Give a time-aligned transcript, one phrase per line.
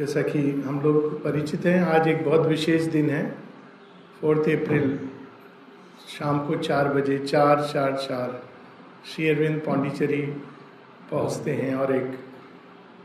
[0.00, 3.22] जैसा कि हम लोग परिचित हैं, आज एक बहुत विशेष दिन है,
[4.20, 4.98] फोर्थ अप्रैल,
[6.08, 8.40] शाम को चार बजे, चार चार चार,
[9.06, 10.20] श्री अरविंद पाण्डिचेरी
[11.10, 12.06] पहुँचते हैं और एक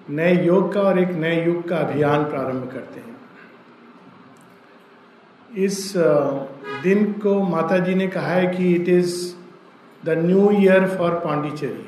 [0.09, 3.15] नए योग का और एक नए युग का अभियान प्रारंभ करते हैं।
[5.65, 5.93] इस
[6.83, 9.17] दिन को माता जी ने कहा है कि it is
[10.03, 11.85] the new year for Pondicherry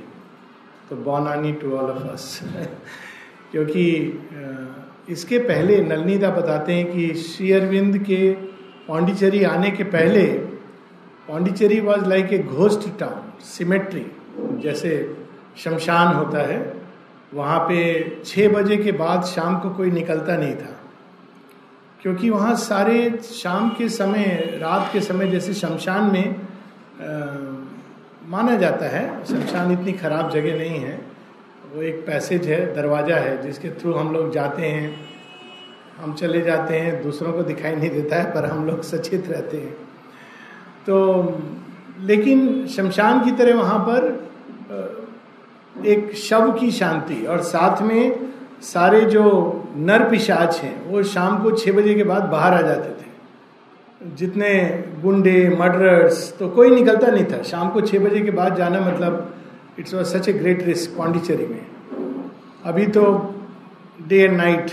[0.89, 2.39] तो बॉनानी टू ऑल ऑफ़ अस
[3.51, 3.83] क्योंकि
[5.09, 8.31] इसके पहले नलनीदा बताते हैं कि श्री अरविंद के
[8.87, 10.25] पाण्डिचेरी आने के पहले
[11.27, 14.05] Pondicherry was like a ghost town cemetery
[14.61, 14.91] जैसे
[15.57, 16.73] शमशान होता है।
[17.33, 17.77] वहाँ पे
[18.25, 20.73] छः बजे के बाद शाम को कोई निकलता नहीं था।
[22.01, 24.25] क्योंकि वहाँ सारे शाम के समय
[24.61, 26.35] रात के समय जैसे शमशान में
[27.01, 27.09] आ,
[28.27, 31.16] माना जाता है शमशान इतनी खराब जगह नहीं है।
[31.75, 34.95] वो एक पैसेज है, दरवाज़ा है, जिसके थ्रू हम लोग जाते हैं।
[35.97, 39.57] हम चले जाते हैं, दूसरों को दिखाई नहीं देता है, पर हम लोग सचेत रहते
[39.57, 39.73] हैं।
[40.87, 40.95] तो
[42.01, 44.27] लेकिन शमशान की तरह वहाँ पर
[45.85, 48.29] एक शव की शांति और साथ में
[48.61, 49.23] सारे जो
[49.77, 54.51] नर पिशाच हैं, वो शाम को छः बजे के बाद बाहर आ जाते थे। जितने
[55.01, 59.33] गुंडे, मर्डरर्स तो कोई निकलता नहीं था। शाम को छः बजे के बाद जाना मतलब
[59.79, 61.65] it's was such a great risk Pondicherry में।
[62.65, 63.03] अभी तो
[64.07, 64.71] day and night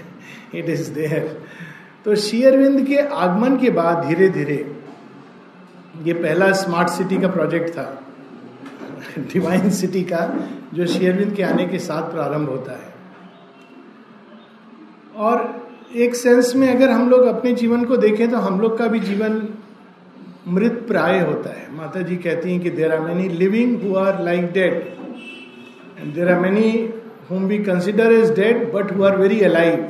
[0.54, 1.42] it is there.
[2.04, 4.76] तो शेयरविंद के आगमन के बाद धीरे धीरे
[6.02, 8.02] ये पहला स्मार्ट सिटी का प्रोजेक्ट था।
[9.18, 12.88] डिवाइन सिटी का जो शेयरविंद के आने के साथ प्रारंभ होता है।
[15.16, 18.86] और एक सेंस में अगर हम लोग अपने जीवन को देखें तो हम लोग का
[18.86, 19.48] भी जीवन
[20.48, 24.22] मृत प्राय होता है। माता जी कहती हैं कि there are many living who are
[24.22, 24.74] like dead
[25.98, 26.70] and there are many
[27.30, 29.88] whom be consider as dead but who are very alive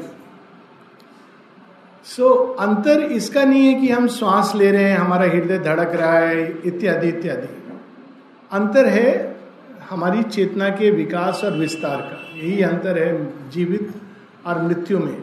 [2.06, 2.28] so
[2.60, 6.44] अंतर इसका नहीं है कि हम श्वास ले रहे हैं, हमारा हृदय धड़क रहा है,
[6.64, 7.48] इत्यादि इत्यादि।
[8.52, 9.36] अंतर है
[9.90, 13.92] हमारी चेतना के विकास और विस्तार का। यही अंतर है जीवित
[14.46, 15.16] और मृत्यु में।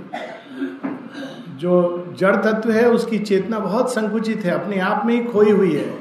[1.57, 5.75] जो जड़ तत्व है, उसकी चेतना बहुत संकुचित है, अपने आप में ही खोई हुई
[5.75, 5.93] है।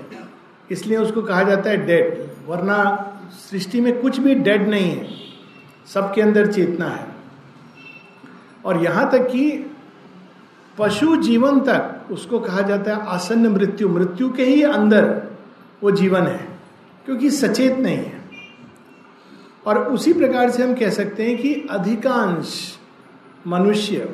[0.70, 2.78] इसलिए उसको कहा जाता है डेड वरना
[3.50, 5.08] सृष्टि में कुछ भी डेड नहीं है,
[5.94, 7.06] सबके अंदर चेतना है।
[8.64, 9.50] और यहाँ तक कि
[10.78, 15.04] पशु जीवन तक उसको कहा जाता है आसन्न मृत्यु मृत्यु के ही अंदर
[15.82, 16.46] वो जीवन है,
[17.06, 18.20] क्योंकि सचेत नहीं है।
[19.66, 22.78] और उसी प्रकार से हम कह सकते हैं कि अधिकांश
[23.46, 24.08] मनुष्य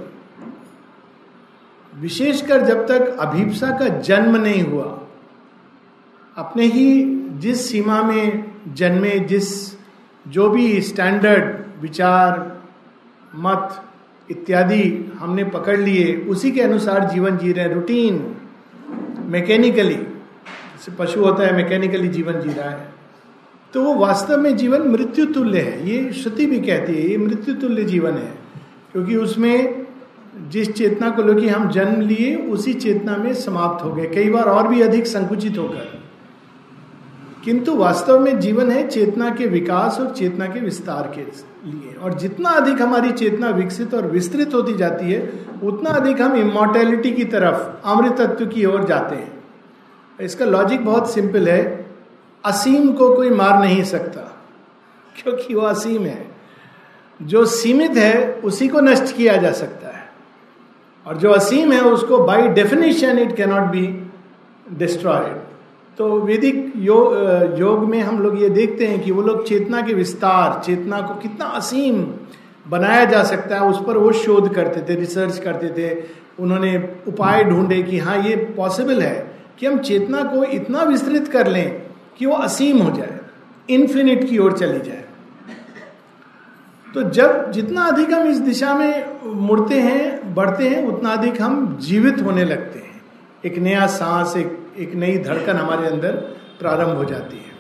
[2.01, 4.99] विशेषकर जब तक अभिप्सा का जन्म नहीं हुआ,
[6.37, 7.05] अपने ही
[7.39, 9.77] जिस सीमा में जन्मे, जिस
[10.29, 12.61] जो भी स्टैंडर्ड विचार,
[13.35, 13.83] मत
[14.31, 18.37] इत्यादि हमने पकड़ लिए, उसी के अनुसार जीवन जी रहे हैं। रूटीन
[19.27, 22.93] मैकेनिकली जैसे पशु होता है मैकेनिकली जीवन जी रहा है।
[23.75, 27.55] तो वो वास्तव में जीवन मृत्यु तुल्य है। ये श्रुति भी कहती है, ये मृत्यु
[27.55, 28.33] तुल्य जीवन है,
[28.93, 29.82] क्योंकि उसमें
[30.53, 34.45] जिस चेतना को लेकर हम जन्म लिए, उसी चेतना में समाप्त हो गए। कई बार
[34.45, 36.03] और भी अधिक संकुचित होकर।
[37.45, 41.21] किंतु वास्तव में जीवन है चेतना के विकास और चेतना के विस्तार के
[41.71, 46.37] लिए। और जितना अधिक हमारी चेतना विकसित और विस्तृत होती जाती है, उतना अधिक हम
[46.37, 49.45] इमोर्टेलिटी की तरफ़ अमृत तत्व की ओर जाते हैं।
[50.21, 51.87] इसका लॉजिक बहुत सिंपल है।
[52.45, 54.43] असीम को कोई मार नहीं सकता,
[55.23, 56.29] क्योंकि वो असीम है।
[57.23, 59.82] जो सीमित है, उसी को नष्ट किया जा सकता
[61.07, 63.87] और जो असीम है उसको by definition it cannot be
[64.79, 65.41] destroyed
[65.99, 69.95] तो वैदिक योग योग में हम लोग ये देखते हैं कि वो लोग चेतना के
[69.95, 72.03] विस्तार, चेतना को कितना असीम
[72.67, 75.91] बनाया जा सकता है, उस पर वो शोध करते थे रिसर्च करते थे।
[76.41, 76.77] उन्होंने
[77.09, 79.15] उपाय ढूंढे कि हाँ ये पॉसिबल है
[79.59, 81.83] कि हम चेतना को इतना विस्तृत कर लें
[82.19, 83.19] कि वो असीम हो जाए
[83.69, 85.02] इन्फिनिट की ओर चली जाए।
[86.95, 91.79] तो जब जितना अधिक हम इस दिशा में मुड़ते हैं, बढ़ते हैं, उतना अधिक हम
[91.81, 93.01] जीवित होने लगते हैं।
[93.45, 96.13] एक नया सांस, एक एक नई धड़कन हमारे अंदर
[96.61, 97.53] प्रारंभ हो जाती है।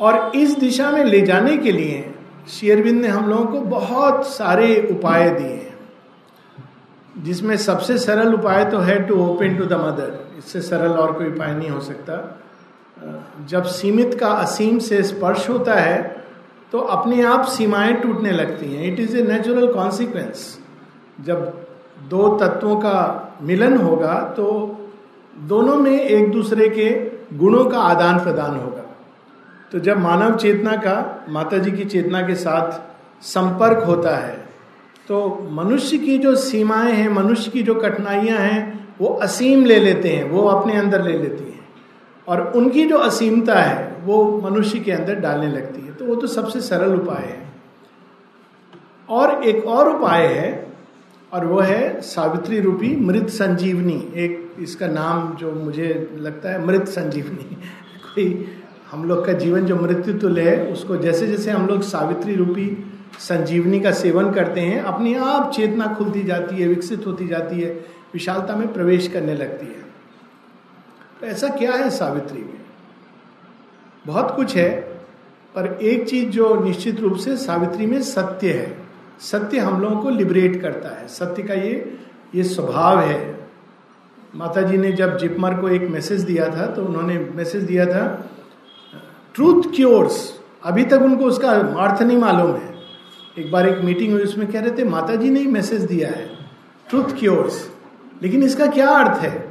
[0.00, 2.14] और इस दिशा में ले जाने के लिए
[2.48, 5.78] शेयरबिंद ने हम लोगों को बहुत सारे उपाय दिए हैं।
[7.22, 11.26] जिसमें सबसे सरल उपाय तो है to open to the mother इससे सरल और कोई
[11.26, 12.40] उपाय नहीं हो सकता।
[13.46, 16.19] जब सीमित का असीम से स्पर्श होता है
[16.72, 20.58] तो अपने आप सीमाएँ टूटने लगती हैं। It is a natural consequence
[21.20, 21.40] जब
[22.08, 22.98] दो तत्वों का
[23.42, 24.46] मिलन होगा तो
[25.48, 26.88] दोनों में एक दूसरे के
[27.38, 28.84] गुणों का आदान प्रदान होगा।
[29.72, 32.80] तो जब मानव चेतना का माता जी की चेतना के साथ
[33.24, 34.38] संपर्क होता है
[35.08, 40.08] तो मनुष्य की जो सीमाएँ हैं, मनुष्य की जो कठिनाइयाँ हैं, वो असीम ले लेते
[40.08, 41.59] हैं, वो अपने अंदर ले लेती हैं।
[42.30, 46.26] और उनकी जो असीमता है, वो मनुष्य के अंदर डालने लगती है। तो वो तो
[46.26, 47.48] सबसे सरल उपाय है।
[49.08, 50.72] और एक और उपाय है,
[51.32, 56.88] और वो है सावित्री रूपी मृत संजीवनी। एक इसका नाम जो मुझे लगता है मृत
[56.88, 57.54] संजीवनी।
[58.14, 58.48] कोई
[58.90, 62.92] हम लोग का जीवन जो मृत्यु तुल्य है, उसको जैसे जैसे हम लोग सावित्री रूपी
[63.18, 67.70] संजीवनी का सेवन करते हैं, अपने आप चेतना खुलती जाती है, विकसित होती जाती है,
[68.14, 69.89] विशालता में प्रवेश करने लगती है।
[71.20, 72.60] तो ऐसा क्या है सावित्री में?
[74.06, 74.70] बहुत कुछ है,
[75.54, 78.76] पर एक चीज़ जो निश्चित रूप से सावित्री में सत्य है।
[79.20, 81.98] सत्य हम लोगों को लिबरेट करता है। सत्य का ये
[82.34, 83.18] ये स्वभाव है।
[84.34, 88.04] माता जी ने जब जिपमर को एक मैसेज दिया था तो उन्होंने मैसेज दिया था
[89.34, 92.74] ट्रूथ क्योर्स अभी तक उनको उसका अर्थ नहीं मालूम है।
[93.38, 96.28] एक बार एक मीटिंग हुई, उसमें कह रहे थे माता जी ने मैसेज दिया है।
[96.90, 97.68] ट्रूथ क्योर्स
[98.22, 99.49] लेकिन इसका क्या अर्थ है?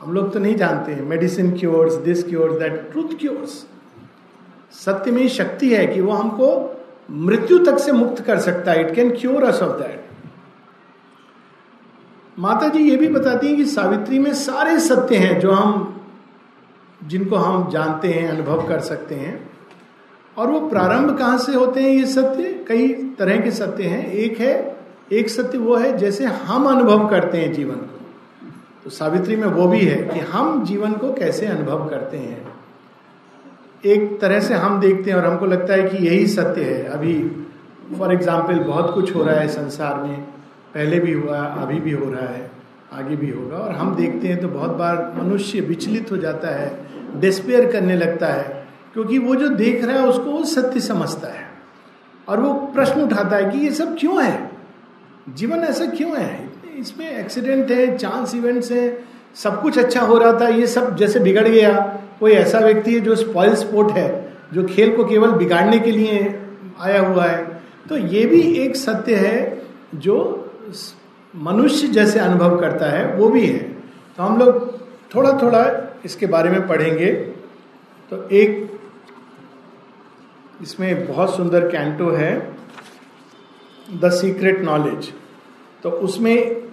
[0.00, 3.66] हम लोग तो नहीं जानते हैं। Medicine cures this cures that truth cures
[4.72, 6.48] सत्य में शक्ति है कि वो हमको
[7.10, 10.04] मृत्यु तक से मुक्त कर सकता है। It can cure us of that
[12.38, 16.00] माता जी ये भी बताती हैं कि सावित्री में सारे सत्य हैं जो हम,
[17.06, 19.50] जिनको हम जानते हैं, अनुभव कर सकते हैं।
[20.36, 22.64] और वो प्रारंभ कहाँ से होते हैं ये सत्य?
[22.68, 24.76] कई तरह के सत्य हैं। एक है,
[25.12, 27.97] एक सत्य वो है जैसे हम अनुभव करते हैं जीवन को।
[28.84, 32.46] तो सावित्री में वो भी है कि हम जीवन को कैसे अनुभव करते हैं।
[33.84, 37.14] एक तरह से हम देखते हैं और हमको लगता है कि यही सत्य है। अभी
[37.98, 40.20] फॉर एग्ज़ाम्पल बहुत कुछ हो रहा है संसार में।
[40.74, 42.50] पहले भी हुआ, अभी भी हो रहा है,
[42.92, 47.20] आगे भी होगा। और हम देखते हैं तो बहुत बार मनुष्य विचलित हो जाता है
[47.20, 51.46] डिस्पेयर करने लगता है, क्योंकि वो जो देख रहा है उसको वो सत्य समझता है।
[52.28, 54.50] और वो प्रश्न उठाता है कि ये सब क्यों है?
[55.30, 56.47] जीवन ऐसा क्यों है?
[56.78, 58.86] इसमें एक्सीडेंट है चांस इवेंट्स है,
[59.34, 61.72] सब कुछ अच्छा हो रहा था, ये सब जैसे बिगड़ गया।
[62.20, 64.08] कोई ऐसा व्यक्ति है जो स्पॉइल स्पोर्ट है,
[64.52, 66.18] जो खेल को केवल बिगाड़ने के लिए
[66.80, 67.44] आया हुआ है।
[67.88, 69.62] तो ये भी एक सत्य है
[69.96, 70.16] जो
[71.34, 74.78] मनुष्य जैसे अनुभव करता है, वो भी है। तो हम लोग
[75.14, 75.64] थोड़ा थोड़ा
[76.04, 77.12] इसके बारे में पढ़ेंगे।
[78.12, 78.80] तो एक,
[80.62, 82.32] इसमें बहुत सुंदर कैंटो है
[83.94, 85.12] द सीक्रेट नॉलेज
[85.82, 86.67] तो उसमें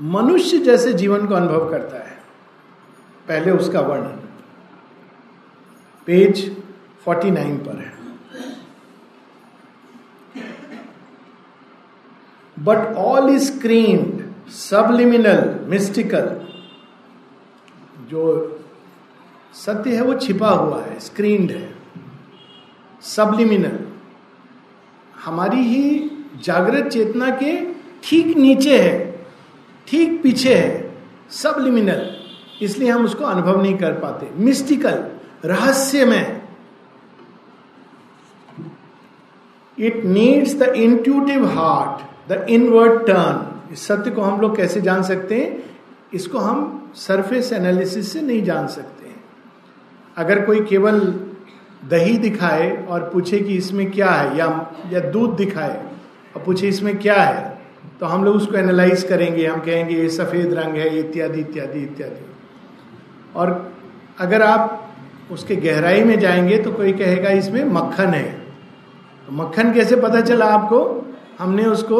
[0.00, 2.18] मनुष्य जैसे जीवन को अनुभव करता है।
[3.28, 4.20] पहले उसका वर्णन।
[6.06, 6.62] पेज
[7.08, 7.98] 49 पर है।
[12.58, 16.40] But all is screened subliminal mystical
[18.08, 18.54] जो
[19.54, 21.74] सत्य है, वो छिपा हुआ है स्क्रीन्ड है।
[23.02, 23.78] सबलिमिनल
[25.24, 26.10] हमारी ही
[26.42, 29.07] जागृत चेतना के ठीक नीचे है।
[29.88, 30.90] ठीक पीछे है
[31.32, 32.06] सबलिमिनल
[32.62, 35.04] इसलिए हम उसको अनुभव नहीं कर पाते। मिस्टिकल
[35.44, 36.40] रहस्य में
[39.78, 45.02] it needs the intuitive heart the inward turn इस सत्य को हम लोग कैसे जान
[45.02, 45.64] सकते हैं?
[46.14, 49.22] इसको हम सरफेस एनालिसिस से नहीं जान सकते हैं।
[50.16, 51.00] अगर कोई केवल
[51.84, 54.46] दही दिखाए और पूछे कि इसमें क्या है, या
[54.92, 55.84] या दूध दिखाए,
[56.36, 57.47] और पूछे इसमें क्या है
[58.00, 62.24] तो हम लोग उसको एनालाइज करेंगे, हम कहेंगे, ये सफ़ेद रंग है इत्यादि इत्यादि इत्यादि।
[63.36, 63.72] और
[64.18, 64.84] अगर आप
[65.32, 68.30] उसके गहराई में जाएँगे तो कोई कहेगा, इसमें मक्खन है।
[69.26, 70.80] तो मक्खन कैसे पता चला आपको?
[71.38, 71.98] हमने उसको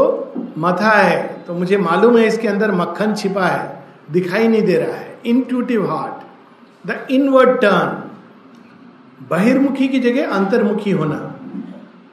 [0.58, 4.96] मथा है तो मुझे मालूम है इसके अंदर मक्खन छिपा है, दिखाई नहीं दे रहा
[4.96, 8.02] है। Intuitive heart the inward turn
[9.30, 11.18] बहिर्मुखी की जगह अंतर्मुखी होना।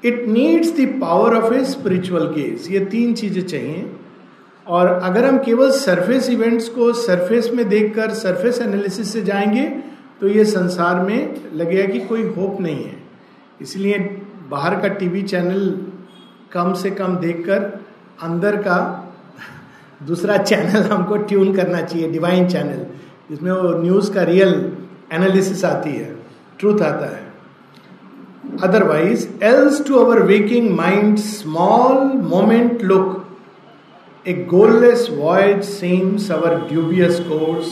[0.05, 3.85] It needs the power of a spiritual gaze ये तीन चीज़ें चाहिए।
[4.67, 9.63] और अगर हम केवल सरफेस इवेंट्स को सरफेस में देखकर सरफेस एनालिसिस से जाएँगे
[10.21, 12.97] तो ये संसार में लगेगा कि कोई होप नहीं है।
[13.61, 13.97] इसलिए
[14.49, 15.69] बाहर का टीवी चैनल
[16.51, 17.63] कम से कम देखकर
[18.23, 18.77] अंदर का
[20.07, 22.85] दूसरा चैनल हमको ट्यून करना चाहिए डिवाइन चैनल
[23.29, 24.71] जिसमें वो न्यूज़ का रियल
[25.13, 26.15] एनालिसिस आती है।
[26.59, 27.24] ट्रूथ आता है।
[28.63, 31.97] Otherwise else to our waking mind small
[32.29, 33.21] moment look
[34.25, 37.67] a goalless voyage seems our dubious course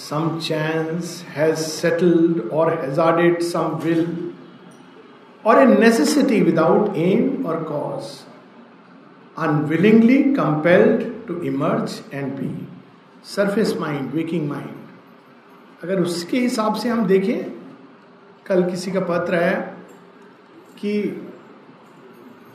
[0.00, 4.06] some chance has settled or hazarded some will
[5.44, 8.10] or a necessity without aim or cause
[9.36, 12.50] unwillingly compelled to emerge and be
[13.26, 17.61] surface mind waking mind अगर उसके हिसाब से हम देखें
[18.46, 19.58] कल किसी का पत्र आया
[20.78, 20.92] कि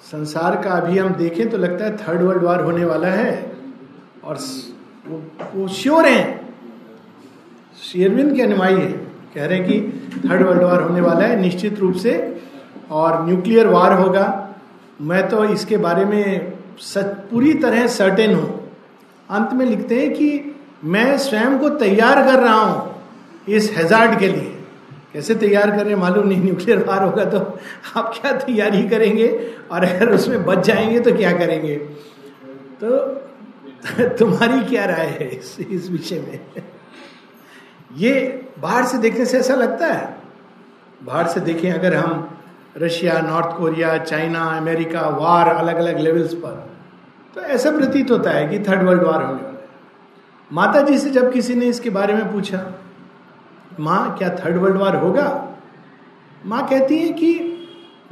[0.04, 3.32] संसार का अभी हम देखें तो लगता है थर्ड वर्ल्ड वॉर होने वाला है
[4.24, 4.38] और
[5.08, 5.22] वो,
[5.54, 6.26] वो श्योर हैं।
[7.84, 8.92] शेरविंद के अनुयायी है।
[9.34, 12.16] कह रहे हैं कि थर्ड वर्ल्ड वॉर होने वाला है निश्चित रूप से
[12.92, 14.26] और न्यूक्लियर वार होगा।
[15.02, 18.50] मैं तो इसके बारे में सच पूरी तरह सर्टेन हूँ।
[19.30, 22.96] अंत में लिखते हैं कि मैं स्वयं को तैयार कर रहा हूँ
[23.48, 24.57] इस हेजार्ड के लिए।
[25.14, 27.40] कैसे तैयार कर मालूम नहीं न्यूक्लियर वार होगा तो
[27.96, 29.52] आप क्या तैयारी करेंगे?
[29.72, 31.76] और अगर उसमें बच जाएँगे तो क्या करेंगे?
[32.84, 32.98] तो
[34.02, 36.40] तुम्हारी क्या राय है इस, इस विषय में?
[37.98, 40.18] ये बाहर से देखने से ऐसा लगता है?
[41.04, 42.40] बाहर से देखें अगर हम
[42.78, 46.72] Russia North Korea China America war अलग अलग लेवल्स पर
[47.36, 49.68] तो ऐसा प्रतीत होता है कि थर्ड वर्ल्ड वार होने वाला है।
[50.54, 52.74] माता जी से जब किसी ने इसके बारे में पूछा
[53.80, 55.58] माँ, क्या थर्ड वर्ल्ड वार होगा?
[56.46, 57.54] माँ कहती है कि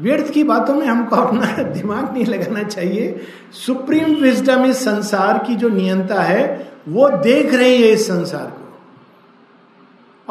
[0.02, 5.56] व्यर्थ की बातों में हमको अपना दिमाग नहीं लगाना चाहिए। सुप्रीम विजडम इस संसार की
[5.56, 8.80] जो नियंता है, वो देख रही है इस संसार को।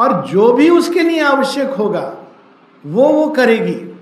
[0.02, 2.16] और जो भी उसके लिए आवश्यक होगा,
[2.86, 3.98] वो वो करेगी।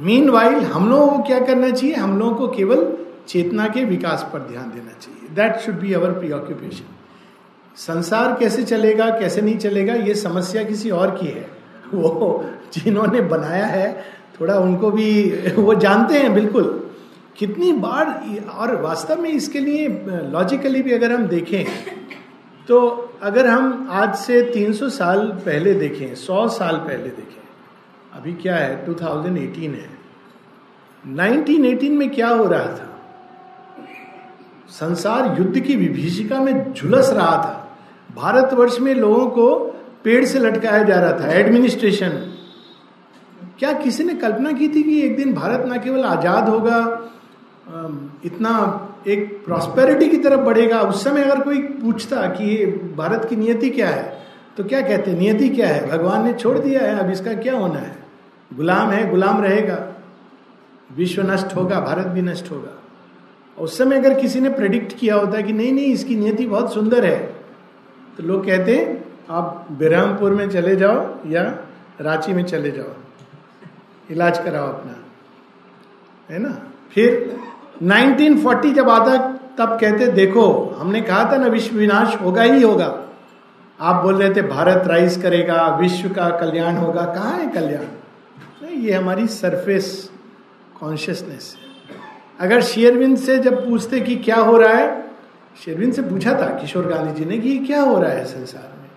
[0.00, 1.94] मीन वाइल हम लोगों को क्या करना चाहिए?
[1.94, 2.96] हम लोगों को केवल
[3.28, 6.84] चेतना के विकास पर ध्यान देना चाहिए। That should be our preoccupation
[7.76, 11.46] संसार कैसे चलेगा, कैसे नहीं चलेगा, ये समस्या किसी और की है।
[11.94, 14.04] वो जिन्होंने बनाया है,
[14.40, 16.64] थोड़ा उनको भी, वो जानते हैं बिल्कुल।
[17.38, 18.06] कितनी बार,
[18.50, 19.88] और वास्तव में इसके लिए
[20.32, 21.64] लॉजिकली भी अगर हम देखें
[22.68, 22.78] तो
[23.22, 27.42] अगर हम आज से 300 साल पहले देखें 100 साल पहले देखें,
[28.12, 29.90] अभी क्या है 2018 है।
[31.04, 32.88] 1918 में क्या हो रहा था?
[34.70, 37.63] संसार युद्ध की विभीषिका में झुलस रहा था।
[38.16, 39.54] भारतवर्ष में लोगों को
[40.04, 42.10] पेड़ से लटकाया जा रहा था एडमिनिस्ट्रेशन
[43.58, 46.78] क्या किसी ने कल्पना की थी कि एक दिन भारत न केवल आज़ाद होगा
[48.24, 48.52] इतना
[49.08, 50.80] एक प्रॉस्पेरिटी की तरफ़ बढ़ेगा?
[50.80, 52.66] उस समय अगर कोई पूछता कि
[52.96, 54.22] भारत की नियति क्या है
[54.56, 55.88] तो क्या कहते नियति क्या है?
[55.90, 57.96] भगवान ने छोड़ दिया है, अब इसका क्या होना है?
[58.50, 59.78] गुलाम है, गुलाम रहेगा।
[60.90, 62.70] विश्व नष्ट होगा, भारत भी नष्ट होगा।
[63.58, 66.74] उस समय अगर किसी ने प्रेडिक्ट किया होता है कि नहीं नहीं, इसकी नियति बहुत
[66.74, 67.33] सुंदर है
[68.16, 71.42] तो लोग कहते आप बिरामपुर में चले जाओ या
[72.00, 72.92] रांची में चले जाओ।
[74.10, 74.96] इलाज कराओ अपना।
[76.34, 76.58] है ना?
[76.94, 77.36] फिर
[77.82, 79.16] 1940 जब आता,
[79.58, 83.02] तब कहते, देखो, हमने कहा था ना, विश्व विनाश होगा ही होगा।
[83.80, 87.84] आप बोल रहे थे, भारत राइज करेगा, विश्व का कल्याण होगा। कहाँ है कल्याण?
[88.68, 90.10] ये हमारी सरफेस
[90.80, 91.64] कॉन्शियसनेस है।
[92.40, 95.13] अगर शेयरविंद से जब पूछते कि क्या हो रहा है
[95.56, 98.62] शेरविंद से पूछा था किशोर गांधी जी ने कि ये क्या हो रहा है संसार
[98.62, 98.88] में?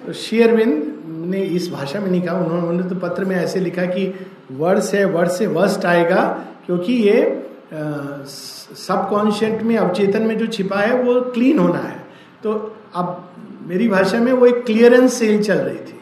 [0.00, 0.92] तो शेयरविंद
[1.26, 4.06] ने इस भाषा में नहीं कहा, उन्होंने तो पत्र में ऐसे लिखा कि
[4.52, 6.22] वर्ष है वर्ड से वर्स्ट आएगा,
[6.66, 7.40] क्योंकि ये
[7.72, 11.96] सबकॉन्शियंट में, अवचेतन में जो छिपा है, वो क्लीन होना है।
[12.42, 12.52] तो
[12.94, 13.30] अब
[13.66, 15.98] मेरी भाषा में वो एक क्लियरेंस सेल चल रही थी।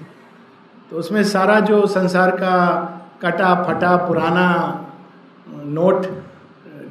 [0.91, 2.55] तो उसमें सारा जो संसार का
[3.23, 4.49] कटा, फटा, पुराना
[5.49, 6.07] नोट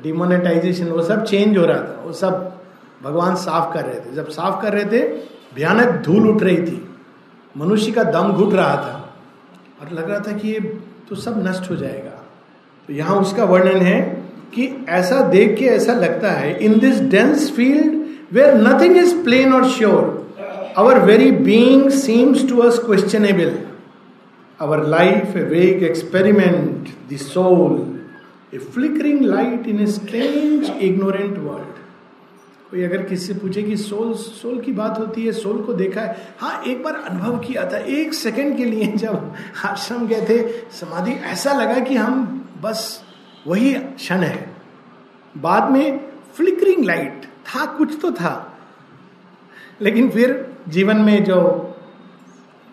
[0.03, 2.60] डिमोनेटाइजेशन वो सब चेंज हो रहा था। वो सब
[3.03, 5.01] भगवान साफ़ कर रहे थे। जब साफ़ कर रहे थे,
[5.55, 6.81] भयानक धूल उठ रही थी।
[7.57, 8.97] मनुष्य का दम घुट रहा था।
[9.81, 10.59] और लग रहा था कि ये
[11.09, 12.17] तो सब नष्ट हो जाएगा।
[12.89, 13.99] तो यहाँ उसका वर्णन है
[14.55, 17.99] कि ऐसा देख के ऐसा लगता है in this dense field
[18.33, 20.17] where nothing is plain or sure
[20.77, 23.57] our very being seems to us questionable
[24.61, 27.77] our life a vague experiment the soul
[28.53, 31.80] a flickering light in a strange ignorant world
[32.71, 36.01] कोई अगर किसी से पूछे कि soul soul की बात होती है, सोल को देखा
[36.01, 39.33] है हाँ एक बार अनुभव किया था, एक सेकंड के लिए जब
[39.65, 43.03] आश्रम गए थे, समाधि, ऐसा लगा कि हम बस
[43.47, 44.49] वही क्षण है।
[45.37, 45.99] बाद में
[46.35, 48.47] फ्लिकरिंग लाइट था, कुछ तो था।
[49.81, 51.37] लेकिन फिर जीवन में जो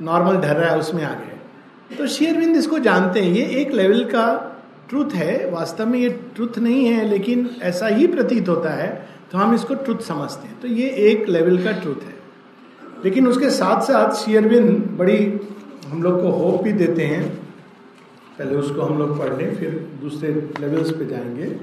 [0.03, 4.05] नॉर्मल ढर रहा है, उसमें आ गए तो शेयरविंद इसको जानते हैं, ये एक लेवल
[4.05, 4.27] का
[4.89, 9.39] ट्रुथ है, वास्तव में ये ट्रुथ नहीं है, लेकिन ऐसा ही प्रतीत होता है। तो
[9.39, 12.19] हम इसको ट्रुथ समझते हैं। तो ये एक लेवल का ट्रुथ है।
[13.05, 15.41] लेकिन उसके साथ साथ शेयरविंद बड़ी
[15.89, 17.37] हम लोग को होप भी देते हैं।
[18.39, 21.61] पहले उसको हम लोग पढ़ लें, फिर दूसरे लेवल्स पे जाएँगे।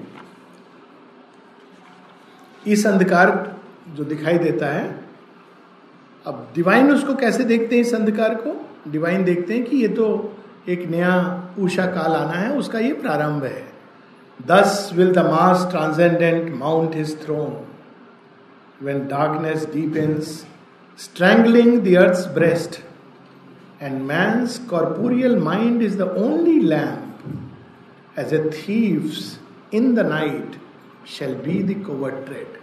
[2.67, 3.57] इस अंधकार
[3.95, 4.99] जो दिखाई देता है,
[6.25, 8.69] अब डिवाइन उसको कैसे देखते हैं इस अंधकार को?
[8.91, 10.33] डिवाइन देखते हैं कि ये तो
[10.69, 13.74] एक नया ऊषा काल आना है, उसका ये प्रारंभ है।
[14.39, 17.65] Thus will the mass transcendent mount his throne
[18.79, 20.45] when darkness deepens,
[20.99, 22.81] strangling the earth's breast,
[23.79, 27.05] and man's corporeal mind is the only lamp
[28.19, 29.17] as a thief's
[29.73, 30.55] in the night
[31.07, 32.53] shall be the covert tread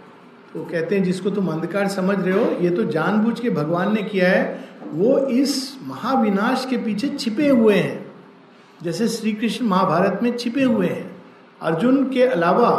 [0.55, 4.03] वो कहते हैं जिसको तुम अंधकार समझ रहे हो ये तो जानबूझ के भगवान ने
[4.03, 4.41] किया है
[4.93, 5.53] वो इस
[5.87, 8.05] महाविनाश के पीछे छिपे हुए हैं
[8.83, 11.12] जैसे श्री कृष्ण महाभारत में छिपे हुए हैं
[11.63, 12.71] अर्जुन के अलावा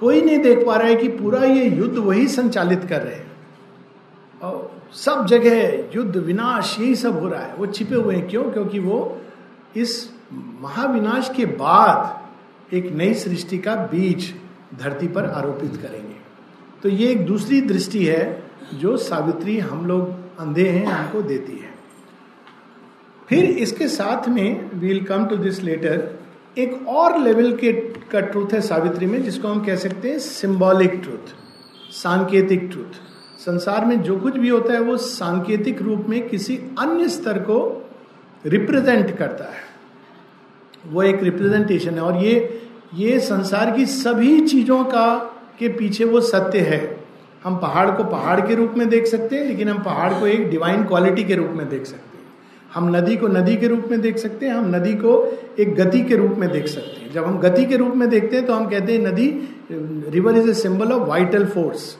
[0.00, 3.30] कोई नहीं देख पा रहा है कि पूरा ये युद्ध वही संचालित कर रहे हैं।
[4.92, 8.44] सब जगह युद्ध, विनाश, यही सब हो रहा है। वो छिपे हुए हैं। क्यों?
[8.44, 9.20] क्योंकि वो
[9.76, 10.10] इस
[10.60, 14.34] महाविनाश के बाद एक नई सृष्टि का बीज
[14.80, 16.16] धरती पर आरोपित करेंगे।
[16.82, 18.42] तो ये एक दूसरी दृष्टि है
[18.74, 20.08] जो सावित्री हम लोग
[20.38, 21.70] अंधे हैं, हमको देती है।
[23.28, 26.19] फिर इसके साथ में we'll come to this later
[26.58, 27.72] एक और लेवल के,
[28.10, 31.34] का ट्रूथ है सावित्री में, जिसको हम कह सकते हैं सिंबॉलिक ट्रूथ
[31.92, 32.98] सांकेतिक ट्रूथ
[33.40, 37.58] संसार में जो कुछ भी होता है, वो सांकेतिक रूप में किसी अन्य स्तर को
[38.46, 39.62] रिप्रेजेंट करता है।
[40.86, 42.62] वो एक रिप्रेजेंटेशन है और ये
[42.94, 45.16] ये संसार की सभी चीज़ों का,
[45.58, 47.00] के पीछे वो सत्य है।
[47.44, 50.48] हम पहाड़ को पहाड़ के रूप में देख सकते हैं, लेकिन हम पहाड़ को एक
[50.50, 52.09] डिवाइन क्वालिटी के रूप में देख सकते हैं।
[52.74, 55.12] हम नदी को नदी के रूप में देख सकते हैं, हम नदी को
[55.58, 58.36] एक गति के रूप में देख सकते हैं। जब हम गति के रूप में देखते
[58.36, 59.28] हैं तो हम कहते हैं नदी
[60.10, 61.96] river is a symbol of vital force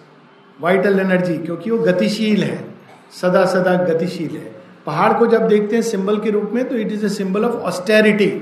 [0.59, 2.65] vital energy क्योंकि वो गतिशील है,
[3.13, 4.53] सदा सदा गतिशील है।
[4.87, 7.55] पहाड़ को जब देखते हैं सिंबल के रूप में तो it is a symbol of
[7.69, 8.33] austerity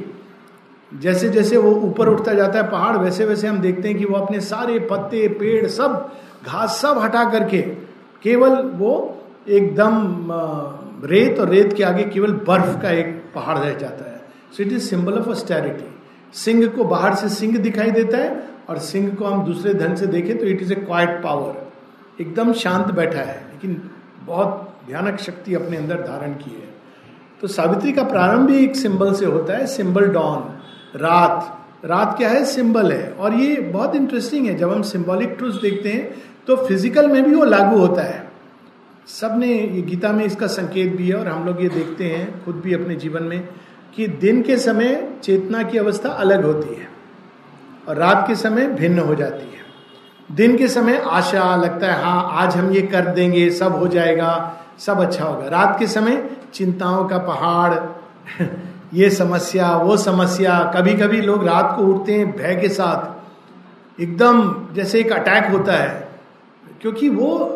[0.93, 4.17] जैसे जैसे वो ऊपर उठता जाता है पहाड़, वैसे वैसे हम देखते हैं कि वो
[4.17, 6.11] अपने सारे पत्ते, पेड़, सब,
[6.47, 7.59] घास सब हटा करके,
[8.23, 8.93] केवल वो
[9.49, 9.93] एकदम
[11.05, 14.21] रेत और रेत के आगे केवल बर्फ़ का एक पहाड़ रह जाता है।
[14.53, 15.95] So it is symbol of austerity
[16.35, 20.07] Singh को बाहर से सिंह दिखाई देता है और सिंह को हम दूसरे ढंग से
[20.07, 23.81] देखें तो it is a quiet power एकदम शांत बैठा है, लेकिन
[24.27, 26.69] बहुत भयानक शक्ति अपने अंदर धारण की है।
[27.41, 30.43] तो सावित्री का प्रारंभ भी एक सिंबल से होता है सिंबल डॉन
[30.97, 32.45] रात। रात क्या है?
[32.45, 36.15] सिंबल है। और ये बहुत इंटरेस्टिंग है, जब हम सिंबॉलिक ट्रूथ देखते हैं
[36.47, 38.28] तो फ़िज़िकल में भी वो लागू होता है।
[39.09, 42.55] सबने ये गीता में इसका संकेत भी है और हम लोग ये देखते हैं, खुद
[42.57, 43.49] भी अपने जीवन में,
[43.95, 46.89] कि दिन के समय चेतना की अवस्था अलग होती है
[47.89, 52.29] और रात के समय भिन्न हो जाती है। दिन के समय आशा लगता है हाँ
[52.33, 57.05] आज हम ये कर देंगे, सब हो जाएगा, सब अच्छा होगा। रात के समय चिंताओं
[57.09, 57.75] का पहाड़,
[58.95, 64.75] ये समस्या, वो समस्या कभी कभी लोग रात को उठते हैं भय के साथ। एकदम
[64.75, 66.09] जैसे एक अटैक होता है,
[66.83, 67.55] क्योंकि वो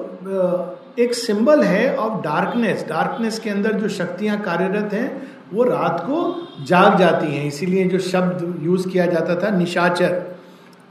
[0.98, 6.48] एक सिंबल है ऑफ़ डार्कनेस डार्कनेस के अंदर जो शक्तियाँ कार्यरत हैं, वो रात को
[6.64, 10.36] जाग जाती हैं। इसीलिए जो शब्द यूज़ किया जाता था, निशाचर,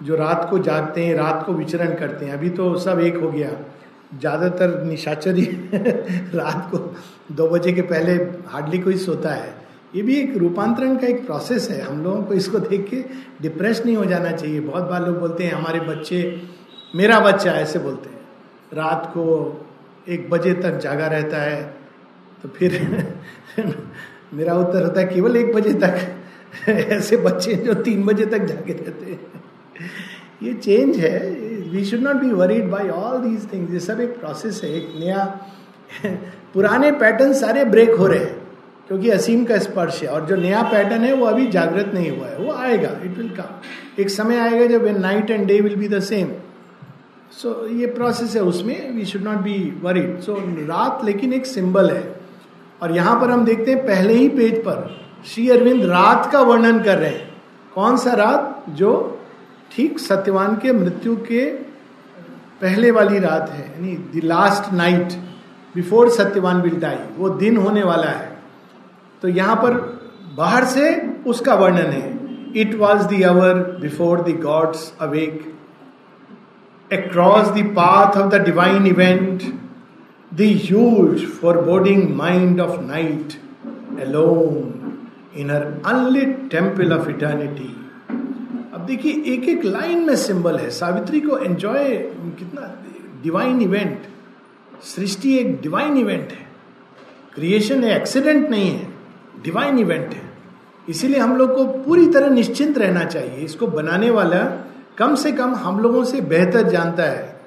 [0.04, 3.32] जो रात को जागते हैं, रात को विचरण करते हैं। अभी तो सब एक हो
[3.32, 3.50] गया।
[4.20, 5.46] ज़्यादातर निशाचर ही
[6.36, 6.96] रात को
[7.32, 8.14] दो बजे के पहले
[8.48, 9.56] हार्डली कोई सोता है।
[9.96, 13.04] ये भी एक रूपांतरण का एक प्रोसेस है। हम लोगों को इसको देख के
[13.42, 16.42] डिप्रेस नहीं हो जाना चाहिए। बहुत बार लोग बोलते हैं, हमारे बच्चे,
[16.96, 18.20] मेरा बच्चा, ऐसे बोलते हैं।
[18.74, 19.24] रात को
[20.10, 21.62] एक बजे तक जागा रहता है
[22.44, 22.80] तो फिर
[24.34, 25.98] मेरा उत्तर होता है केवल एक बजे तक।
[26.70, 29.20] ऐसे बच्चे जो तीन बजे तक जागे रहते हैं।
[30.44, 31.20] ये चेंज है।
[31.72, 34.94] We should not be worried by all these things ये सब एक प्रोसेस है, एक
[35.00, 35.26] नया
[36.54, 38.36] पुराने पैटर्न सारे ब्रेक हो रहे हैं,
[38.88, 42.28] क्योंकि असीम का स्पर्श है, और जो नया पैटर्न है वो अभी जागृत नहीं हुआ
[42.28, 45.88] है, वो आएगा इट विल कम एक समय आएगा जब night and day will be
[45.88, 46.28] the same
[47.32, 50.36] so ये प्रोसेस है उसमें we should not be worried so
[50.67, 52.04] रात लेकिन एक सिंबल है।
[52.82, 56.80] और यहाँ पर हम देखते हैं, पहले ही पेज पर श्री अरविंद रात का वर्णन
[56.84, 57.30] कर रहे हैं।
[57.76, 58.63] कौन सा रात?
[58.70, 59.20] जो
[59.72, 61.46] ठीक सत्यवान के मृत्यु के
[62.62, 65.13] पहले वाली रात है। यानी the last night
[65.76, 68.30] before Satyavan will die वो दिन होने वाला है।
[69.22, 69.74] तो यहाँ पर
[70.38, 70.91] बाहर से
[71.28, 75.41] उसका वर्णन है। It was the hour before the gods awake
[76.93, 79.43] the path of the divine event
[80.34, 81.25] the huge
[81.62, 83.34] foreboding mind of night
[84.01, 84.97] alone
[85.38, 87.75] in her unlit temple of eternity
[88.73, 91.88] अब देखिए एक एक लाइन में सिंबल है। सावित्री को एंजॉय
[92.39, 92.62] कितना
[93.23, 93.99] डिवाइन इवेंट
[94.84, 96.45] सृष्टि एक डिवाइन इवेंट है।
[97.36, 98.88] क्रिएशन है एक्सीडेंट नहीं है
[99.43, 100.21] डिवाइन इवेंट है।
[100.89, 104.41] इसीलिए हम लोग को पूरी तरह निश्चिंत रहना चाहिए। इसको बनाने वाला
[104.97, 107.39] कम से कम हम लोगों से बेहतर जानता है।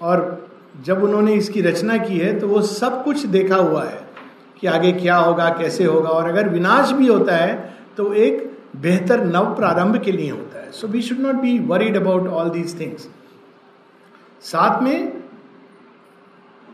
[0.00, 0.50] और
[0.84, 4.00] जब उन्होंने इसकी रचना की है तो वो सब कुछ देखा हुआ है
[4.60, 9.24] कि आगे क्या होगा, कैसे होगा। और अगर विनाश भी होता है तो एक बेहतर
[9.24, 12.78] नव प्रारंभ के लिए होता है। So we should not be worried about all these
[12.80, 13.08] things
[14.44, 15.22] साथ में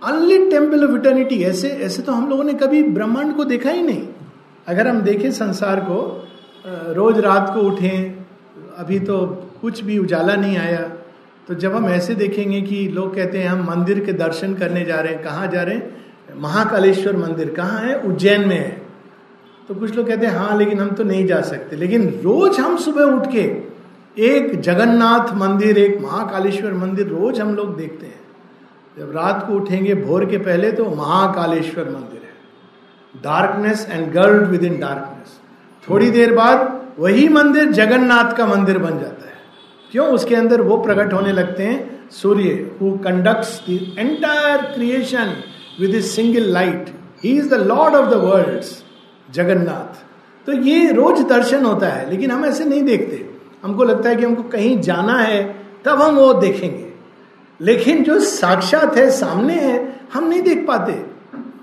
[0.02, 3.82] अनलिट टेंपल ऑफ़ इटर्निटी ऐसे ऐसे तो हम लोगों ने कभी ब्रह्मांड को देखा ही
[3.82, 4.06] नहीं।
[4.66, 6.00] अगर हम देखें संसार को
[6.94, 8.24] रोज रात को उठें,
[8.76, 9.16] अभी तो
[9.60, 10.80] कुछ भी उजाला नहीं आया।
[11.48, 14.96] तो जब हम ऐसे देखेंगे कि लोग कहते हैं, हम मंदिर के दर्शन करने जा
[14.96, 15.96] रहे हैं। कहाँ जा रहे हैं?
[16.36, 17.94] महाकालेश्वर मंदिर। कहाँ है?
[18.00, 18.82] उज्जैन में है।
[19.68, 22.76] तो कुछ लोग कहते हैं हाँ लेकिन हम तो नहीं जा सकते। लेकिन रोज हम
[22.76, 23.40] सुबह उठ के
[24.18, 28.20] एक जगन्नाथ मंदिर, एक महाकालेश्वर मंदिर रोज हम लोग देखते हैं।
[28.98, 34.64] जब रात को उठेंगे भोर के पहले तो महाकालेश्वर मंदिर है। डार्कनेस एंड गर्ल्ड विद
[34.64, 35.38] इन डार्कनेस
[35.90, 39.27] थोड़ी देर बाद वही मंदिर जगन्नाथ का मंदिर बन जाता है।
[39.92, 42.10] क्यों उसके अंदर वो प्रकट होने लगते हैं?
[42.10, 45.34] सूर्य who conducts the entire creation
[45.80, 46.90] with single light
[47.24, 48.64] he is the lord of the world
[49.34, 50.08] Jagannath
[50.46, 53.30] तो ये रोज दर्शन होता है, लेकिन हम ऐसे नहीं देखते।
[53.62, 56.88] हमको लगता है कि हमको कहीं जाना है, तब हम वो देखेंगे।
[57.60, 61.06] लेकिन जो साक्षात है, सामने है, हम नहीं देख पाते।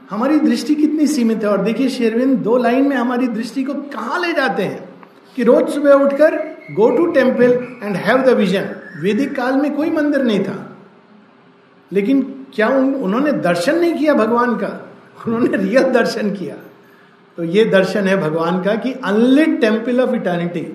[0.09, 1.49] हमारी दृष्टि कितनी सीमित है?
[1.49, 4.89] और देखिए शेरविंद, दो लाइन में हमारी दृष्टि को कहाँ ले जाते हैं?
[5.35, 7.51] कि रोज सुबह उठकर go to temple
[7.83, 8.69] and have the vision
[9.01, 10.57] वैदिक काल में कोई मंदिर नहीं था।
[11.91, 12.21] लेकिन
[12.55, 14.67] क्या उन, उन्होंने दर्शन नहीं किया भगवान का?
[15.27, 16.55] उन्होंने रियल दर्शन किया।
[17.37, 20.65] तो ये दर्शन है भगवान का कि अनलिट टेंपल ऑफ़ इटर्निटी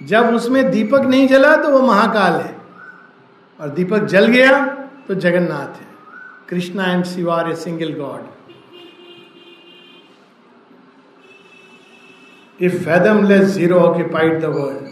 [0.00, 2.56] जब उसमें दीपक नहीं जला तो वो महाकाल है।
[3.60, 4.64] और दीपक जल गया
[5.08, 5.86] तो जगन्नाथ है।
[6.48, 8.26] Krishna and Shiva are a single god
[12.60, 14.86] if fathomless zero occupied the world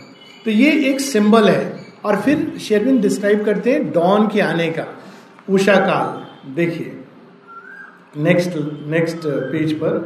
[0.46, 4.87] तो ये एक सिंबल है। और फिर शेरविन डिस्क्राइब करते हैं डॉन के आने का।
[5.50, 7.04] उषा काल, देखिए।
[8.16, 8.50] नेक्स्ट
[8.87, 9.98] नेक्स्ट पेज पर।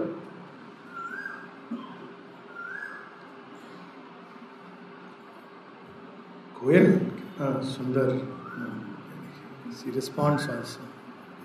[6.61, 7.01] कोयल
[7.43, 8.09] सुंदर।
[9.73, 10.89] सी रिस्पॉन्स ऑल्सो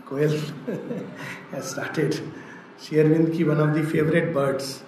[0.10, 0.32] कोयल
[1.62, 2.14] स्टार्टेड
[2.90, 4.84] शेयरविंद की one of the favourite birds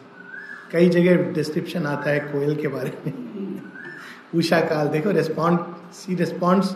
[0.72, 3.28] कई जगह डिस्क्रिप्शन आता है कोयल के बारे में।
[4.36, 5.60] उषा काल देखो respond
[5.94, 6.76] she responds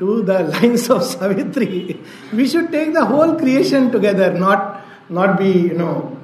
[0.00, 2.00] to the lines of Savitri
[2.34, 6.18] we should take the whole creation together not not be you know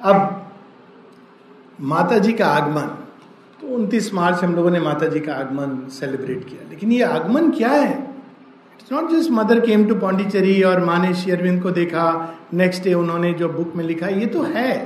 [0.00, 0.50] अब
[1.80, 2.82] माता जी का आगमन।
[3.60, 7.50] तो उनतीस मार्च हम लोगों ने माता जी का आगमन सेलिब्रेट किया। लेकिन ये आगमन
[7.50, 7.92] क्या है?
[7.92, 12.94] It's not just mother came to Pondicherry और माँ ने शेयरविंद को देखा। नेक्स्ट डे
[12.94, 14.78] उन्होंने जो बुक में लिखा, ये तो है।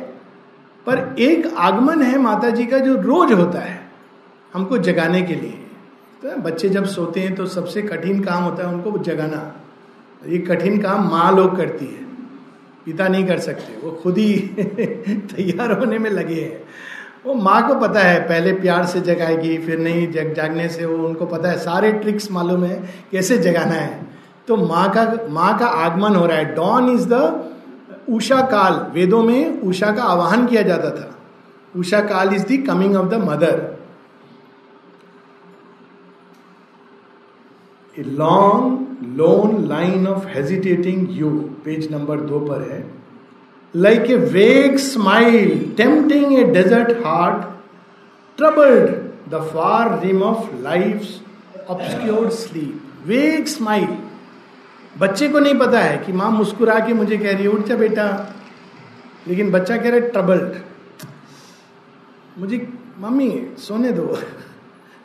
[0.86, 3.81] पर एक आगमन है माता जी का जो रोज होता है।
[4.54, 5.66] हमको जगाने के लिए।
[6.22, 9.52] तो बच्चे जब सोते हैं तो सबसे कठिन काम होता है उनको जगाना।
[10.26, 12.02] ये कठिन काम माँ लोग करती है।
[12.84, 14.38] पिता नहीं कर सकते। वो खुद ही
[15.36, 16.64] तैयार होने में लगे हैं।
[17.26, 21.06] वो माँ को पता है, पहले प्यार से जगाएगी, फिर नहीं, जग, जागने से वो
[21.06, 24.06] उनको पता है। सारे ट्रिक्स मालूम है, कैसे जगाना है।
[24.48, 27.44] तो माँ का माँ का आगमन हो रहा है। डॉन इज़ द
[28.10, 31.18] उषा काल। वेदों में उषा का आवाहन किया जाता था।
[31.76, 33.71] उषा काल is the coming of the mother
[37.98, 41.30] a long lone line of hesitating hue
[41.64, 42.84] page number दो पर है
[43.76, 47.44] like a vague smile tempting a desert heart
[48.36, 48.88] troubled
[49.30, 53.88] the far rim of life obscure sleep vague smile
[54.98, 57.76] बच्चे को नहीं पता है कि माँ मुस्कुरा के मुझे कह रही है, उठ जा
[57.76, 58.34] बेटा।
[59.28, 60.54] लेकिन बच्चा कह रहा है ट्रबल्ड
[62.38, 62.68] मुझे,
[63.00, 64.18] मम्मी, सोने दो।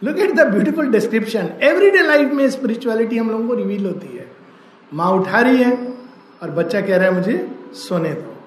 [0.03, 4.31] Look at the beautiful description everyday life में स्पिरिचुअलिटी हम लोगों को रिवील होती है।
[4.93, 5.93] माँ उठा रही है
[6.43, 8.37] और बच्चा कह रहा है, मुझे सोने दो।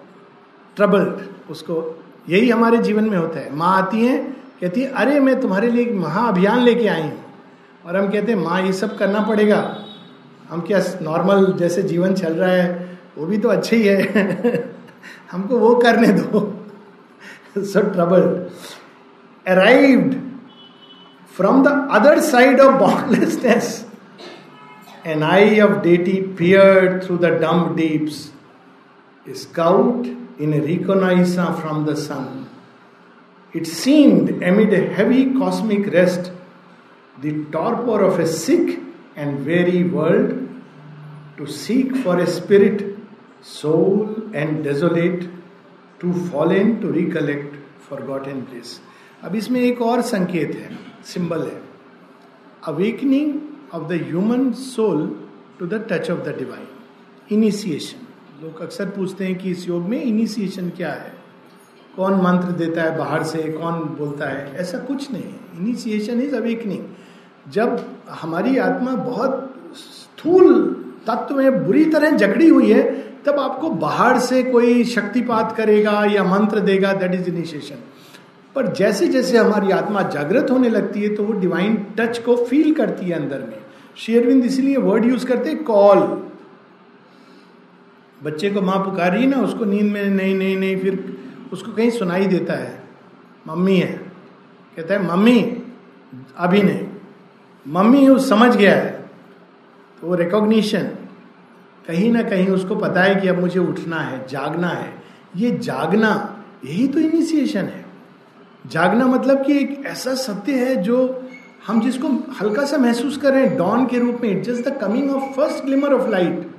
[0.76, 1.14] ट्रबल्ड
[1.50, 4.18] उसको यही हमारे जीवन में होता है। माँ आती है,
[4.60, 7.24] कहती है, अरे, मैं तुम्हारे लिए एक महा अभियान लेके आई हूँ।
[7.86, 9.84] और हम कहते हैं, माँ, ये सब करना पड़ेगा।
[10.50, 14.74] हम क्या नॉर्मल जैसे जीवन चल रहा है, वो भी तो अच्छे ही है।
[15.32, 16.66] हमको वो करने दो।
[17.58, 18.50] So trouble
[19.46, 20.19] arrived
[21.39, 23.69] From the other side of boundlessness
[25.07, 28.23] an eye of deity peer through the dumb deeps
[29.41, 30.07] scout
[30.41, 32.45] in reconnaissance from the sun
[33.53, 36.31] it seemed amid a heavy cosmic rest
[37.25, 38.77] the torpor of a sick
[39.15, 40.33] and weary world,
[41.37, 42.97] to seek for a spirit,
[43.41, 45.29] soul, and desolate,
[45.99, 48.79] to fallen to recollect forgotten place.
[49.23, 50.69] अब इसमें एक और संकेत है
[51.04, 51.60] symbol है.
[52.68, 53.38] Awakening
[53.74, 55.06] of the human soul
[55.58, 56.66] to the touch of the divine
[57.32, 58.06] initiation
[58.44, 61.12] लोग अक्सर पूछते हैं कि इस योग में इनिशिएशन क्या है?
[61.96, 63.42] कौन मंत्र देता है बाहर से?
[63.52, 64.54] कौन बोलता है?
[64.56, 65.22] ऐसा कुछ नहीं.
[65.22, 66.84] है इनिशिएशन इज़ अवेकनिंग
[67.52, 70.62] जब हमारी आत्मा बहुत स्थूल
[71.06, 72.82] तत्व में बुरी तरह जकड़ी हुई है,
[73.22, 77.78] तब आपको बाहर से कोई शक्तिपात करेगा या मंत्र देगा दैट इज़ इनिशिएशन
[78.54, 82.74] पर जैसे जैसे हमारी आत्मा जागृत होने लगती है तो वो डिवाइन टच को फील
[82.74, 83.58] करती है अंदर में।
[83.96, 86.26] शेयरविंद इसलिए वर्ड यूज़ करते कॉल
[88.22, 91.18] बच्चे को माँ पुकार रही ना, उसको नींद में नहीं नहीं नहीं, फिर
[91.52, 92.82] उसको कहीं सुनाई देता है।
[93.46, 93.92] मम्मी है।
[94.76, 95.62] कहता है, मम्मी,
[96.36, 96.86] अभी नहीं।
[97.68, 99.10] मम्मी वो समझ गया है।
[100.00, 100.82] तो वो रिकॉग्निशन
[101.88, 105.02] कहीं ना कहीं उसको पता है कि अब मुझे उठना है, जागना है।
[105.36, 107.89] ये जागना, यही तो इनिशिएशन है।
[108.66, 110.98] जागना मतलब कि एक ऐसा सत्य है जो
[111.66, 112.08] हम जिसको
[112.40, 115.32] हल्का सा महसूस कर रहे हैं डॉन के रूप में it just the coming of
[115.36, 116.50] first glimmer of light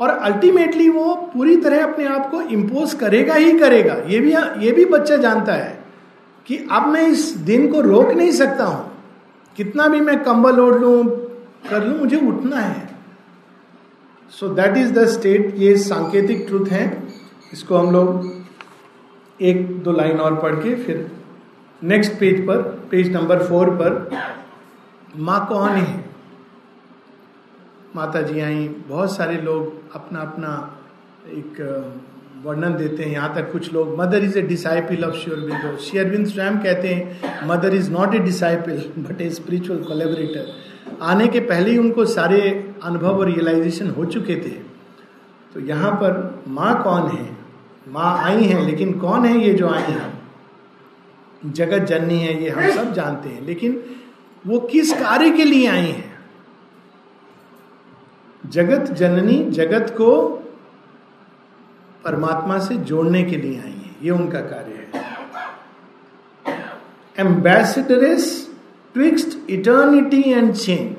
[0.00, 4.32] और अल्टीमेटली वो पूरी तरह अपने आप को इम्पोज करेगा ही करेगा। ये भी
[4.66, 5.78] ये भी बच्चा जानता है
[6.46, 8.90] कि अब मैं इस दिन को रोक नहीं सकता हूँ।
[9.56, 11.02] कितना भी मैं कंबल ओढ़ लू,
[11.70, 12.88] कर लू, मुझे उठना है।
[14.32, 16.86] So that is the state ये सांकेतिक ट्रुथ है।
[17.52, 18.37] इसको हम लोग
[19.40, 21.10] एक दो लाइन और पढ़ के फिर
[21.82, 24.10] नेक्स्ट पेज पर पेज नंबर फोर पर,
[25.16, 26.04] माँ कौन है?
[27.96, 30.50] माता जी आई, बहुत सारे लोग अपना अपना
[31.28, 31.60] एक
[32.44, 36.58] वर्णन देते हैं। यहाँ तक कुछ लोग, mother is a disciple of Sri Aurobindo शेयरबिंद स्वयं
[36.58, 40.52] कहते हैं, mother is not a disciple but a spiritual collaborator
[41.02, 42.40] आने के पहले ही उनको सारे
[42.84, 44.56] अनुभव और रियलाइजेशन हो चुके थे।
[45.54, 47.37] तो यहाँ पर, माँ कौन है?
[47.88, 50.18] माँ आई हैं, लेकिन कौन है ये जो आई हैं?
[51.46, 53.82] जगत जननी है, ये हम सब जानते हैं। लेकिन
[54.46, 56.18] वो किस कार्य के लिए आई हैं?
[58.46, 60.26] जगत जननी, जगत को
[62.04, 64.88] परमात्मा से जोड़ने के लिए आई है। ये उनका कार्य है।
[67.18, 68.50] एम्बेसडरेस
[68.94, 70.96] twixt eternity and change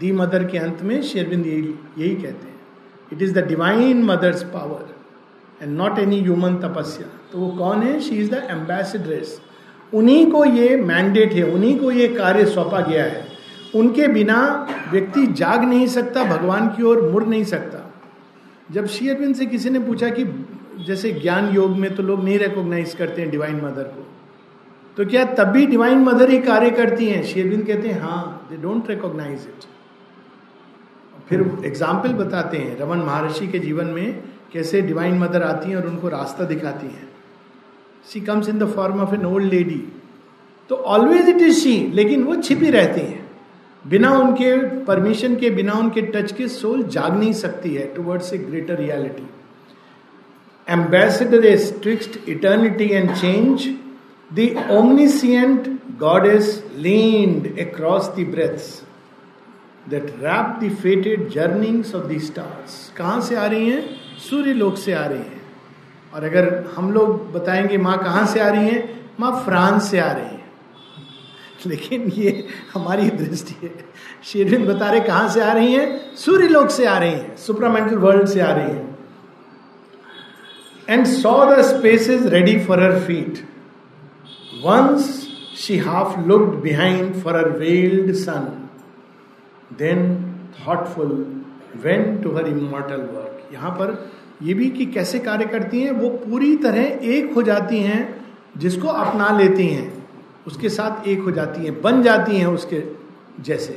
[0.00, 2.60] the mother के अंत में शेरविंद यही यही कहते हैं।
[3.12, 5.01] It is the divine mother's power
[5.62, 7.98] and not any human तपस्या तो वो कौन है?
[8.00, 9.40] शी इज़ द एम्बेसडरेस
[9.92, 13.26] उन्हीं को ये मैंडेट है, उन्हीं को ये कार्य सौंपा गया है।
[13.74, 14.38] उनके बिना
[14.92, 17.78] व्यक्ति जाग नहीं सकता, भगवान की ओर मुड़ नहीं सकता।
[18.70, 20.24] जब शेयरबिन से किसी ने पूछा कि
[20.86, 24.06] जैसे ज्ञान योग में तो लोग नहीं रिकॉग्नाइज करते हैं डिवाइन मदर को।
[24.96, 27.22] तो क्या तब भी डिवाइन मदर ही कार्य करती हैं?
[27.24, 29.70] शेयरबिन कहते हैं हाँ दे डोंट रिकॉग्नाइज इट
[31.28, 34.22] फिर एग्ज़ाम्पल बताते हैं, रमन महर्षि के जीवन में
[34.52, 37.08] कैसे डिवाइन मदर आती हैं और उनको रास्ता दिखाती हैं।
[38.12, 39.82] She comes in the form of an old lady
[40.70, 43.20] तो ऑलवेज इट इज़ शी लेकिन वो छिपी रहती हैं।
[43.84, 48.38] बिना उनके परमिशन के, बिना उनके टच के सोल जाग नहीं सकती है towards a
[48.38, 49.28] greater reality
[50.66, 53.66] ambassador is twixt eternity and change
[54.30, 54.48] the
[56.00, 58.70] god is leaned across the breaths
[59.90, 64.01] that wrap the fated journeyings of the stars कहाँ से आ रही हैं?
[64.30, 65.40] सूर्य लोक से आ रही है।
[66.14, 70.10] और अगर हम लोग बताएँगे माँ कहाँ से आ रही है, माँ फ्रांस से आ
[70.12, 70.40] रही है।
[71.66, 73.72] लेकिन ये हमारी दृष्टि है।
[74.24, 76.14] शेरविंद बता रहे कहाँ से आ रही हैं?
[76.16, 78.98] सूर्य लोक से आ रही हैं, सुपरामेंटल वर्ल्ड से आ रही हैं।
[80.88, 83.38] And saw the spaces ready for her feet
[84.64, 88.68] once she half looked behind for her veiled sun
[89.78, 90.00] then
[90.58, 91.12] thoughtful
[91.76, 94.12] went to her immortal work यहाँ पर
[94.42, 98.24] ये भी कि कैसे कार्य करती हैं, वो पूरी तरह एक हो जाती हैं,
[98.58, 100.04] जिसको अपना लेती हैं।
[100.46, 102.82] उसके साथ एक हो जाती हैं, बन जाती हैं उसके
[103.40, 103.72] जैसे।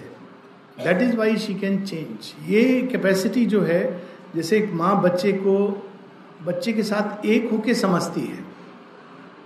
[0.84, 4.02] That is why she can change ये कैपेसिटी जो है,
[4.36, 5.84] जैसे एक माँ बच्चे को,
[6.46, 8.44] बच्चे के साथ एक होके समझती है।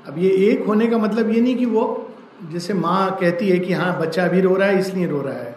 [0.07, 2.11] अब ये एक होने का मतलब ये नहीं कि वो,
[2.51, 5.55] जैसे माँ कहती है कि हाँ बच्चा अभी रो रहा है, इसलिए रो रहा है।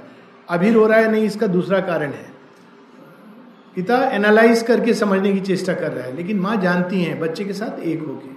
[0.48, 2.31] अभी रो रहा है नहीं, इसका दूसरा कारण है।
[3.74, 7.52] पिता एनालाइज करके समझने की चेष्टा कर रहा है, लेकिन माँ जानती है, बच्चे के
[7.52, 8.30] साथ एक होके।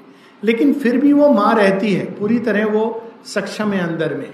[0.44, 4.34] लेकिन फिर भी वो माँ रहती है, पूरी तरह वो सक्षम है अंदर में।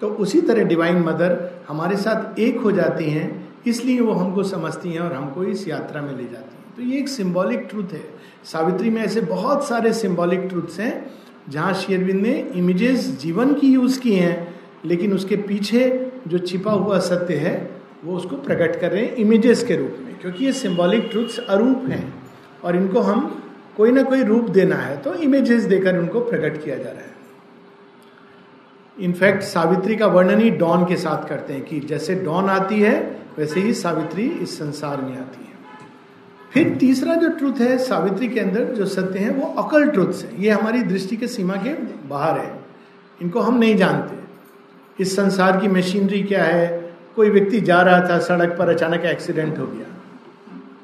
[0.00, 4.92] तो उसी तरह डिवाइन मदर हमारे साथ एक हो जाती हैं, इसलिए वो हमको समझती
[4.92, 8.04] हैं और हमको इस यात्रा में ले जाती हैं। तो ये एक सिंबॉलिक ट्रूथ है।
[8.44, 11.10] सावित्री में ऐसे बहुत सारे सिंबॉलिक ट्रूथ्स हैं,
[11.48, 16.98] जहाँ शेरविंद ने इमेजेस जीवन की यूज़ की हैं, लेकिन उसके पीछे जो छिपा हुआ
[16.98, 17.69] सत्य है
[18.04, 21.84] वो उसको प्रकट कर रहे हैं इमेजेस के रूप में, क्योंकि ये सिंबॉलिक ट्रूथ्स अरूप
[21.88, 22.14] हैं
[22.64, 23.42] और इनको हम
[23.76, 27.08] कोई ना कोई रूप देना है तो इमेजेस देकर उनको प्रकट किया जा रहा है।
[28.96, 32.94] इनफैक्ट सावित्री का वर्णन ही डॉन के साथ करते हैं कि जैसे डॉन आती है,
[33.38, 35.48] वैसे ही सावित्री इस संसार में आती है।
[36.52, 40.42] फिर तीसरा जो ट्रुथ है सावित्री के अंदर जो सत्य है, वो अकल ट्रुथ्स है।
[40.42, 41.72] ये हमारी दृष्टि के सीमा के
[42.08, 42.52] बाहर है।
[43.20, 46.79] इनको हम नहीं जानते। इस संसार की मशीनरी क्या है?
[47.16, 49.86] कोई व्यक्ति जा रहा था, सड़क पर अचानक एक्सीडेंट हो गया।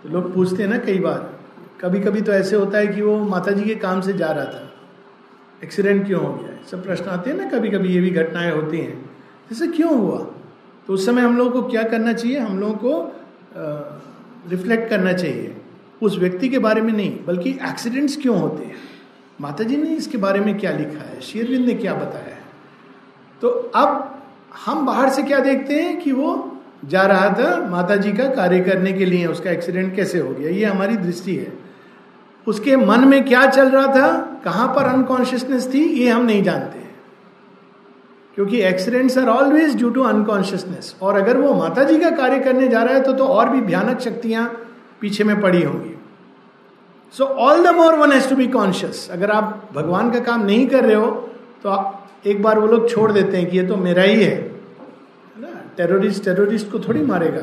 [0.03, 1.35] तो लोग पूछते हैं ना कई बार
[1.81, 4.45] कभी कभी तो ऐसे होता है कि वो माता जी के काम से जा रहा
[4.45, 4.73] था।
[5.65, 8.79] एक्सीडेंट क्यों हो गया सब प्रश्न आते हैं ना कभी कभी ये भी घटनाएँ होती
[8.79, 9.11] हैं।
[9.51, 10.19] जैसे क्यों हुआ?
[10.87, 12.39] तो उस समय हम लोगों को क्या करना चाहिए?
[12.39, 15.57] हम लोगों को रिफ्लेक्ट करना चाहिए।
[16.03, 18.75] उस व्यक्ति के बारे में नहीं, बल्कि एक्सीडेंट्स क्यों होते हैं?
[19.41, 21.21] माता जी ने इसके बारे में क्या लिखा है?
[21.21, 22.43] शेरविंद ने क्या बताया है?
[23.43, 24.16] तो अब
[24.65, 28.61] हम बाहर से क्या देखते हैं कि वो जा रहा था माता जी का कार्य
[28.61, 30.51] करने के लिए, उसका एक्सीडेंट कैसे हो गया?
[30.51, 31.53] ये हमारी दृष्टि है।
[32.47, 34.41] उसके मन में क्या चल रहा था?
[34.45, 35.85] कहाँ पर अनकॉन्शियसनेस थी?
[35.85, 36.85] ये हम नहीं जानते।
[38.35, 42.69] क्योंकि accidents are always due to unconsciousness और अगर वो माता जी का कार्य करने
[42.69, 44.47] जा रहा है तो तो और भी भयानक शक्तियाँ
[45.01, 45.95] पीछे में पड़ी होंगी।
[47.13, 50.67] So all the more one has to be conscious अगर आप भगवान का काम नहीं
[50.67, 51.11] कर रहे हो
[51.63, 54.53] तो आप एक बार वो लोग छोड़ देते हैं कि ये तो मेरा ही है।
[55.41, 55.71] ना?
[55.77, 57.43] टेररिस्ट टेररिस्ट को थोड़ी मारेगा।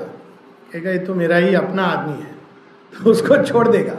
[0.74, 2.32] कहेगा, ये तो मेरा ही, अपना आदमी है।
[3.04, 3.94] तो उसको छोड़ देगा।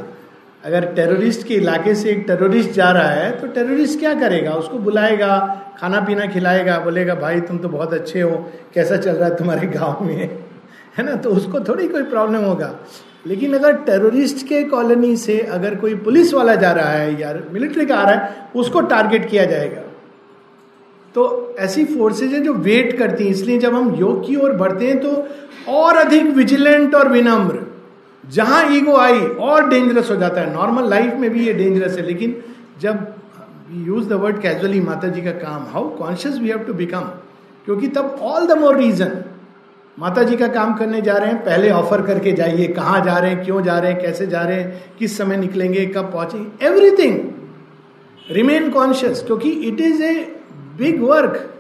[0.65, 4.53] अगर टेररिस्ट के इलाके से एक टेररिस्ट जा रहा है तो टेररिस्ट क्या करेगा?
[4.53, 9.29] उसको बुलाएगा, खाना पीना खिलाएगा, बोलेगा, भाई, तुम तो बहुत अच्छे हो। कैसा चल रहा
[9.29, 10.39] है तुम्हारे गाँव में?
[10.99, 11.15] है ना?
[11.15, 12.75] तो उसको थोड़ी कोई प्रॉब्लम होगा।
[13.27, 17.87] लेकिन अगर टेररिस्ट के कॉलोनी से अगर कोई पुलिस वाला जा रहा है या मिलिट्री
[17.87, 19.84] का आ रहा है, उसको टारगेट किया जाएगा।
[21.15, 24.87] तो ऐसी फोर्सेज है जो वेट करती हैं। इसलिए जब हम योग की ओर बढ़ते
[24.87, 27.67] हैं तो और अधिक विजिलेंट और विनम्र।
[28.25, 32.07] जहाँ ईगो आई, और डेंजरस हो जाता है। नॉर्मल लाइफ में भी ये डेंजरस है,
[32.07, 32.37] लेकिन
[32.81, 33.07] जब
[33.87, 37.11] use the word casually Mata जी का काम how conscious we have to become
[37.67, 39.13] क्योंकि तब all the more reason
[39.99, 43.31] Mata जी का काम करने जा रहे हैं, पहले ऑफ़र करके जाइए, कहाँ जा रहे
[43.31, 47.19] हैं, क्यों जा रहे हैं, कैसे जा रहे हैं, किस समय निकलेंगे, कब पहुँचेंगे एवरीथिंग
[48.31, 50.15] रिमेन कॉन्शियस क्योंकि it is a
[50.77, 51.51] big work.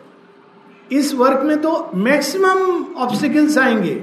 [0.92, 3.94] इस वर्क में तो मैक्सिमम ऑब्स्टिकल्स आएँगे।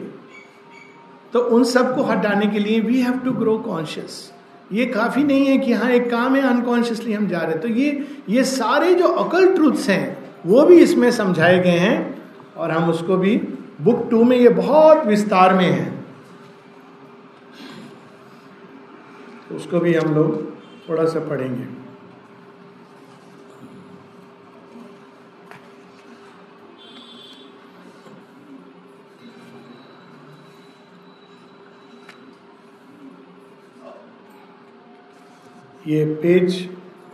[1.34, 4.32] तो उन सबको हटाने के लिए we have to grow conscious
[4.72, 8.08] ये काफ़ी नहीं है कि हाँ एक काम है अनकॉन्शियसली हम जा रहे तो ये
[8.30, 12.24] ये सारे जो अकल ट्रूथ्स हैं, वो भी इसमें समझाए गए हैं
[12.58, 13.36] और हम उसको भी
[13.82, 15.90] बुक टू में ये बहुत विस्तार में है।
[19.50, 20.42] तो उसको भी हम लोग
[20.90, 21.81] थोड़ा सा पढ़ेंगे।
[35.88, 36.56] ये पेज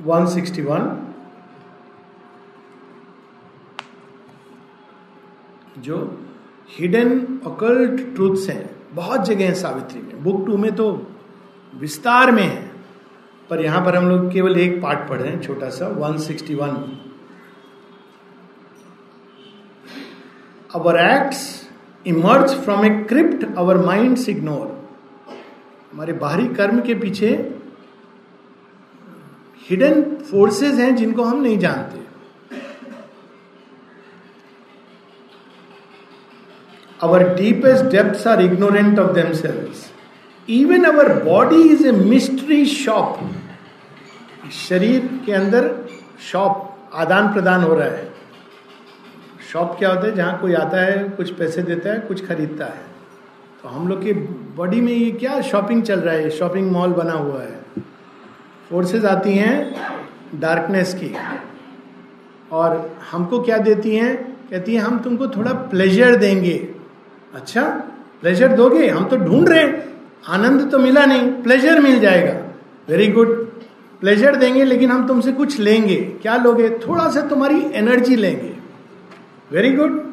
[0.07, 0.95] 161
[5.77, 5.97] जो
[6.69, 10.87] हिडन अकल्ट ट्रूथ्स हैं, बहुत जगह हैं सावित्री में। बुक टू में तो
[11.73, 12.71] विस्तार में है,
[13.49, 16.75] पर यहाँ पर हम लोग केवल एक पार्ट पढ़ रहे हैं, छोटा सा 161
[20.75, 21.69] our acts
[22.05, 24.67] emerge from a crypt our mind ignore
[25.91, 27.29] हमारे बाहरी कर्म के पीछे
[29.69, 32.07] हिडन फोर्सेस हैं जिनको हम नहीं जानते।
[37.03, 39.91] Our deepest depths are ignorant of themselves.
[40.49, 43.17] Even our body is a mystery shop.
[44.51, 45.89] शरीर के अंदर
[46.31, 48.13] शॉप आदान प्रदान हो रहा है।
[49.53, 50.15] शॉप क्या होता है?
[50.15, 52.85] जहाँ कोई आता है, कुछ पैसे देता है, कुछ खरीदता है।
[53.63, 54.13] तो हम लोग के
[54.55, 56.29] बॉडी में ये क्या शॉपिंग चल रहा है?
[56.29, 57.66] शॉपिंग मॉल बना हुआ है।
[58.69, 59.75] फोर्सेस आती हैं
[60.35, 61.13] डार्कनेस की।
[62.51, 64.15] और हमको क्या देती हैं?
[64.49, 66.57] कहती हैं, हम तुमको थोड़ा प्लेजर देंगे।
[67.33, 67.63] अच्छा
[68.21, 68.87] प्लेजर दोगे?
[68.87, 69.85] हम तो ढूंढ रहे हैं।
[70.27, 72.33] आनंद तो मिला नहीं प्लेजर मिल जाएगा।
[72.89, 73.35] वेरी गुड
[73.99, 76.69] प्लेजर देंगे, लेकिन हम तुमसे कुछ लेंगे। क्या लोगे?
[76.69, 78.55] थोड़ा सा तुम्हारी एनर्जी लेंगे।
[79.51, 80.03] वेरी गुड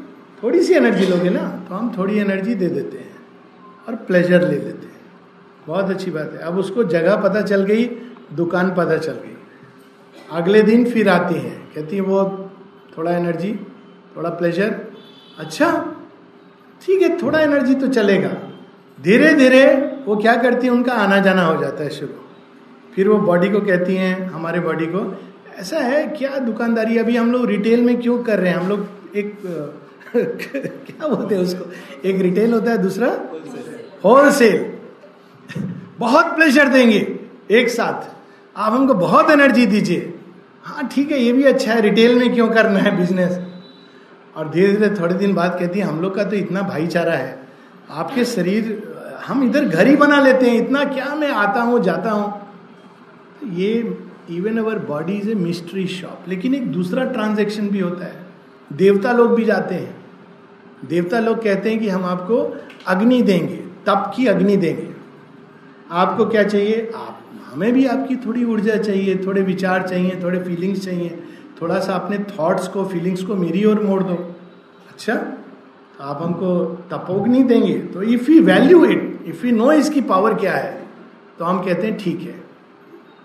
[0.42, 3.16] थोड़ी सी एनर्जी लोगे ना तो हम थोड़ी एनर्जी दे देते हैं
[3.88, 5.00] और प्लेजर ले लेते हैं।
[5.66, 7.84] बहुत अच्छी बात है। अब उसको जगह पता चल गई
[8.32, 9.36] दुकान पता चल गई।
[10.32, 12.22] अगले दिन फिर आती है। कहती है वो
[12.98, 13.52] थोड़ा एनर्जी
[14.16, 14.74] थोड़ा प्लेजर
[15.38, 15.70] अच्छा
[16.82, 18.30] ठीक है थोड़ा एनर्जी तो चलेगा।
[18.98, 19.64] धीरे धीरे
[20.06, 22.14] वो क्या करती है उनका आना जाना हो जाता है शुरू।
[22.94, 25.00] फिर वो बॉडी को कहती हैं हमारे बॉडी को
[25.58, 26.98] ऐसा है क्या दुकानदारी?
[26.98, 28.58] अभी हम लोग रिटेल में क्यों कर रहे हैं?
[28.58, 29.38] हम लोग एक
[30.16, 31.70] क्या बोलते हैं उसको?
[32.08, 33.08] एक रिटेल होता है दूसरा
[34.04, 34.72] होलसेल
[35.98, 37.18] बहुत प्लेजर देंगे
[37.50, 38.13] एक साथ।
[38.56, 40.12] आप हमको बहुत एनर्जी दीजिए।
[40.64, 43.38] हाँ ठीक है, ये भी अच्छा है, रिटेल में क्यों करना है बिज़नेस?
[44.36, 47.46] और धीरे धीरे थोड़े दिन बाद कहती है, हम लोग का तो इतना भाईचारा है,
[47.90, 48.82] आपके शरीर,
[49.26, 52.30] हम इधर घर ही बना लेते हैं, इतना क्या मैं आता हूँ, जाता हूँ?
[53.40, 53.98] तो ये
[54.30, 58.26] even our body is a mystery shop लेकिन एक दूसरा ट्रांजेक्शन भी होता है।
[58.72, 59.96] देवता लोग भी जाते हैं।
[60.84, 62.38] देवता लोग कहते हैं कि हम आपको
[62.86, 64.88] अग्नि देंगे, तप की अग्नि देंगे।
[65.90, 66.90] आपको क्या चाहिए?
[66.96, 67.20] आप
[67.54, 71.22] हमें भी आपकी थोड़ी ऊर्जा चाहिए, थोड़े विचार चाहिए, थोड़े फीलिंग्स चाहिए।
[71.62, 74.14] थोड़ा सा अपने थॉट्स को फीलिंग्स को मेरी ओर मोड़ दो।
[74.90, 75.14] अच्छा?
[75.14, 80.34] तो आप हमको तपोग्नि देंगे। तो if you value it if you know इसकी पावर
[80.34, 80.82] क्या है
[81.38, 82.42] तो हम कहते हैं, ठीक है।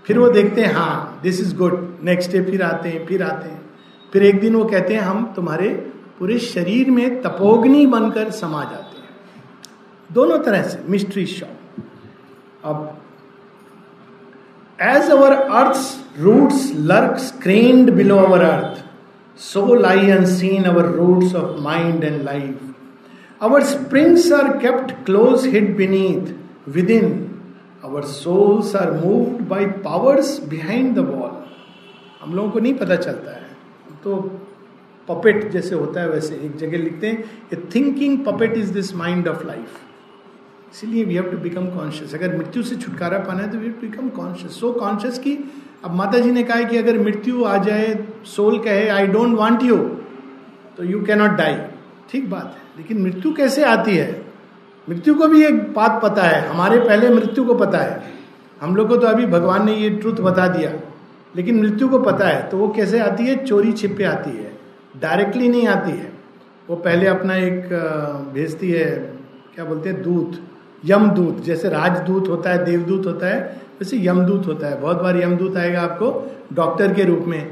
[0.06, 3.50] फिर वो देखते हैं हाँ this is good next day फिर आते हैं, फिर आते
[3.50, 3.62] हैं।
[4.14, 5.70] फिर एक दिन वो कहते हैं, हम तुम्हारे
[6.20, 9.10] पूरे शरीर में तपोग्नि बनकर समा जाते हैं।
[10.10, 11.84] दोनों तरह से मिस्ट्री शॉप
[12.64, 12.99] अब
[14.82, 18.84] as our earth roots lurk screened below our earth
[19.42, 22.60] so lie unseen our roots of mind and life
[23.42, 26.34] our springs are kept close hid beneath
[26.90, 27.12] within
[27.84, 31.38] our souls are moved by powers behind the wall
[32.22, 33.48] हम लोगों को नहीं पता चलता है।
[34.04, 34.16] तो
[35.08, 39.46] puppet जैसे होता है, वैसे एक जगह लिखते हैं thinking puppet is this mind of
[39.48, 39.68] life
[40.72, 43.74] इसीलिए we have to become conscious अगर मृत्यु से छुटकारा पाना है तो we have
[43.74, 45.52] to become conscious so conscious की
[45.86, 49.64] अब माता जी ने कहा कि अगर मृत्यु आ जाए सोल कहे आई डोंट वांट
[49.64, 49.78] यू
[50.78, 51.58] तो यू कैनॉट डाई
[52.12, 54.26] ठीक बात है। लेकिन मृत्यु कैसे आती है?
[54.90, 58.04] मृत्यु को भी एक बात पता है। हमारे पहले मृत्यु को पता है।
[58.62, 60.72] हम लोग को तो अभी भगवान ने ये ट्रुथ बता दिया।
[61.36, 63.46] लेकिन मृत्यु को पता है। तो वो कैसे आती है?
[63.46, 64.58] चोरी छिपे आती है।
[65.02, 66.12] डायरेक्टली नहीं आती है।
[66.70, 67.70] वो पहले अपना एक
[68.34, 68.86] भेजती है,
[69.56, 70.49] क्या बोलते हैं, दूत।
[70.86, 75.58] यमदूत, जैसे राजदूत होता है, देवदूत होता है, वैसे यमदूत होता है। बहुत बार यमदूत
[75.58, 77.46] आएगा आपको, डॉक्टर के रूप में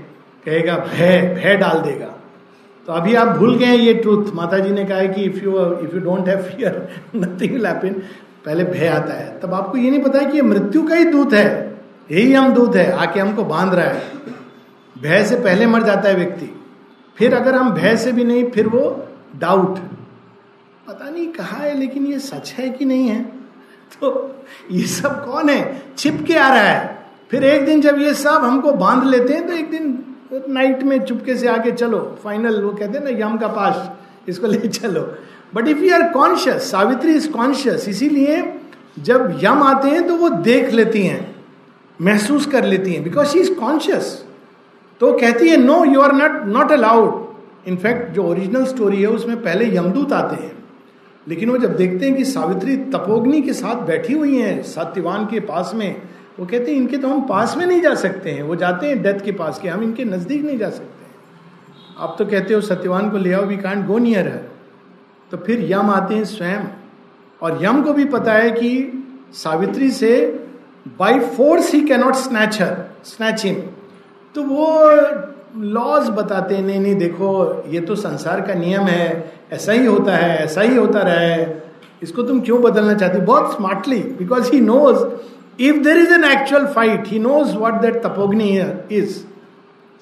[0.45, 2.13] कहेगा, भय भय डाल देगा।
[2.87, 5.51] तो अभी आप भूल गए ये ट्रूथ माता जी ने कहा है कि if you
[5.73, 7.89] if you don't have fear nothing will happen
[8.45, 11.05] पहले भय आता है। तब आपको ये नहीं पता है कि ये मृत्यु का ही
[11.05, 11.77] दूत है।
[12.11, 14.01] यही हम दूत है। आके हमको बाँध रहा है।
[15.01, 16.61] भय से पहले मर जाता है व्यक्ति।
[17.15, 19.07] फिर अगर हम भय से भी नहीं, फिर वो
[19.39, 19.79] डाउट
[20.87, 23.21] पता नहीं कहा है, लेकिन ये सच है कि नहीं है?
[24.01, 24.35] तो
[24.71, 25.81] ये सब कौन है?
[25.97, 26.97] छिप के आ रहा है।
[27.31, 30.99] फिर एक दिन जब ये सब हमको बाँध लेते हैं तो एक दिन नाइट में
[31.01, 33.91] चुपके से आके चलो। फाइनल वो कहते हैं ना, यम का पास,
[34.29, 35.01] इसको ले चलो।
[35.55, 38.43] But if you are conscious Savitri is conscious इसीलिए
[38.99, 41.35] जब यम आते हैं तो वो देख लेती हैं,
[41.99, 44.13] महसूस कर लेती हैं बिकॉज़ शी इज़ कॉन्शियस
[45.01, 49.41] तो कहती है no you are not not allowed in fact जो ओरिजिनल स्टोरी है, उसमें
[49.43, 50.55] पहले यमदूत आते हैं।
[51.27, 55.39] लेकिन वो जब देखते हैं कि सावित्री तपोग्नि के साथ बैठी हुई हैं सत्यवान के
[55.39, 56.01] पास में,
[56.39, 59.01] वो कहते हैं, इनके तो हम पास में नहीं जा सकते हैं। वो जाते हैं
[59.03, 61.05] डेथ के पास के हम इनके नज़दीक नहीं जा सकते
[61.99, 64.49] आप तो कहते हो सत्यवान को ले आओ, वी कांट गो नियर है
[65.31, 66.67] तो फिर यम आते हैं स्वयं।
[67.41, 68.69] और यम को भी पता है कि
[69.33, 70.13] सावित्री से
[70.99, 72.75] by force he cannot snatch her
[73.05, 73.55] snatch him
[74.35, 74.67] तो वो
[75.57, 80.15] लॉज बताते हैं, नहीं नहीं, देखो, ये तो संसार का नियम है, ऐसा ही होता
[80.15, 81.63] है, ऐसा ही होता रहा है।
[82.03, 85.05] इसको तुम क्यों बदलना चाहती बहुत smartly because he knows
[85.61, 89.23] if there is an actual fight he knows what that tapogni is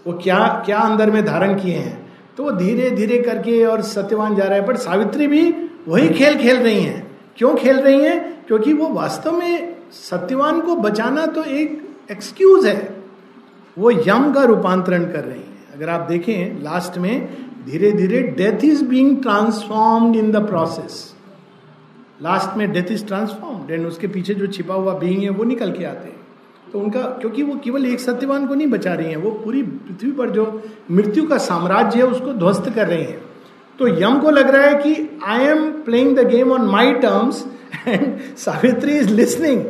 [0.08, 4.36] वो क्या क्या अंदर में धारण किए हैं। तो वो धीरे धीरे करके और सत्यवान
[4.36, 8.46] जा रहा है पर सावित्री भी वही खेल खेल रही हैं। क्यों खेल रही हैं?
[8.48, 12.95] क्योंकि वो वास्तव में सत्यवान को बचाना तो एक एक्सक्यूज है।
[13.78, 17.28] वो यम का रूपांतरण कर रही है। अगर आप देखें लास्ट में
[17.66, 21.14] धीरे धीरे death is being transformed in the process
[22.22, 25.72] last में डेथ इज़ ट्रांसफॉर्म एंड उसके पीछे जो छिपा हुआ बीइंग है, वो निकल
[25.72, 26.20] के आते हैं।
[26.74, 30.12] तो उनका, क्योंकि वो केवल एक सत्यवान को नहीं बचा रही हैं, वो पूरी पृथ्वी
[30.12, 30.46] पर जो
[30.92, 33.22] मृत्यु का साम्राज्य है, उसको ध्वस्त कर रही हैं।
[33.80, 37.44] तो यम को लग रहा है कि I am playing the game on my terms
[37.88, 39.64] and Savitri is listening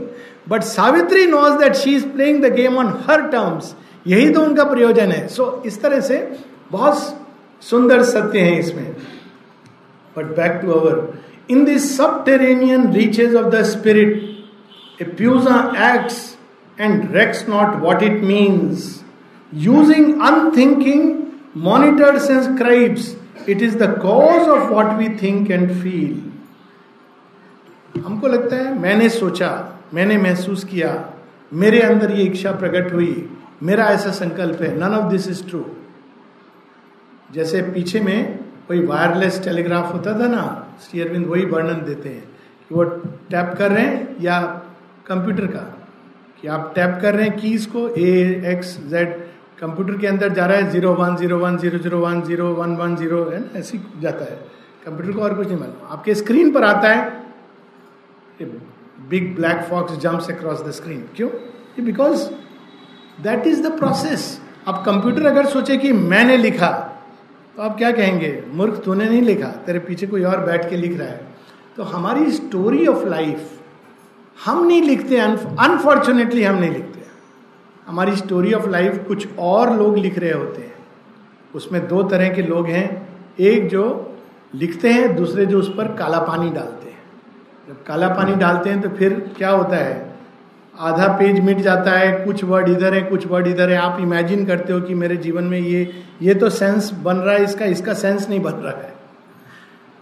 [0.50, 3.76] but Savitri knows that she is playing the game on her terms
[4.06, 6.18] यही तो उनका प्रयोजन है। सो इस तरह से
[6.72, 6.98] बहुत
[7.62, 8.96] सुंदर सत्य है इसमें।
[10.16, 10.96] But back to our
[11.50, 11.96] in this
[12.26, 15.58] subterranean reaches of the spirit a प्यूजा
[15.94, 16.38] acts
[16.78, 19.04] and wrecks not what it means
[19.54, 21.14] using unthinking
[21.64, 23.16] monitors and scribes
[23.50, 26.22] it is the cause of what we think and feel
[28.02, 29.50] हमको लगता है, मैंने सोचा,
[29.94, 30.90] मैंने महसूस किया,
[31.54, 33.30] मेरे अंदर ये इच्छा प्रकट हुई
[33.66, 35.66] मेरा ऐसा संकल्प है none of this is true
[37.34, 40.44] जैसे पीछे में कोई वायरलेस टेलीग्राफ होता था ना,
[40.82, 42.24] श्री अरविंद वही वर्णन देते हैं
[42.70, 42.84] कि वो
[43.32, 44.40] टैप कर रहे हैं या
[45.08, 45.60] कंप्यूटर का,
[46.42, 48.12] कि आप टैप कर रहे हैं कीज को ए
[48.54, 49.14] एक्स जेड
[49.60, 52.76] कंप्यूटर के अंदर जा रहा है zero one zero one zero zero one zero one
[52.76, 54.40] one zero है ना, ऐसी जाता है।
[54.86, 57.24] कंप्यूटर को और कुछ नहीं मालूम। आपके स्क्रीन पर आता है
[59.10, 61.30] big black fox jumps across the screen क्यों?
[61.86, 62.30] Because
[63.22, 66.70] that is the process अब कंप्यूटर अगर सोचे कि मैंने लिखा
[67.56, 68.44] तो आप क्या कहेंगे?
[68.54, 71.28] मूर्ख, तूने नहीं लिखा, तेरे पीछे कोई और बैठ के लिख रहा है।
[71.78, 73.52] तो हमारी स्टोरी ऑफ़ लाइफ
[74.46, 77.00] हम नहीं लिखते अनफॉर्चुनेटली हम नहीं लिखते।
[77.88, 80.74] हमारी स्टोरी ऑफ़ लाइफ कुछ और लोग लिख रहे होते हैं।
[81.56, 83.08] उसमें दो तरह के लोग हैं।
[83.40, 84.12] एक जो
[84.56, 87.00] लिखते हैं, दूसरे जो उस पर काला पानी डालते हैं।
[87.68, 90.05] जब काला पानी डालते हैं तो फिर क्या होता है?
[90.80, 94.46] आधा पेज मिट जाता है कुछ वर्ड इधर है कुछ वर्ड इधर है। आप इमेजिन
[94.46, 95.82] करते हो कि मेरे जीवन में ये
[96.22, 98.94] ये तो सेंस बन रहा है इसका इसका सेंस नहीं बन रहा है।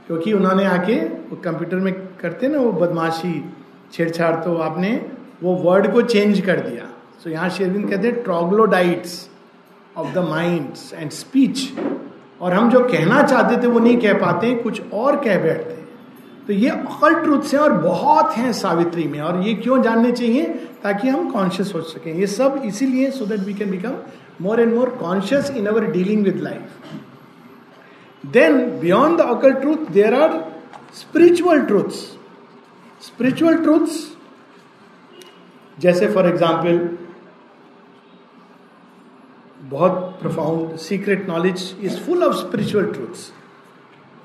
[0.08, 3.34] क्योंकि उन्होंने आके वो कंप्यूटर में करते ना वो बदमाशी
[3.94, 4.90] छेड़छाड़ तो आपने
[5.44, 6.86] वो वर्ड को चेंज कर दिया।
[7.20, 9.30] सो so, यहाँ शेरविंद कहते हैं troglodytes
[9.98, 11.70] of the mind and speech
[12.42, 15.83] और हम जो कहना चाहते थे वो नहीं कह पाते कुछ और कह बैठते।
[16.48, 20.44] तो ये अकल ट्रूथ है और बहुत हैं सावित्री में, और ये क्यों जानने चाहिए?
[20.84, 23.96] ताकि हम कॉन्शियस हो सकें। ये सब इसीलिए so that we can become
[24.41, 26.62] more and more conscious in our dealing with life
[28.24, 30.34] then beyond the occult truth there are
[30.96, 31.96] spiritual truths
[33.02, 34.02] spiritual truths
[35.78, 36.89] जैसे फॉर एग्ज़ाम्पल
[39.70, 43.32] बहुत profound secret knowledge is full of spiritual truths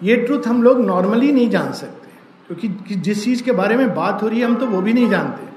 [0.01, 2.08] ये truth हम लोग normally नहीं जान सकते।
[2.49, 5.11] क्योंकि जिस चीज़ के बारे में बात हो रही है, हम तो वो भी नहीं
[5.11, 5.49] जानते।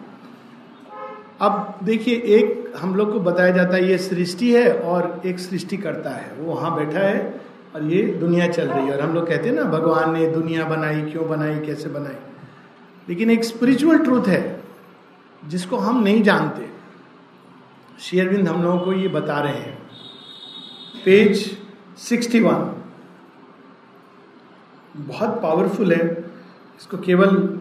[1.42, 5.78] अब देखिए, एक हम लोग को बताया जाता है, ये सृष्टि है और एक सृष्टि
[5.78, 7.42] करता है। वो वहाँ बैठा है
[7.76, 10.66] और ये दुनिया चल रही है। और हम लोग कहते हैं ना, भगवान ने दुनिया
[10.66, 12.16] बनाई, क्यों बनाई, कैसे बनाई?
[13.10, 14.64] लेकिन एक स्पिरिचुअल ट्रूथ है,
[15.48, 16.70] जिसको हम नहीं जानते।
[18.00, 19.78] शेयरविंद हम लोगों को ये बता रहे हैं।
[21.06, 21.58] पेज
[21.98, 22.76] 61
[24.96, 26.21] बहुत पावरफुल है।
[26.82, 27.60] इसको केवल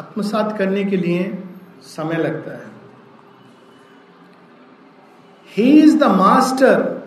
[0.00, 1.38] आत्मसात करने के लिए
[1.82, 2.66] समय लगता है।
[5.56, 7.02] He is the master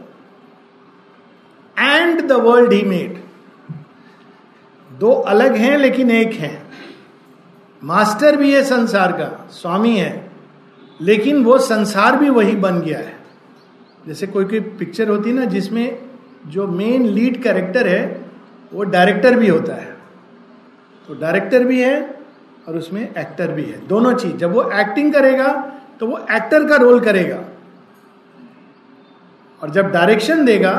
[1.79, 3.23] and the world he made
[4.97, 6.65] दो अलग हैं लेकिन एक है।
[7.83, 10.31] मास्टर भी है संसार का, स्वामी है।
[11.01, 13.19] लेकिन वो संसार भी वही बन गया है।
[14.07, 16.09] जैसे कोई कोई पिक्चर होती है ना, जिसमें
[16.47, 18.25] जो मेन लीड कैरेक्टर है,
[18.73, 19.96] वो डायरेक्टर भी होता है।
[21.07, 21.99] तो डायरेक्टर भी है
[22.67, 25.51] और उसमें एक्टर भी है। दोनों चीज़। जब वो एक्टिंग करेगा
[25.99, 27.43] तो वो एक्टर का रोल करेगा।
[29.61, 30.73] और जब डायरेक्शन देगा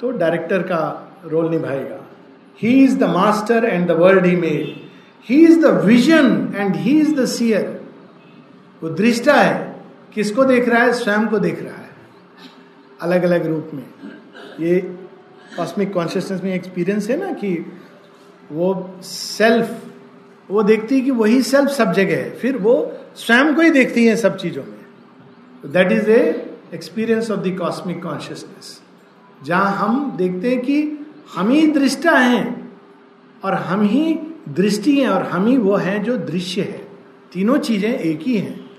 [0.00, 0.80] तो डायरेक्टर का
[1.24, 2.00] रोल निभाएगा।
[2.62, 4.82] He is the master and the world he made
[5.24, 7.80] he is the vision and he is the seer
[8.82, 9.74] वो दृष्टा है।
[10.14, 10.92] किसको देख रहा है?
[10.92, 11.90] स्वयं को देख रहा है।
[13.02, 13.84] अलग अलग रूप में।
[14.60, 14.80] ये
[15.56, 17.50] कॉस्मिक कॉन्शियसनेस में एक्सपीरियंस है ना कि
[18.52, 19.80] वो सेल्फ
[20.50, 24.06] वो देखती है कि वही सेल्फ सब जगह है। फिर वो स्वयं को ही देखती
[24.06, 28.80] है सब चीज़ों में। That is a experience of the cosmic consciousness
[29.44, 32.72] जहाँ हम देखते हैं कि हम ही दृष्टा हैं
[33.44, 34.18] और हम ही
[34.48, 36.86] दृष्टि हैं और हम ही वो हैं जो दृश्य है।
[37.32, 38.70] तीनों चीज़ें एक ही हैं।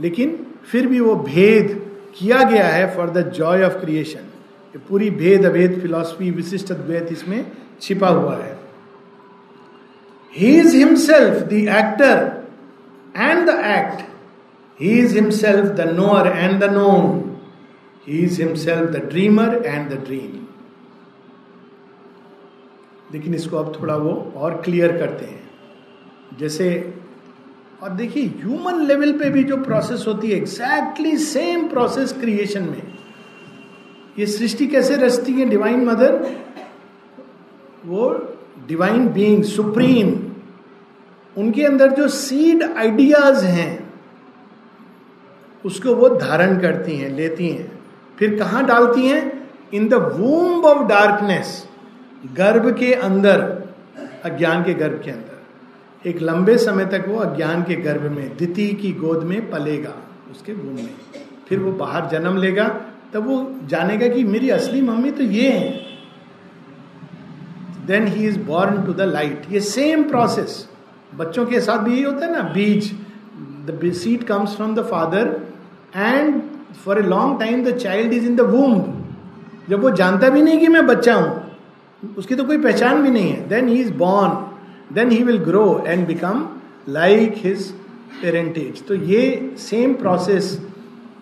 [0.00, 5.44] लेकिन फिर भी वो भेद किया गया है for the joy of creation पूरी भेद
[5.46, 8.59] अभेद फिलॉसफी विशिष्ट द्वैत इसमें छिपा हुआ है।
[10.32, 12.46] He is himself the actor
[13.14, 14.08] and the act.
[14.80, 17.40] He is himself the knower and the known.
[18.04, 20.36] He is himself the dreamer and the dream.
[23.12, 26.68] लेकिन इसको अब थोड़ा वो और क्लियर करते हैं जैसे
[27.82, 32.82] और देखिए ह्यूमन लेवल पे भी जो प्रोसेस होती है एग्जैक्टली सेम प्रोसेस क्रिएशन में
[34.18, 36.18] ये सृष्टि कैसे रचती है डिवाइन मदर
[37.86, 38.08] वो
[38.70, 40.08] डिवाइन बीइंग सुप्रीम
[41.36, 43.94] उनके अंदर जो सीड आइडियाज़ हैं,
[45.64, 47.78] उसको वो धारण करती हैं, लेती हैं।
[48.18, 49.50] फिर कहा डालती हैं?
[49.74, 51.68] In the womb of darkness
[52.36, 53.40] गर्भ के अंदर,
[54.24, 58.68] अज्ञान के गर्भ के अंदर। एक लंबे समय तक वो अज्ञान के गर्भ में दिति
[58.68, 59.94] की गोद में पलेगा,
[60.30, 60.94] उसके वूम में।
[61.48, 62.68] फिर वो बाहर जन्म लेगा,
[63.12, 65.89] तब वो जानेगा कि मेरी असली मम्मी तो ये है।
[67.90, 70.66] Then he is born to the light ये सेम प्रोसेस
[71.18, 72.92] बच्चों के साथ भी यही होता है ना, बीज.
[73.66, 75.36] The seed comes from the father
[75.96, 76.40] and
[76.84, 80.58] for a long time the child is in the womb जब वो जानता भी नहीं
[80.60, 81.42] कि मैं बच्चा हूँ,
[82.18, 83.48] उसकी तो कोई पहचान भी नहीं है.
[83.48, 86.48] Then he is born then he will grow and become
[86.88, 87.70] like his
[88.22, 89.22] parentage तो ये
[89.58, 90.58] सेम प्रोसेस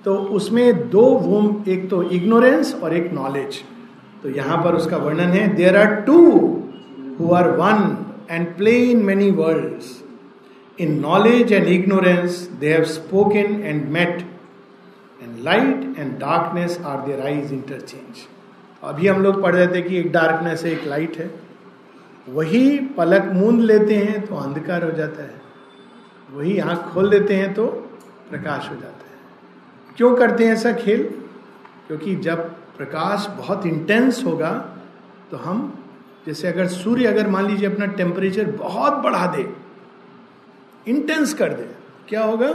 [0.04, 3.62] तो उसमें दो वूम एक तो इग्नोरेंस और एक नॉलेज
[4.22, 6.18] तो यहाँ पर उसका वर्णन है there are two
[7.20, 7.96] who are one
[8.30, 14.20] and play in many world in knowledge and ignorance they have spoken and met
[15.22, 18.26] and light and darkness are their eyes interchange
[18.84, 21.30] अभी हम लोग पढ़ रहे थे कि एक डार्कनेस है, एक लाइट है।
[22.28, 25.40] वही पलक मूंद लेते हैं तो अंधकार हो जाता है।
[26.32, 27.66] वही आँख खोल देते हैं तो
[28.30, 31.02] प्रकाश हो जाता है। क्यों करते हैं ऐसा खेल?
[31.86, 34.52] क्योंकि जब प्रकाश बहुत इंटेंस होगा
[35.30, 35.60] तो हम
[36.28, 39.46] जैसे अगर सूर्य अगर मान लीजिए अपना टेम्परेचर बहुत बढ़ा दे
[40.86, 41.68] इंटेंस कर दे,
[42.08, 42.50] क्या होगा?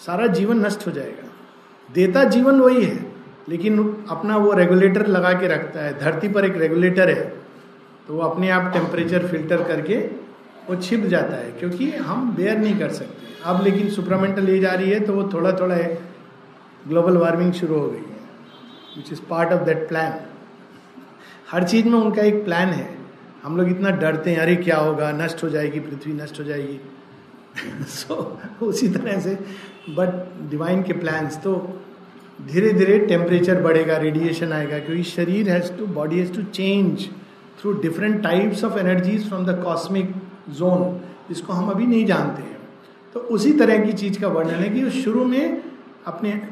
[0.00, 1.28] सारा जीवन नष्ट हो जाएगा।
[1.88, 2.98] देता जीवन वही है,
[3.48, 3.78] लेकिन
[4.10, 7.22] अपना वो रेगुलेटर लगा के रखता है, धरती पर एक रेगुलेटर है
[8.08, 9.96] तो वो अपने आप टेम्परेचर फ़िल्टर करके
[10.68, 14.74] वो छिप जाता है, क्योंकि हम बेयर नहीं कर सकते। अब लेकिन सुपरामेंटल एज आ
[14.74, 15.76] रही है तो वो थोड़ा थोड़ा
[16.88, 18.20] ग्लोबल वार्मिंग शुरू हो गई है
[18.96, 20.18] which is part of that plan
[21.50, 22.98] हर चीज़ में उनका एक प्लान है।
[23.42, 26.80] हम लोग इतना डरते हैं अरे क्या होगा नष्ट हो जाएगी पृथ्वी नष्ट हो जाएगी।
[27.82, 29.34] सो so, उसी तरह से
[29.90, 31.80] बट डिवाइन के प्लान्स तो
[32.52, 37.06] धीरे धीरे टेम्परेचर बढ़ेगा रेडिएशन आएगा क्योंकि शरीर has to body has to change
[37.60, 40.14] through different types of energies from the cosmic
[40.50, 42.58] zone जिसको हम अभी नहीं जानते हैं।
[43.14, 45.62] तो उसी तरह की चीज़ का वर्णन है कि शुरू में
[46.06, 46.48] अपने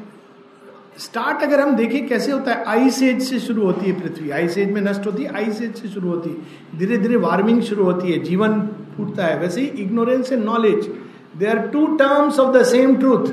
[0.99, 4.59] स्टार्ट अगर हम देखें कैसे होता है आइस एज से शुरू होती है पृथ्वी। आइस
[4.59, 7.85] एज में नष्ट होती है आइस एज से शुरू होती है। धीरे धीरे वार्मिंग शुरू
[7.85, 8.61] होती है, जीवन
[8.97, 10.91] फूटता है। वैसे ही ignorance and knowledge,
[11.37, 13.33] they are two terms of the same truth,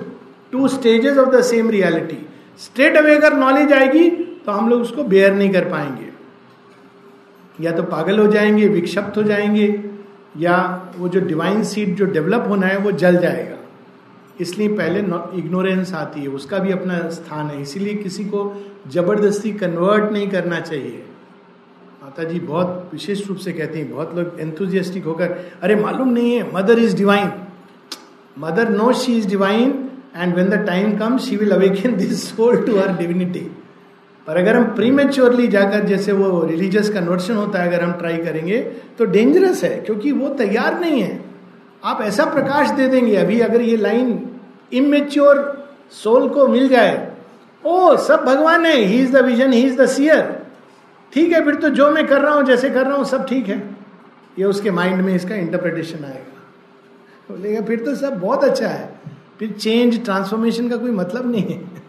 [0.51, 2.25] two stages of the same reality.
[2.57, 4.09] Straight away अगर नॉलेज आएगी
[4.45, 6.07] तो हम लोग उसको बेयर नहीं कर पाएँगे।
[7.59, 9.83] या तो पागल हो जाएँगे, विक्षिप्त हो जाएँगे,
[10.37, 10.57] या
[10.97, 13.55] वो जो डिवाइन सीड जो डेवलप होना है, वो जल जाएगा।
[14.39, 14.99] इसलिए पहले
[15.39, 18.41] इग्नोरेंस आती है, उसका भी अपना स्थान है। इसीलिए किसी को
[18.87, 21.03] ज़बरदस्ती कन्वर्ट नहीं करना चाहिए।
[22.03, 26.33] माता जी बहुत विशेष रूप से कहती हैं, बहुत लोग एंथुजियास्टिक होकर, अरे, मालूम नहीं
[26.33, 27.31] है mother is divine
[28.39, 32.65] mother no she is divine and when the time come she will awaken this soul
[32.65, 33.39] to her divinity
[34.27, 38.57] पर अगर हम प्रीमेच्योरली जाकर जैसे वो रिलीजियस कन्वर्शन होता है, अगर हम ट्राई करेंगे
[38.97, 41.28] तो डेंजरस है, क्योंकि वो तैयार नहीं है।
[41.83, 44.39] आप ऐसा प्रकाश दे देंगे, अभी अगर ये लाइन
[44.73, 45.37] इमेच्योर
[45.91, 47.11] सोल को मिल जाए,
[47.63, 50.37] ओ, सब भगवान है he is the vision he is the seer
[51.13, 53.47] ठीक है, फिर तो जो मैं कर रहा हूँ, जैसे कर रहा हूँ, सब ठीक
[53.47, 53.57] है।
[54.39, 56.37] ये उसके माइंड में इसका इंटरप्रिटेशन आएगा।
[57.29, 58.99] बोलेगा, फिर तो सब बहुत अच्छा है।
[59.39, 61.81] फिर चेंज ट्रांसफॉर्मेशन का कोई मतलब नहीं है।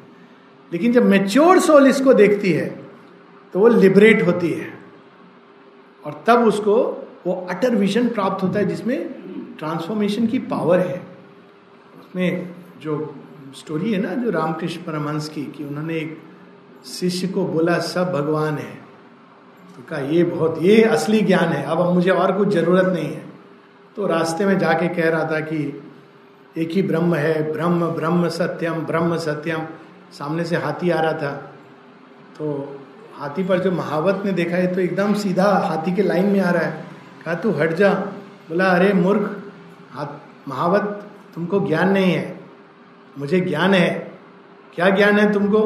[0.72, 2.66] लेकिन जब मेच्योर सोल इसको देखती है
[3.54, 4.66] तो वो लिबरेट होती है।
[6.04, 6.74] और तब उसको
[7.26, 8.98] वो अटर विजन प्राप्त होता है, जिसमें
[9.60, 11.06] ट्रांसफॉर्मेशन की पावर है।
[12.00, 13.14] उसमें जो
[13.54, 16.22] स्टोरी है ना, जो रामकृष्ण परमहंस की कि उन्होंने एक
[16.84, 18.74] शिष्य को बोला, सब भगवान है।
[19.76, 23.24] तो कहा, ये बहुत, ये असली ज्ञान है, अब मुझे और कुछ ज़रूरत नहीं है।
[23.96, 25.82] तो रास्ते में जाके कह रहा था कि
[26.56, 29.58] एक ही ब्रह्म है, ब्रह्म ब्रह्म सत्यम ब्रह्म सत्यम।
[30.12, 31.32] सामने से हाथी आ रहा था।
[32.38, 32.76] तो
[33.14, 36.50] हाथी पर जो महावत ने देखा है तो एकदम सीधा हाथी के लाइन में आ
[36.50, 36.84] रहा है।
[37.24, 37.94] कहा, तू हट जा।
[38.48, 39.39] बोला, अरे मूर्ख
[39.94, 40.06] हाथ
[40.48, 42.40] महावत, तुमको ज्ञान नहीं है।
[43.18, 44.12] मुझे ज्ञान है।
[44.74, 45.60] क्या ज्ञान है तुमको?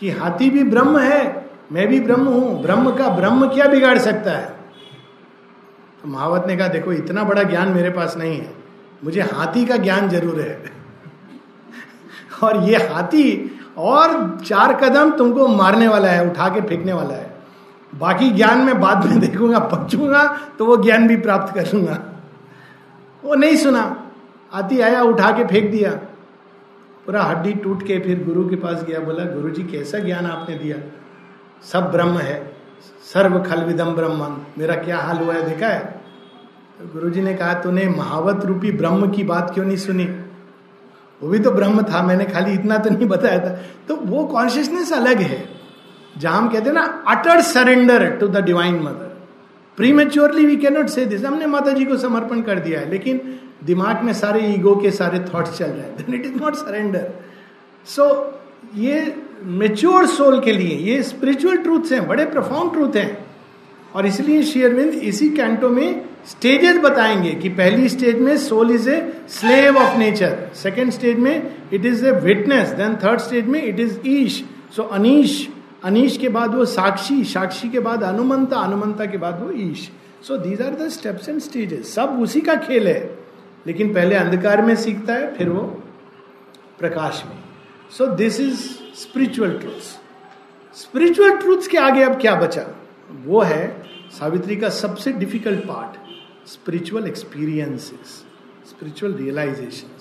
[0.00, 4.30] कि हाथी भी ब्रह्म है, मैं भी ब्रह्म हूँ। ब्रह्म का ब्रह्म क्या बिगाड़ सकता
[4.30, 4.56] है?
[6.02, 8.54] तो महावत ने कहा, देखो, इतना बड़ा ज्ञान मेरे पास नहीं है।
[9.04, 10.72] मुझे हाथी का ज्ञान ज़रूर है।
[12.42, 17.36] और ये हाथी और चार कदम तुमको मारने वाला है, उठा के फेंकने वाला है।
[17.94, 22.17] बाकी ज्ञान में बाद में देखूँगा बचूँगा तो वो ज्ञान भी प्राप्त करूँगा।
[23.24, 24.10] वो नहीं सुना।
[24.52, 25.90] हाथी आया, उठा के फेंक दिया।
[27.06, 30.54] पूरा हड्डी टूट के फिर गुरु के पास गया, बोला, गुरु जी, कैसा ज्ञान आपने
[30.54, 30.76] दिया?
[31.62, 32.56] सब ब्रह्म है।
[33.14, 36.02] सर्व खल विदम ब्रह्म मेरा क्या हाल हुआ है, देखा है?
[36.78, 40.04] तो गुरु जी ने कहा, तूने महावत रूपी ब्रह्म की बात क्यों नहीं सुनी?
[41.22, 43.48] वो भी तो ब्रह्म था, मैंने खाली इतना तो नहीं बताया था।
[43.88, 45.48] तो वो कॉन्शियसनेस अलग है।
[46.18, 49.07] जहाँ हम कहते हैं ना utter surrender to the divine mother
[49.78, 53.20] prematurely we cannot say this हमने माता जी को समर्पण कर दिया है, लेकिन
[53.64, 57.08] दिमाग में सारे ईगो के सारे थॉट्स चल रहे हैं। It is not surrender
[57.86, 58.04] so
[58.76, 59.14] ये
[59.44, 63.26] मेच्योर सोल के लिए, ये स्पिरिचुअल ट्रूथ्स हैं, बड़े प्रफाउंड ट्रूथ हैं।
[63.94, 69.00] और इसलिए शेयरविंद इसी कैंटो में स्टेजेस बताएँगे कि पहली स्टेज में soul is a
[69.30, 71.34] slave of nature second stage में
[71.72, 74.42] it is a witness then third stage में इट इज़ ईश
[74.76, 75.46] सो अनीश
[75.84, 79.90] अनीश के बाद वो साक्षी साक्षी के बाद अनुमंता अनुमंता के बाद वो ईश।
[80.22, 83.18] So these are the steps and stages सब उसी का खेल है।
[83.66, 85.62] लेकिन पहले अंधकार में सीखता है, फिर वो
[86.78, 87.38] प्रकाश में।
[87.98, 88.60] So this is
[88.96, 89.96] spiritual truths
[90.74, 92.66] spiritual truths के आगे अब क्या बचा?
[93.24, 98.24] वो है सावित्री का सबसे difficult part spiritual experiences
[98.68, 99.98] spiritual realisation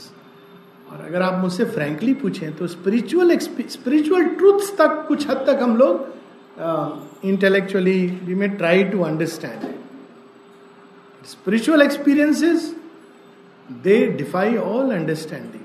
[0.91, 5.77] और अगर आप मुझसे फ्रैंकली पूछें तो स्पिरिचुअल स्पिरिचुअल ट्रूथ्स तक कुछ हद तक हम
[5.77, 6.15] लोग
[7.25, 9.67] intellectually we may try to understand
[11.25, 12.75] spiritual experiences
[13.71, 15.63] they defy all understanding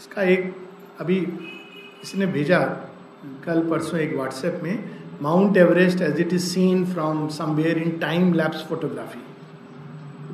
[0.00, 0.56] इसका एक,
[1.00, 1.16] अभी
[2.02, 2.58] इसने भेजा
[3.44, 4.90] कल परसों एक व्हाट्सएप में
[5.22, 9.22] Mount Everest as it is seen from somewhere in time lapse photography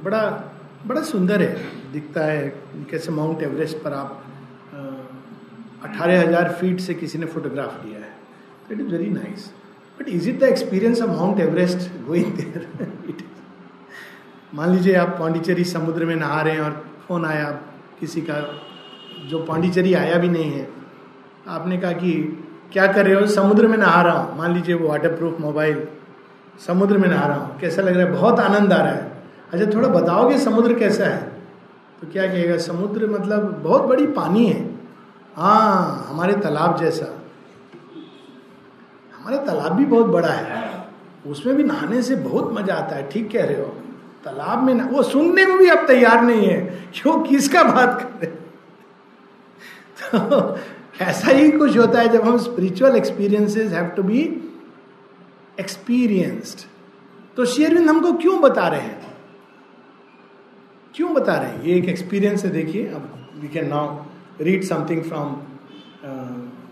[0.05, 0.49] बड़ा
[0.87, 2.49] बड़ा सुंदर है, दिखता है,
[2.91, 4.22] कैसे माउंट एवरेस्ट पर आप
[5.85, 8.13] अठारह हज़ार फीट से किसी ने फोटोग्राफ लिया है।
[8.71, 9.51] It is very nice
[9.99, 12.69] but is it the experience of Mount Everest going there
[13.09, 13.23] it
[14.55, 17.51] मान लीजिए आप पांडिचेरी समुद्र में नहा रहे हैं और फ़ोन आया
[18.01, 18.35] किसी का,
[19.29, 20.69] जो पांडिचेरी आया भी नहीं है।
[21.49, 22.13] आपने कहा कि
[22.73, 23.27] क्या कर रहे हो?
[23.27, 25.83] समुद्र में नहा रहा हूँ। मान लीजिए वो वाटर प्रूफ मोबाइल
[26.67, 28.13] समुद्र में नहा रहा हूँ। कैसा लग रहा है?
[28.13, 29.11] बहुत आनंद आ रहा है।
[29.53, 31.23] अच्छा थोड़ा बताओगे समुद्र कैसा है?
[32.01, 32.57] तो क्या कहेगा?
[32.59, 34.61] समुद्र मतलब बहुत बड़ी पानी है।
[35.37, 37.07] हाँ हमारे तालाब जैसा।
[39.13, 40.71] हमारा तालाब भी बहुत बड़ा है।
[41.27, 43.67] उसमें भी नहाने से बहुत मज़ा आता है, ठीक कह रहे हो
[44.25, 46.61] तालाब में ना, वो सुनने को भी अब तैयार नहीं है
[46.95, 48.41] क्यों किसका बात कर रहे
[50.29, 50.59] तो
[51.01, 54.21] ऐसा ही कुछ होता है जब हम spiritual experiences have to be
[55.61, 56.67] experienced
[57.37, 59.15] तो शेयरविंद हमको क्यों बता रहे हैं?
[60.95, 61.63] क्यों बता रहे हैं?
[61.63, 63.97] ये एक एक्सपीरियंस है, देखिए, अब we can now
[64.42, 65.36] read something from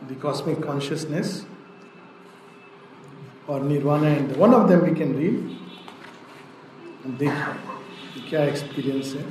[0.10, 1.46] the cosmic consciousness
[3.50, 5.36] or nirvana and one of them we can read
[7.20, 9.26] देख क्या एक्सपीरियंस है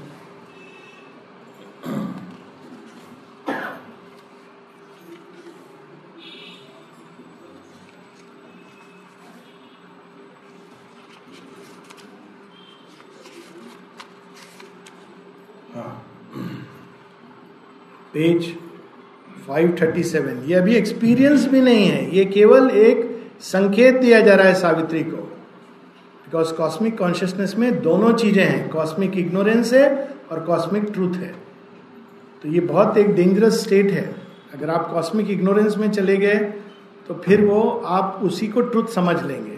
[18.20, 18.48] पेज
[19.48, 23.06] 537 ये अभी एक्सपीरियंस भी नहीं है। ये केवल एक
[23.42, 29.18] संकेत दिया जा रहा है सावित्री को। बिकॉज़ कॉस्मिक कॉन्शियसनेस में दोनों चीज़ें हैं। कॉस्मिक
[29.18, 29.88] इग्नोरेंस है
[30.32, 31.34] और कॉस्मिक ट्रूथ है।
[32.44, 34.04] तो ये बहुत एक डेंजरस स्टेट है।
[34.54, 36.38] अगर आप कॉस्मिक इग्नोरेंस में चले गए
[37.08, 39.58] तो फिर वो आप उसी को ट्रूथ समझ लेंगे।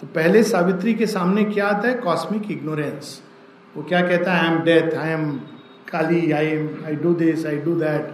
[0.00, 1.94] तो पहले सावित्री के सामने क्या आता है?
[1.96, 3.20] कॉस्मिक इग्नोरेंस
[3.76, 4.40] वो क्या कहता है?
[4.40, 5.30] I am death I am
[5.94, 8.12] Kali I I do this I do that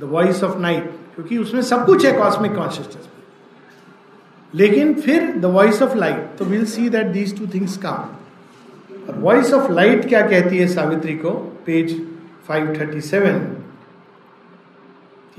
[0.00, 3.20] the voice of night क्योंकि उसमें सब कुछ है कॉस्मिक कॉन्शियसनेस में
[4.54, 9.18] लेकिन फिर द वॉइस ऑफ़ लाइट तो will see that these two things come और
[9.18, 11.30] वॉइस ऑफ़ लाइट क्या कहती है सावित्री को
[11.66, 11.94] पेज
[12.50, 13.40] 537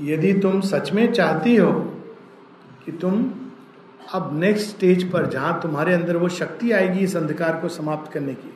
[0.02, 1.72] यदि तुम सच में चाहती हो
[2.84, 3.24] कि तुम
[4.14, 8.34] अब नेक्स्ट स्टेज पर जहाँ तुम्हारे अंदर वो शक्ति आएगी इस अंधकार को समाप्त करने
[8.34, 8.52] की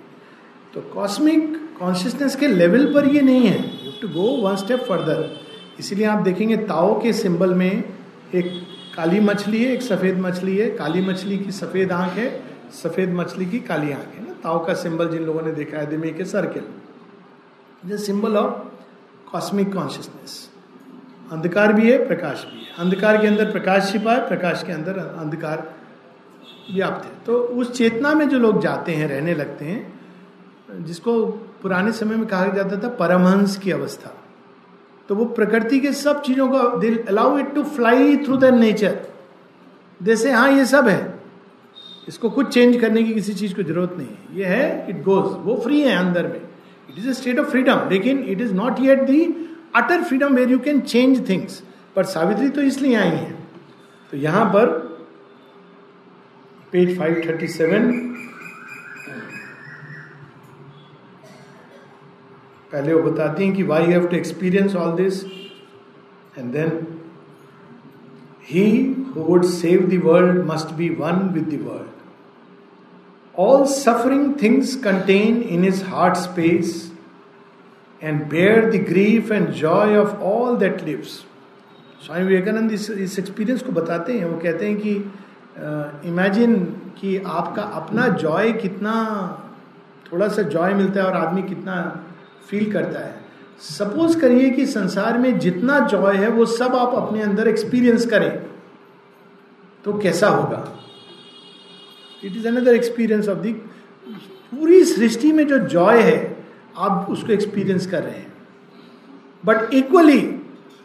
[0.75, 5.29] तो कॉस्मिक कॉन्शियसनेस के लेवल पर ये नहीं है। You to go one step further
[5.79, 7.71] इसीलिए आप देखेंगे ताओ के सिंबल में
[8.35, 8.51] एक
[8.97, 12.29] काली मछली है, एक सफ़ेद मछली है। काली मछली की सफ़ेद आँख है,
[12.73, 15.87] सफ़ेद मछली की काली आँख है ना। ताओ का सिंबल जिन लोगों ने देखा है
[15.87, 20.49] दिमे के circle symbol of cosmic consciousness
[21.33, 24.99] अंधकार भी है, प्रकाश भी है। अंधकार के अंदर प्रकाश छिपा है, प्रकाश के अंदर
[24.99, 25.63] अंधकार
[26.75, 31.15] व्याप्त है। तो उस चेतना में जो लोग जाते हैं, रहने लगते हैं, जिसको
[31.63, 34.15] पुराने समय में कहा जाता था परमहंस की अवस्था।
[35.09, 38.99] तो वो प्रकृति के सब चीज़ों का दिल allow it to fly through the nature
[40.01, 41.01] जैसे हाँ ये सब है।
[42.09, 45.33] इसको कुछ चेंज करने की किसी चीज़ को ज़रूरत नहीं है। ये है इट गोज
[45.47, 46.41] वो फ्री है अंदर में।
[46.89, 49.25] It is a state of freedom लेकिन it is not yet the
[49.77, 51.63] utter freedom where you can change things
[51.97, 53.33] पर सावित्री तो इसलिए आई है।
[54.13, 54.67] तो यहाँ पर
[56.73, 57.93] पेज 537
[62.73, 65.25] पहले वो बताती हैं कि why have to experience all this
[66.39, 66.87] and then
[68.49, 71.97] he who would save the world must be one with the world
[73.39, 76.93] all suffering things contain in his heart space
[78.03, 81.25] and bear the grief and joy of all that lives
[82.07, 85.13] Swami Vivekananda इस इस experience को बताते हैं। वो कहते हैं कि
[86.09, 88.93] imagine uh, कि आपका अपना जॉय कितना
[90.13, 91.75] थोड़ा सा जॉय मिलता है और आदमी कितना
[92.49, 93.15] फील करता है।
[93.61, 98.31] सपोज़ करिए कि संसार में जितना जॉय है, वो सब आप अपने अंदर एक्सपीरियंस करें
[99.85, 100.65] तो कैसा होगा?
[102.23, 106.37] It is another experience of the पूरी सृष्टि में जो जॉय है,
[106.77, 108.33] आप उसको एक्सपीरियंस कर रहे हैं।
[109.45, 110.21] बट इक्वली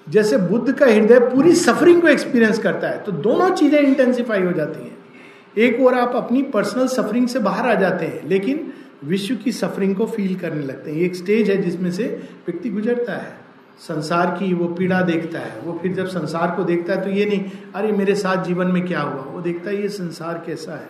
[0.08, 4.52] जैसे बुद्ध का हृदय पूरी सफरिंग को एक्सपीरियंस करता है तो दोनों चीज़ें इंटेंसिफाई हो
[4.52, 4.98] जाती हैं।
[5.58, 8.72] एक और आप अपनी पर्सनल सफरिंग से बाहर आ जाते हैं, लेकिन
[9.04, 12.70] विश्व की सफरिंग को फील करने लगते हैं। ये एक स्टेज है जिसमें से व्यक्ति
[12.70, 13.38] गुजरता है।
[13.80, 17.26] संसार की वो पीड़ा देखता है। वो फिर जब संसार को देखता है तो ये
[17.26, 19.24] नहीं, अरे, मेरे साथ जीवन में क्या हुआ?
[19.24, 20.90] वो देखता है, ये संसार कैसा है?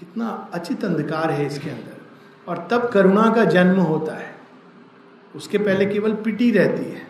[0.00, 1.96] कितना अचित अंधकार है इसके अंदर।
[2.48, 4.34] और तब करुणा का जन्म होता है।
[5.36, 7.02] उसके पहले केवल पिटी रहती है।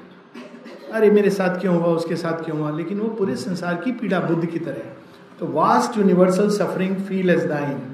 [0.93, 1.87] अरे, मेरे साथ क्यों हुआ?
[1.87, 2.71] उसके साथ क्यों हुआ?
[2.71, 4.83] लेकिन वो पूरे संसार की पीड़ा बुद्ध की तरह
[5.39, 7.94] तो vast universal suffering feel as thine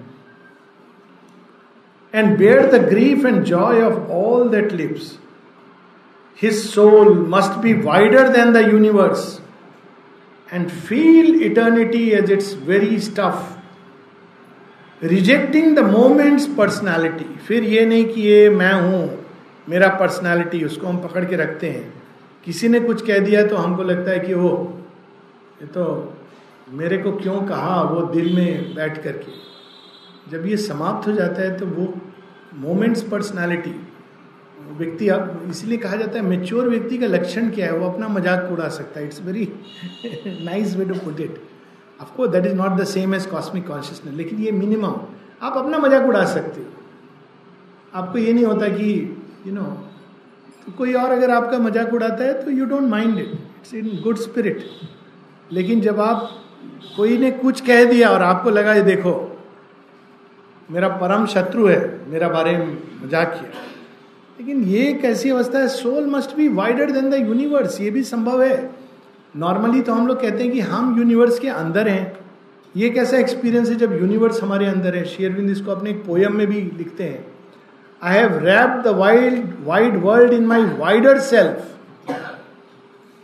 [2.15, 5.19] and bear the grief and joy of all that lives
[6.43, 9.41] his soul must be wider than the universe
[10.49, 13.59] and feel eternity as its very stuff
[15.03, 19.19] rejecting the moment's personality फिर ये नहीं कि ये मैं हूँ,
[19.69, 21.93] मेरा personality उसको हम पकड़ के रखते हैं।
[22.45, 24.51] किसी ने कुछ कह दिया तो हमको लगता है कि वो
[25.63, 25.85] ये तो
[26.73, 29.33] मेरे को क्यों कहा वो दिल में बैठ करके।
[30.31, 31.93] जब ये समाप्त हो जाता है तो वो
[32.59, 33.75] मोमेंट्स पर्सनैलिटी
[34.79, 35.09] व्यक्ति
[35.51, 39.01] इसलिए कहा जाता है मेच्योर व्यक्ति का लक्षण क्या है, वो अपना मज़ाक उड़ा सकता
[39.01, 39.49] है। It's very
[40.45, 41.41] nice way to put it
[42.01, 44.95] of course that is not the same as cosmic consciousness लेकिन ये मिनिमम
[45.43, 46.67] आप अपना मज़ाक उड़ा सकते हो।
[47.95, 48.93] आपको ये नहीं होता कि
[49.47, 49.65] यू नो
[50.67, 54.01] तो कोई और अगर आपका मज़ाक उड़ाता है तो you don't mind it it's in
[54.03, 54.65] good spirit
[55.53, 56.29] लेकिन जब आप
[56.97, 59.13] कोई ने कुछ कह दिया और आपको लगा, ये देखो
[60.71, 62.67] मेरा परम शत्रु है, मेरा बारे में
[63.05, 63.51] मज़ाक किया।
[64.39, 68.03] लेकिन ये एक ऐसी अवस्था है soul must be wider than the universe ये भी
[68.05, 68.71] संभव है।
[69.37, 72.19] नॉर्मली तो हम लोग कहते हैं कि हम यूनिवर्स के अंदर हैं।
[72.75, 75.05] ये कैसा एक्सपीरियंस है जब यूनिवर्स हमारे अंदर है?
[75.07, 77.25] शेयरविंद इसको अपने एक पोयम में भी लिखते हैं।
[78.03, 81.67] I have wrap the wild wide world in my wider self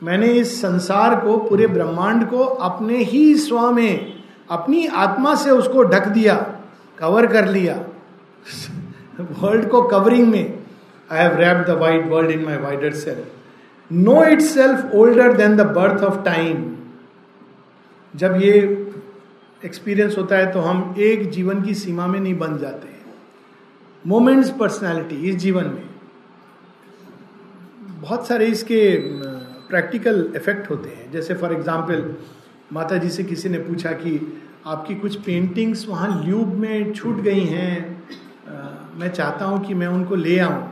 [0.03, 4.13] मैंने इस संसार को, पूरे ब्रह्मांड को अपने ही स्व में,
[4.51, 6.35] अपनी आत्मा से उसको ढक दिया।
[6.99, 7.75] कवर कर लिया।
[9.41, 10.59] वर्ल्ड को कवरिंग में।
[11.11, 15.57] I have wrap the wide world in my wider self no it self older than
[15.57, 16.65] the birth of time
[18.15, 18.53] जब ये
[19.63, 22.95] एक्सपीरियंस होता है तो हम एक जीवन की सीमा में नहीं बन जाते
[24.05, 25.89] मोमेंट्स पर्सनैलिटी इस जीवन में।
[28.01, 28.81] बहुत सारे इसके
[29.69, 32.15] प्रैक्टिकल इफ़ेक्ट होते हैं। जैसे फॉर एग्ज़ाम्पल
[32.73, 34.13] माता जी से किसी ने पूछा कि
[34.67, 37.75] आपकी कुछ पेंटिंग्स वहाँ ल्यूब में छूट गई हैं।
[38.99, 40.63] मैं चाहता हूँ कि मैं उनको ले आऊँ।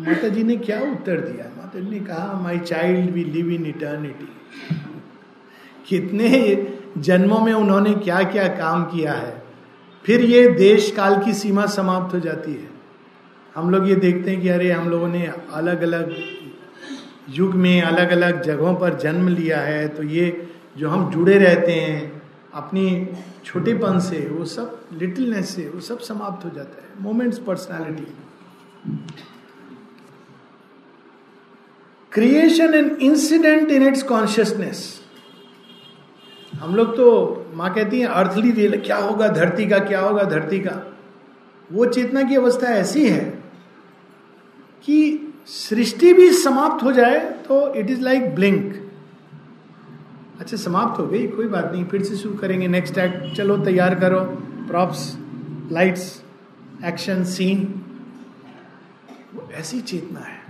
[0.00, 1.44] माता जी ने क्या उत्तर दिया?
[1.56, 4.28] माता जी ने कहा my child we live in eternity
[5.88, 6.30] कितने
[6.98, 9.42] जन्मों में उन्होंने क्या क्या काम किया है।
[10.04, 12.68] फिर ये देश काल की सीमा समाप्त हो जाती है।
[13.54, 16.14] हम लोग ये देखते हैं कि अरे, हम लोगों ने अलग अलग
[17.30, 20.26] युग में अलग अलग जगहों पर जन्म लिया है। तो ये
[20.78, 22.13] जो हम जुड़े रहते हैं
[22.54, 23.08] अपनी
[23.44, 28.12] छोटेपन से, वो सब लिटिलनेस से, वो सब समाप्त हो जाता है। Moment's personality
[32.12, 35.00] creation and incident in its consciousness
[36.54, 39.28] हम लोग तो माँ कहती हैं अर्थली रियल क्या होगा?
[39.28, 40.22] धरती का क्या होगा?
[40.22, 40.80] धरती का।
[41.72, 43.24] वो चेतना की अवस्था ऐसी है
[44.84, 48.83] कि सृष्टि भी समाप्त हो जाए तो इट इज़ लाइक ब्लिंक
[50.40, 53.94] अच्छा समाप्त हो गई, कोई बात नहीं, फिर से शुरू करेंगे नेक्स्ट एक्ट चलो, तैयार
[53.94, 54.20] करो।
[54.68, 55.16] प्रॉप्स
[55.72, 56.22] लाइट्स
[56.84, 57.62] एक्शन सीन
[59.34, 60.42] वो ऐसी चेतना है।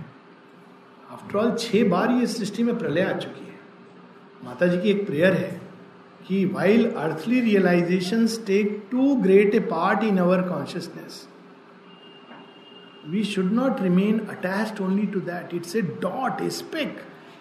[1.11, 3.59] आफ्टर ऑल छह बार ये सृष्टि में प्रलय आ चुकी है।
[4.45, 5.61] माता जी की एक प्रेयर है
[6.27, 11.27] कि while earthly realisation take too great a part in our consciousness
[13.09, 16.97] we should not remain attach only to that it's a dot a speck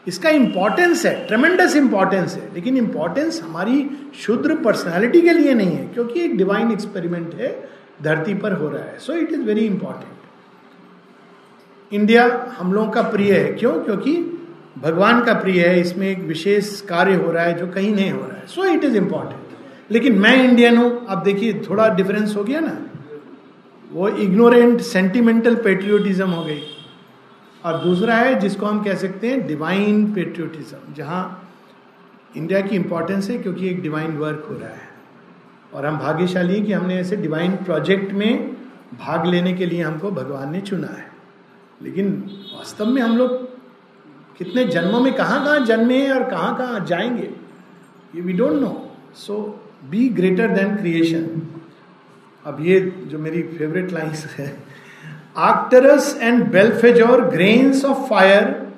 [0.07, 3.91] इसका इंपॉर्टेंस है ट्रमेंडस इंपॉर्टेंस है, लेकिन इंपॉर्टेंस हमारी
[4.21, 7.69] शुद्र पर्सनैलिटी के लिए नहीं है, क्योंकि एक डिवाइन एक्सपेरिमेंट है,
[8.03, 10.13] धरती पर हो रहा है। So it is very important
[11.93, 12.25] India
[12.59, 13.73] हम लोगों का प्रिय है। क्यों?
[13.73, 14.17] क्योंकि
[14.79, 18.21] भगवान का प्रिय है, इसमें एक विशेष कार्य हो रहा है जो कहीं नहीं हो
[18.21, 19.41] रहा है। सो इट इज़ इंपॉर्टेंट
[19.91, 22.79] लेकिन मैं इंडियन हूँ, अब देखिए थोड़ा डिफरेंस हो गया ना।
[23.91, 26.61] वो इग्नोरेंट सेंटिमेंटल पेट्रियोटिज्म हो गई।
[27.65, 31.23] और दूसरा है, जिसको हम कह सकते हैं डिवाइन पेट्रियोटिज्म जहाँ
[32.37, 34.93] इंडिया की इंपॉर्टेंस है क्योंकि एक डिवाइन वर्क हो रहा है।
[35.75, 38.53] और हम भाग्यशाली हैं कि हमने ऐसे डिवाइन प्रोजेक्ट में
[39.01, 41.11] भाग लेने के लिए हमको भगवान ने चुना है।
[41.83, 42.13] लेकिन
[42.55, 43.43] वास्तव में हम लोग
[44.39, 47.31] कितने जन्मों में कहाँ कहाँ जन्मे हैं और कहाँ कहाँ जाएँगे,
[48.15, 49.37] ये we don't know so
[49.91, 51.43] be greater than creation
[52.45, 54.47] अब ये जो मेरी फेवरेट लाइन्स है
[55.37, 58.73] आक्टरस and बेल्फेजोर grains of fire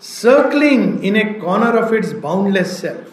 [0.00, 3.12] circling in a corner of its boundless self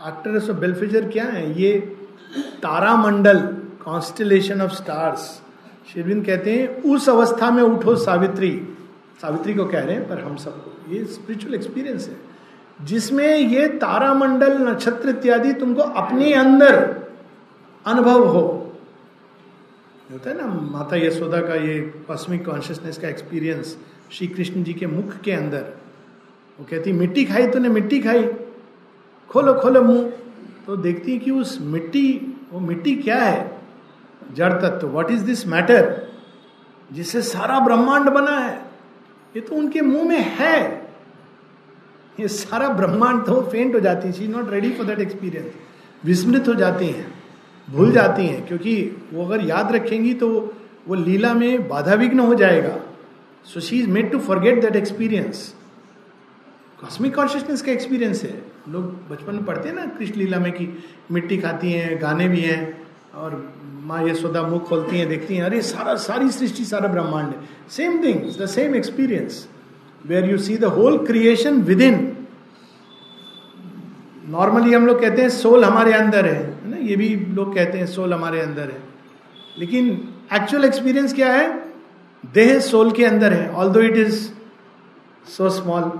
[0.00, 1.60] actors और बेल्फेजर क्या है?
[1.60, 1.96] ये
[2.62, 3.38] तारामंडल
[3.84, 5.42] कॉन्स्टिलेशन ऑफ़ स्टार्स
[5.94, 8.62] शिवरिंद कहते हैं, उस अवस्था में उठो सावित्री।
[9.22, 12.16] सावित्री को कह रहे हैं, पर हम सबको। ये स्पिरिचुअल एक्सपीरियंस है।
[12.86, 17.00] जिसमें ये तारामंडल, नक्षत्र इत्यादि तुमको अपने अंदर
[17.86, 18.59] अनुभव हो।
[20.12, 23.78] होता है ना, माता यशोदा का ये कॉस्मिक कॉन्शियसनेस का एक्सपीरियंस
[24.12, 25.72] श्री कृष्ण जी के मुख के अंदर।
[26.60, 28.24] वो कहती, मिट्टी खाई तूने, मिट्टी खाई।
[29.28, 30.12] खोलो खोलो मुँह।
[30.66, 33.58] तो देखती कि उस मिट्टी, वो मिट्टी क्या है?
[34.34, 36.08] जड़ तत्व। व्हाट इज़ दिस मैटर
[36.92, 38.60] जिससे सारा ब्रह्मांड बना है।
[39.36, 40.90] ये तो उनके मुँह में है।
[42.20, 45.52] ये सारा ब्रह्मांड तो फेंट हो जाती है not ready for that experience
[46.04, 47.19] विस्मृत हो जाती हैं।
[47.70, 48.74] भूल जाती हैं, क्योंकि
[49.12, 50.28] वो अगर याद रखेंगी तो
[50.88, 52.76] वो लीला में बाधा विघ्न हो जाएगा।
[53.44, 55.54] So she is made to forget that experience
[56.80, 60.68] cosmic consciousness का एक्सपीरियंस है। लोग बचपन में पढ़ते हैं ना कृष्ण लीला में कि
[61.12, 62.60] मिट्टी खाती हैं, गाने भी हैं,
[63.14, 63.54] और
[63.84, 67.40] माँ यशोदा मुख खोलती हैं, देखती हैं। अरे, सारा सारी सृष्टि, सारा ब्रह्मांड है।
[67.70, 69.48] Same thing the same experience
[70.06, 72.19] where you see the whole creation within
[74.30, 76.76] normally हम लोग कहते हैं सोल हमारे अंदर है ना?
[76.76, 78.82] ये भी लोग कहते हैं सोल हमारे अंदर है।
[79.58, 79.86] लेकिन
[80.34, 81.48] एक्चुअल एक्सपीरियंस क्या है?
[82.24, 84.28] देह सोल के अंदर है although it is
[85.28, 85.90] so small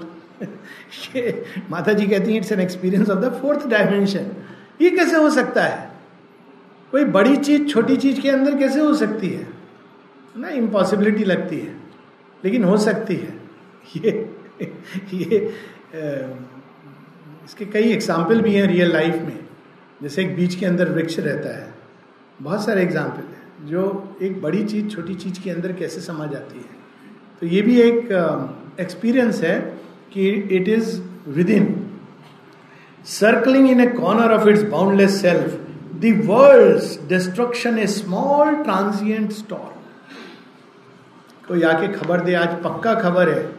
[1.71, 4.27] माता जी कहती हैं it's an experience of the fourth dimension
[4.81, 5.91] ये कैसे हो सकता है?
[6.91, 9.47] कोई बड़ी चीज़, छोटी चीज़ के अंदर कैसे हो सकती है?
[10.37, 11.75] ना इम्पॉसिबिलिटी लगती है,
[12.45, 13.35] लेकिन हो सकती है।
[13.97, 14.11] ये
[15.15, 15.39] ये
[17.45, 19.39] इसके कई एग्ज़ाम्पल भी हैं रियल लाइफ में।
[20.03, 21.75] जैसे एक बीच के अंदर वृक्ष रहता है।
[22.43, 26.59] बहुत सारे एग्ज़ाम्पल हैं, जो एक बड़ी चीज़, छोटी चीज़ के अंदर कैसे समा जाती
[26.59, 26.79] है।
[27.43, 29.59] तो ये भी एक एक्सपीरियंस है
[30.13, 31.01] कि it is
[31.51, 31.75] within
[33.07, 35.59] circling in a corner of its boundless self
[36.05, 39.69] world destruction a small transient storm
[41.49, 43.53] कोई आके खबर दे, आज पक्का खबर है।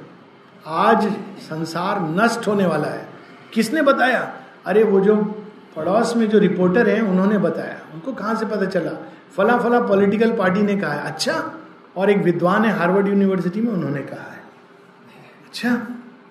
[0.66, 1.08] आज
[1.42, 3.10] संसार नष्ट होने वाला है।
[3.54, 4.36] किसने बताया?
[4.66, 5.16] अरे वो जो
[5.76, 9.06] पड़ोस में जो रिपोर्टर हैं, उन्होंने बताया। उनको कहाँ से पता चला?
[9.38, 11.54] फला फला पॉलिटिकल पार्टी ने कहा है। अच्छा
[11.98, 14.40] और एक विद्वान है हार्वर्ड यूनिवर्सिटी में, उन्होंने कहा है।
[15.46, 15.88] अच्छा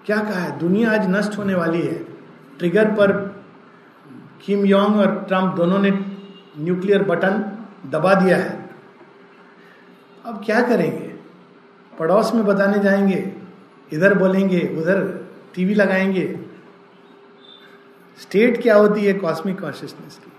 [0.07, 0.59] क्या कहा है?
[0.59, 1.95] दुनिया आज नष्ट होने वाली है।
[2.59, 3.43] ट्रिगर पर
[4.47, 5.91] किम योंग और ट्रंप दोनों ने
[6.59, 7.59] न्यूक्लियर बटन
[7.91, 8.71] दबा दिया है।
[10.27, 11.15] अब क्या करेंगे?
[11.99, 13.33] पड़ोस में बताने जाएँगे,
[13.93, 16.50] इधर बोलेंगे, उधर टीवी लगाएँगे।
[18.21, 20.33] स्टेट क्या होती है कॉस्मिक कॉन्शियसनेस की?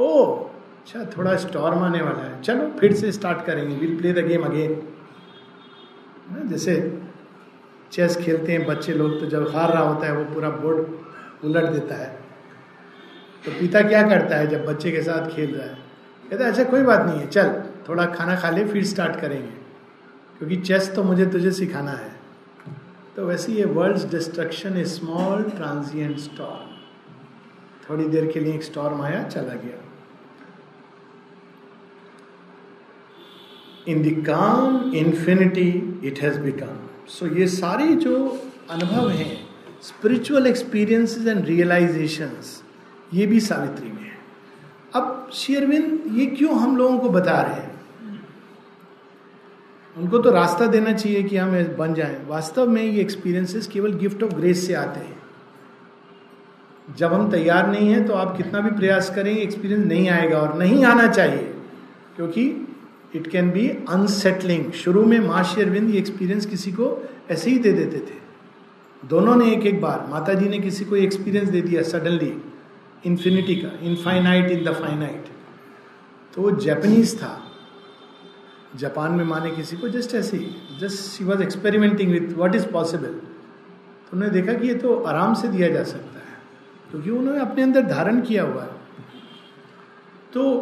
[0.00, 0.34] ओ
[0.80, 4.42] अच्छा थोड़ा स्टॉर्म आने वाला है। चलो, फिर से स्टार्ट करेंगे। Will play the game
[4.42, 4.88] again
[6.48, 7.02] जैसे
[7.92, 10.78] चेस खेलते हैं बच्चे लोग तो जब हार रहा होता है, वो पूरा बोर्ड
[11.44, 12.20] उलट देता है।
[13.44, 15.78] तो पिता क्या करता है जब बच्चे के साथ खेल रहा है?
[16.30, 19.60] कहता है अच्छा कोई बात नहीं है, चल, थोड़ा खाना खा ले, फिर स्टार्ट करेंगे।
[20.38, 22.12] क्योंकि चेस तो मुझे तुझे सिखाना है।
[23.16, 26.69] तो वैसे ये world destruction a small transient storm
[27.90, 29.84] थोड़ी देर के लिए एक स्टॉर्म आया, चला गया।
[33.88, 39.46] In calm infinity it has become so ये सारे जो अनुभव हैं
[39.82, 42.30] स्पिरिचुअल एक्सपीरियंसेस एंड रियलाइजेशन
[43.14, 44.18] ये भी सावित्री में है।
[44.94, 47.80] अब, शेरविंद, ये क्यों हम लोगों को बता रहे हैं?
[49.96, 54.22] उनको तो रास्ता देना चाहिए कि हम बन जाएँ। वास्तव में ये एक्सपीरियंसेस केवल गिफ्ट
[54.22, 55.19] ऑफ़ ग्रेस से आते हैं।
[56.98, 60.58] जब हम तैयार नहीं है तो आप कितना भी प्रयास करें एक्सपीरियंस नहीं आएगा और
[60.58, 61.54] नहीं आना चाहिए।
[62.16, 62.44] क्योंकि
[63.14, 66.86] इट कैन बी अनसेटलिंग शुरू में माँ शेरविंद एक्सपीरियंस किसी को
[67.30, 68.18] ऐसे ही दे देते थे।
[69.02, 72.32] दोनों ने एक एक बार माता जी ने किसी को एक्सपीरियंस दे दिया सडनली
[73.06, 75.24] इन्फिनिटी का इनफाइनाइट इन द फाइनाइट
[76.34, 77.36] तो वो जैपनीज था।
[78.76, 82.66] जापान में माने किसी को जस्ट ऐसे ही just she was experimenting with what is
[82.66, 86.09] possible तो उन्होंने देखा कि ये तो आराम से दिया जा सकता
[86.90, 88.70] क्योंकि उन्होंने अपने अंदर धारण किया हुआ है?
[90.32, 90.60] तो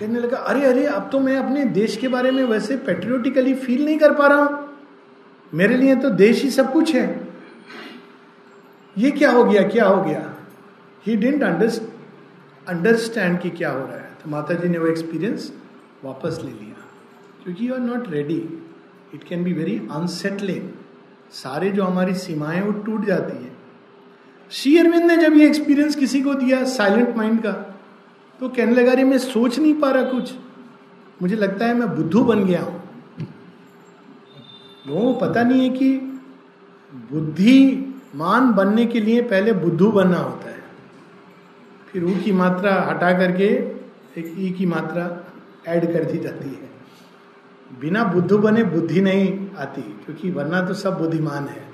[0.00, 3.84] कहने लगा, अरे अरे, अब तो मैं अपने देश के बारे में वैसे पेट्रियोटिकली फील
[3.84, 4.68] नहीं कर पा रहा हूँ।
[5.54, 7.28] मेरे लिए तो देश ही सब कुछ है।
[8.98, 10.34] ये क्या हो गया, क्या हो गया?
[11.06, 11.42] ही डिंट
[12.68, 15.52] अंडरस्टैंड कि क्या हो रहा है। तो माता जी ने वो एक्सपीरियंस
[16.04, 16.84] वापस ले लिया।
[17.44, 18.62] क्योंकि you are not ready
[19.14, 20.68] it can be very unsettling
[21.30, 23.55] सारे जो हमारी सीमाएँ वो टूट जाती है।
[24.50, 27.52] श्री अरविंद ने जब ये एक्सपीरियंस किसी को दिया साइलेंट माइंड का
[28.40, 30.32] तो कहने लगा रे मैं सोच नहीं पा रहा कुछ।
[31.22, 32.80] मुझे लगता है मैं बुद्धू बन गया हूँ।
[34.86, 35.92] लोगों को पता नहीं है कि
[37.12, 40.62] बुद्धिमान बनने के लिए पहले बुद्धू बनना होता है।
[41.92, 43.46] फिर ऊ की मात्रा हटा करके
[44.20, 45.04] एक ई की मात्रा
[45.68, 49.28] ऐड कर दी जाती है। बिना बुद्धू बने बुद्धि नहीं
[49.58, 51.64] आती, क्योंकि वरना तो सब बुद्धिमान है।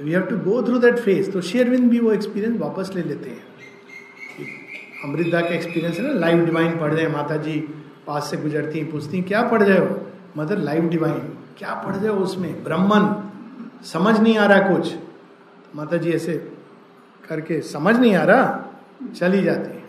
[0.00, 3.30] We have to go through that face तो शेयरविंद भी वो एक्सपीरियंस वापस ले लेते
[3.30, 3.42] हैं।
[5.04, 7.58] अमृता का एक्सपीरियंस है ना लाइव डिवाइन पढ़ रहे हैं माता जी
[8.06, 10.00] पास से गुजरती हैं, पूछती हैं, क्या पढ़ रहे हो?
[10.36, 11.18] मदर लाइव डिवाइन
[11.58, 12.64] क्या पढ़ जाओ उसमें?
[12.64, 13.06] ब्राह्मण.
[13.84, 14.94] समझ नहीं आ रहा कुछ.
[15.76, 16.32] माता जी ऐसे
[17.28, 18.64] करके, समझ नहीं आ रहा?
[19.16, 19.82] चली जाती है।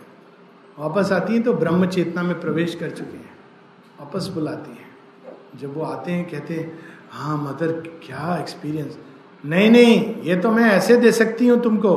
[0.78, 3.34] वापस आती है तो ब्रह्म चेतना में प्रवेश कर चुके हैं।
[4.00, 6.78] वापस बुलाती है। जब वो आते हैं, कहते हैं
[7.10, 7.72] हाँ मदर
[8.06, 8.98] क्या एक्सपीरियंस
[9.44, 11.94] नहीं नहीं, ये तो मैं ऐसे दे सकती हूँ तुमको,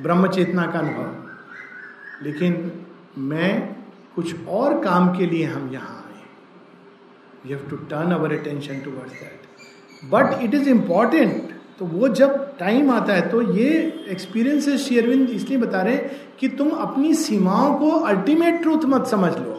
[0.00, 2.72] ब्रह्म चेतना का अनुभव। लेकिन
[3.20, 3.74] मैं
[4.14, 9.12] कुछ और काम के लिए हम यहाँ आए। You have to turn our attention towards
[9.12, 13.70] that but it is important तो वो जब टाइम आता है तो ये
[14.10, 15.96] एक्सपीरियंस शेयरविंद इसलिए बता रहे
[16.40, 19.58] कि तुम अपनी सीमाओं को अल्टीमेट ट्रूथ मत समझ लो।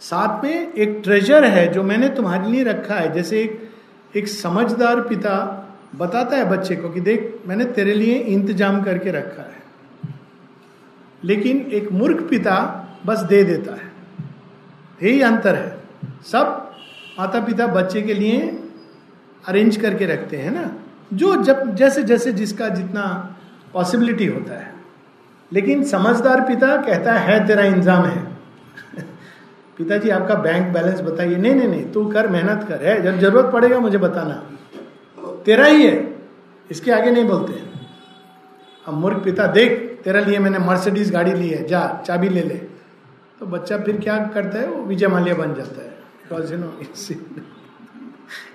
[0.00, 3.70] साथ में एक ट्रेजर है जो मैंने तुम्हारे लिए रखा है, जैसे एक
[4.16, 5.60] एक समझदार पिता
[5.96, 9.64] बताता है बच्चे को कि देख, मैंने तेरे लिए इंतज़ाम करके रखा है।
[11.24, 13.92] लेकिन एक मूर्ख पिता बस दे देता है।
[15.02, 15.78] यही अंतर है।
[16.32, 16.74] सब
[17.18, 18.40] माता पिता बच्चे के लिए
[19.48, 20.72] अरेंज करके रखते हैं ना।
[21.12, 23.36] जो जब जैसे जैसे जिसका जितना
[23.72, 24.74] पॉसिबिलिटी होता है।
[25.52, 28.33] लेकिन समझदार पिता कहता है तेरा इंजाम है।
[29.78, 33.02] पिताजी, आपका बैंक बैलेंस बताइए। नहीं नहीं नहीं, तू कर, मेहनत कर, है?
[33.02, 34.50] जब ज़रूरत पड़ेगा मुझे बताना।
[35.46, 36.16] तेरा ही है।
[36.70, 37.62] इसके आगे नहीं बोलते।
[38.86, 42.54] अब मूर्ख पिता, देख, तेरा लिए मैंने मर्सिडीज गाड़ी ली है, जा, चाबी ले ले।
[43.40, 44.66] तो बच्चा फिर क्या करता है?
[44.68, 46.78] वो विजय माल्या बन जाता है। Because you know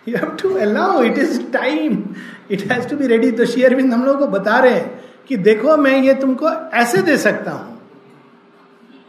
[0.08, 2.04] you have to allow it is time
[2.52, 5.78] it has to be ready तो शेयरविंद हम लोगों को बता रहे हैं कि देखो,
[5.78, 7.82] मैं ये तुमको ऐसे दे सकता हूँ।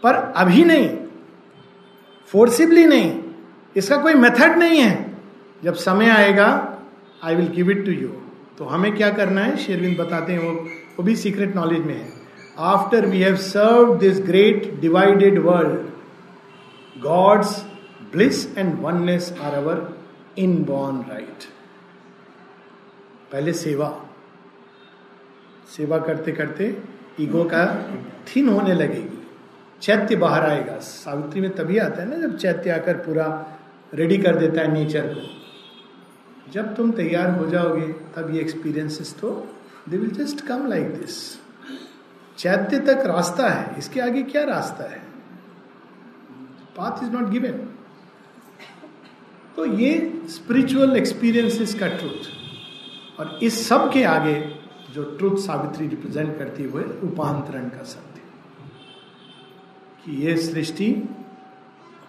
[0.03, 0.99] पर अभी नहीं।
[2.33, 3.19] फोर्सिबली नहीं।
[3.77, 4.95] इसका कोई मेथड नहीं है।
[5.65, 6.49] जब समय आएगा
[7.25, 8.09] I will give it to you
[8.59, 9.57] तो हमें क्या करना है?
[9.57, 10.53] शेरविंद बताते हैं, वो
[10.97, 12.09] वो भी सीक्रेट नॉलेज में है।
[12.59, 17.57] After we have serve this great divided world God's
[18.13, 19.89] bliss and oneness are our
[20.65, 21.45] inborn right
[23.33, 23.89] पहले सेवा।
[25.77, 26.77] सेवा करते करते
[27.21, 27.65] ईगो का
[28.27, 29.20] थिन होने लगेगी।
[29.83, 33.27] चैत्य बाहर आएगा। सावित्री में तभी आता है ना जब चैत्य आकर पूरा
[33.95, 39.31] रेडी कर देता है नेचर को। जब तुम तैयार हो जाओगे, तब ये एक्सपीरियंसेस तो
[39.89, 41.17] they will just come like this
[42.39, 45.01] चैत्य तक रास्ता है, इसके आगे क्या रास्ता है?
[46.77, 47.69] पाथ इज़ नॉट गिवेन
[49.57, 49.91] तो ये
[50.31, 54.35] स्पिरिचुअल एक्सपीरियंसेस का ट्रूथ और इस सब के आगे
[54.95, 58.20] जो ट्रुथ सावित्री रिप्रेजेंट करती हुए रूपांतरण का सत्य
[60.05, 60.91] कि ये सृष्टि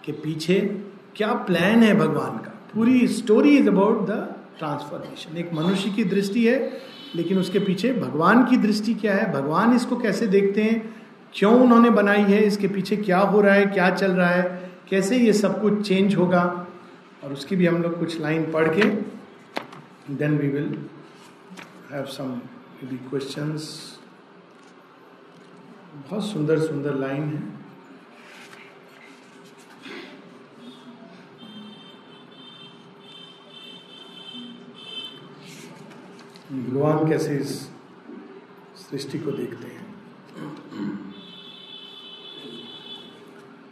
[0.04, 0.58] के पीछे
[1.16, 2.52] क्या प्लान है भगवान का?
[2.74, 6.80] पूरी story is about the transformation एक मनुष्य की दृष्टि है,
[7.14, 9.32] लेकिन उसके पीछे भगवान की दृष्टि क्या है?
[9.32, 10.94] भगवान इसको कैसे देखते हैं?
[11.34, 12.42] क्यों उन्होंने बनाई है?
[12.42, 13.66] इसके पीछे क्या हो रहा है?
[13.66, 14.70] क्या चल रहा है?
[14.90, 16.66] कैसे ये सब कुछ चेंज होगा?
[17.24, 18.88] और उसकी भी हम लोग कुछ लाइन पढ़ के
[20.14, 20.76] then we will
[21.92, 22.40] have some
[22.84, 23.98] questions
[25.94, 27.61] बहुत सुंदर सुंदर लाइन है।
[36.52, 37.50] भगवान कैसे इस
[38.78, 39.84] सृष्टि को देखते हैं?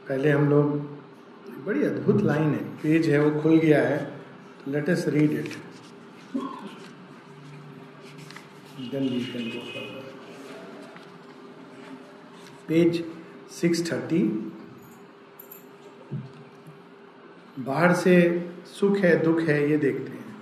[0.09, 0.71] पहले हम लोग,
[1.65, 3.99] बड़ी अद्भुत लाइन है पेज है, वो खुल गया है
[4.69, 5.57] let us read it
[8.91, 10.09] then we can go forward
[12.69, 13.05] page
[13.53, 14.23] 630
[17.59, 18.15] बाहर से
[18.67, 20.37] सुख है, दुख है, ये देखते हैं।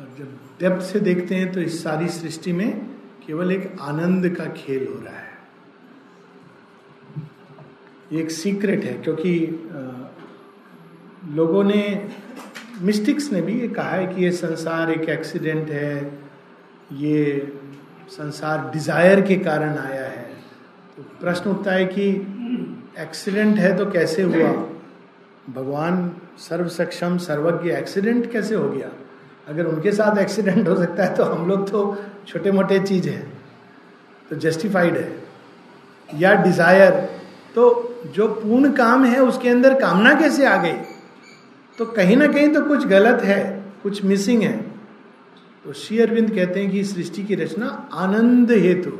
[0.00, 2.70] और जब डेप्थ से देखते हैं तो इस सारी सृष्टि में
[3.26, 5.30] केवल एक आनंद का खेल हो रहा है।
[8.12, 9.32] एक सीक्रेट है, क्योंकि
[11.34, 12.08] लोगों ने
[12.80, 16.20] मिस्टिक्स ने भी ये कहा है कि ये संसार एक एक्सीडेंट है,
[16.94, 17.52] ये
[18.10, 20.24] संसार डिज़ायर के कारण आया है।
[20.96, 22.08] तो प्रश्न उठता है कि
[23.00, 24.50] एक्सीडेंट है तो कैसे हुआ?
[25.50, 28.90] भगवान सर्व सक्षम सर्वज्ञ एक्सीडेंट कैसे हो गया?
[29.46, 31.80] अगर उनके साथ एक्सीडेंट हो सकता है तो हम लोग तो
[32.28, 33.32] छोटे मोटे चीज़ हैं
[34.30, 35.10] तो जस्टिफाइड है,
[36.08, 36.90] या डिज़ायर
[37.54, 37.64] तो
[38.14, 40.72] जो पूर्ण काम है, उसके अंदर कामना कैसे आ गई?
[41.78, 43.42] तो कहीं ना कहीं तो कुछ गलत है,
[43.82, 44.56] कुछ मिसिंग है।
[45.64, 48.92] तो श्री अरविंद कहते हैं कि सृष्टि की रचना आनंद हेतु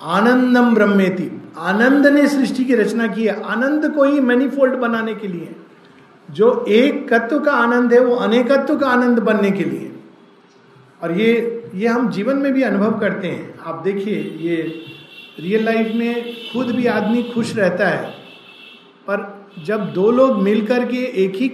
[0.00, 5.28] आनंदम ब्रह्मेति। आनंद ने सृष्टि की रचना की है। आनंद को ही मैनिफोल्ड बनाने के
[5.28, 5.54] लिए
[6.30, 9.92] जो एक तत्व का आनंद है वो अनेकत्व का आनंद बनने के लिए।
[11.02, 14.84] और ये ये हम जीवन में भी अनुभव करते हैं। आप देखिए, ये
[15.40, 18.10] रियल लाइफ में खुद भी आदमी खुश रहता है।
[19.06, 21.48] पर जब दो लोग मिलकर के एक ही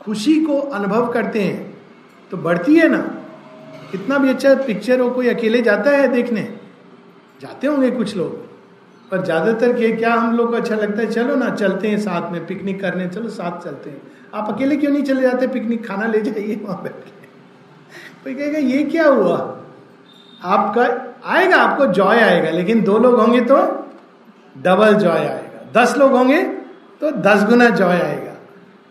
[0.00, 1.78] खुशी को अनुभव करते हैं
[2.30, 2.98] तो बढ़ती है ना।
[3.92, 6.42] कितना भी अच्छा पिक्चर हो, कोई अकेले जाता है देखने।
[7.40, 8.53] जाते होंगे कुछ लोग।
[9.10, 12.30] पर ज़्यादातर के क्या हम लोग को अच्छा लगता है, चलो ना, चलते हैं साथ
[12.32, 14.00] में पिकनिक करने, चलो साथ चलते हैं।
[14.34, 17.10] आप अकेले क्यों नहीं चले जाते पिकनिक खाना ले जाइए वहाँ बैठ के।
[18.24, 19.36] कोई कहेगा, ये क्या हुआ?
[20.42, 20.82] आपका
[21.26, 23.56] आएगा, आपको जॉय आएगा, लेकिन दो लोग होंगे तो
[24.56, 26.42] डबल जॉय आएगा। दस लोग होंगे
[27.00, 28.34] तो दस गुना जॉय आएगा।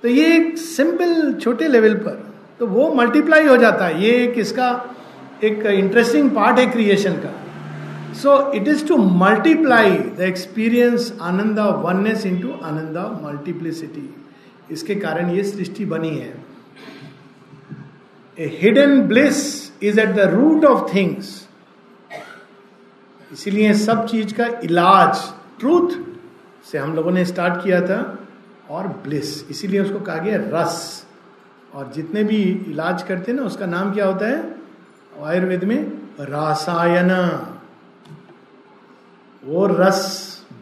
[0.04, 2.22] तो ये एक सिंपल छोटे लेवल पर
[2.60, 4.70] तो वो मल्टीप्लाई हो जाता है। ये एक इसका
[5.44, 7.30] एक इंटरेस्टिंग पार्ट है क्रिएशन का।
[8.14, 14.10] So it is to multiply the experience Ananda oneness into आनंदा मल्टीप्लिसिटी
[14.72, 16.34] इसके कारण ये सृष्टि बनी है।
[18.38, 19.40] A hidden bliss
[19.84, 21.40] is at the root of things
[23.34, 25.24] इसीलिए सब चीज़ का इलाज
[25.60, 25.98] ट्रूथ
[26.72, 28.00] से हम लोगों ने स्टार्ट किया था
[28.70, 31.06] और ब्लिस इसीलिए उसको कहा गया रस।
[31.76, 32.38] और जितने भी
[32.70, 34.56] इलाज करते हैं ना, उसका नाम क्या होता है?
[35.24, 35.78] आयुर्वेद में
[36.20, 37.10] रासायन।
[39.46, 40.02] वो रस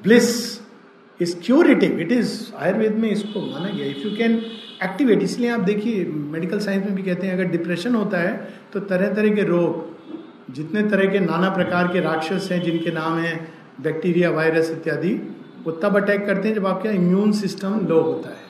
[0.04, 0.30] bliss
[1.20, 4.42] is curative it is Ayurveda में इसको माना गया। इफ़ यू कैन
[4.84, 8.34] एक्टिवेट इसलिए आप देखिए मेडिकल साइंस में भी कहते हैं, अगर डिप्रेशन होता है
[8.74, 13.18] तो तरह तरह के रोग, जितने तरह के नाना प्रकार के राक्षस हैं, जिनके नाम
[13.18, 13.36] हैं
[13.82, 15.14] बैक्टीरिया वायरस इत्यादि,
[15.64, 18.50] वो तब अटैक करते हैं जब आपका इम्यून सिस्टम लो होता है।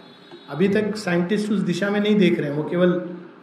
[0.50, 2.92] अभी तक साइंटिस्ट उस दिशा में नहीं देख रहे हैं, वो केवल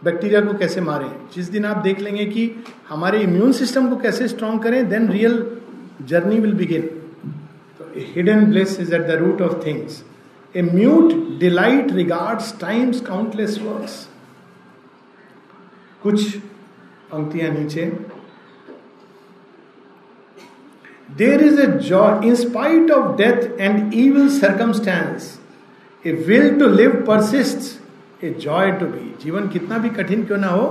[0.05, 2.51] बैक्टीरिया को कैसे मारें। जिस दिन आप देख लेंगे कि
[2.89, 5.39] हमारे इम्यून सिस्टम को कैसे स्ट्रॉन्ग करें then real
[6.07, 6.89] journey will begin
[8.15, 10.03] hidden bliss is at the root of things
[10.55, 14.07] a mute delight regards time's countless works
[16.03, 16.37] कुछ
[17.13, 17.85] पंक्तियाँ नीचे।
[21.19, 25.39] There is a joy in spite of death and evil circumstance
[26.05, 30.49] a will to live persist a joy to be जीवन कितना भी कठिन क्यों ना
[30.49, 30.67] हो,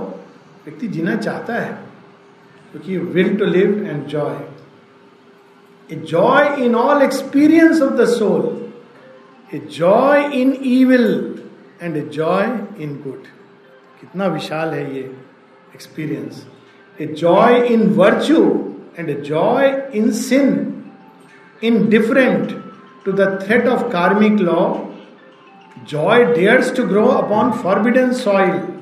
[0.65, 1.71] व्यक्ति जीना चाहता है,
[2.71, 4.35] क्योंकि will to live and joy
[5.91, 11.09] a joy in all experience of the soul a joy in evil
[11.81, 12.45] and a joy
[12.83, 13.27] in good
[14.01, 15.03] कितना विशाल है ये
[15.75, 16.45] experience
[17.01, 18.43] a joy in virtue
[18.97, 20.91] and a joy in sin,
[21.61, 22.49] indifferent
[23.05, 24.91] to the threat of karmic law,
[25.85, 28.73] joy dares to grow upon forbidden soil.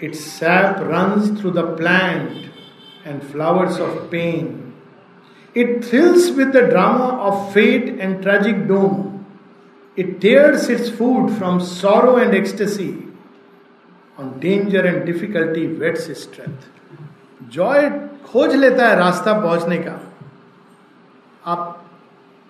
[0.00, 2.48] Its sap runs through the plant
[3.04, 4.61] and flowers of pain.
[5.54, 9.26] It thrills with the drama of fate and tragic doom.
[9.96, 12.96] It tears its food from sorrow and ecstasy.
[14.18, 16.68] On danger and difficulty whets its strength.
[17.50, 17.90] Joy
[18.26, 20.00] खोज लेता है रास्ता पहुँचने का
[21.52, 21.62] आप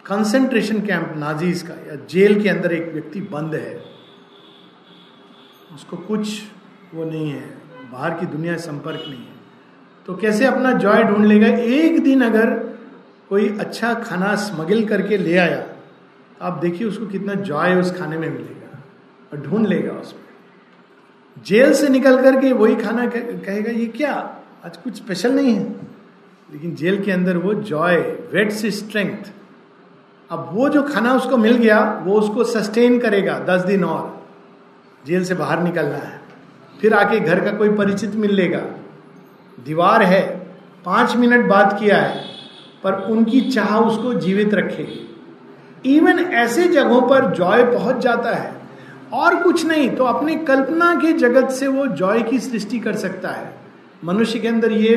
[0.06, 3.74] concentration camp Nazis का या jail के अंदर एक व्यक्ति बंद है
[5.74, 6.42] उसको कुछ
[6.94, 7.44] वो नहीं है
[7.92, 9.40] बाहर की दुनिया संपर्क नहीं है
[10.06, 11.48] तो कैसे अपना जॉय ढूंढ लेगा
[11.78, 12.50] एक दिन अगर
[13.32, 15.64] कोई अच्छा खाना स्मगल करके ले आया,
[16.42, 18.78] आप देखिए उसको कितना जॉय उस खाने में मिलेगा
[19.32, 20.22] और ढूंढ लेगा उसमें।
[21.46, 24.12] जेल से निकल करके वही खाना कहेगा, ये क्या?
[24.66, 25.62] आज कुछ स्पेशल नहीं है।
[26.52, 27.96] लेकिन जेल के अंदर वो जॉय
[28.32, 29.30] वेट्स स्ट्रेंथ
[30.30, 34.26] अब वो जो खाना उसको मिल गया, वो उसको सस्टेन करेगा दस दिन और।
[35.06, 36.20] जेल से बाहर निकलना है।
[36.80, 38.60] फिर आके घर का कोई परिचित मिल लेगा।
[39.64, 40.22] दीवार है,
[40.84, 42.31] पाँच मिनट बात किया है।
[42.84, 44.86] पर उनकी चाह उसको जीवित रखे।
[45.86, 48.54] इवन ऐसे जगहों पर जॉय पहुँच जाता है।
[49.12, 53.28] और कुछ नहीं तो अपने कल्पना के जगत से वो जॉय की सृष्टि कर सकता
[53.28, 53.54] है।
[54.04, 54.96] मनुष्य के अंदर ये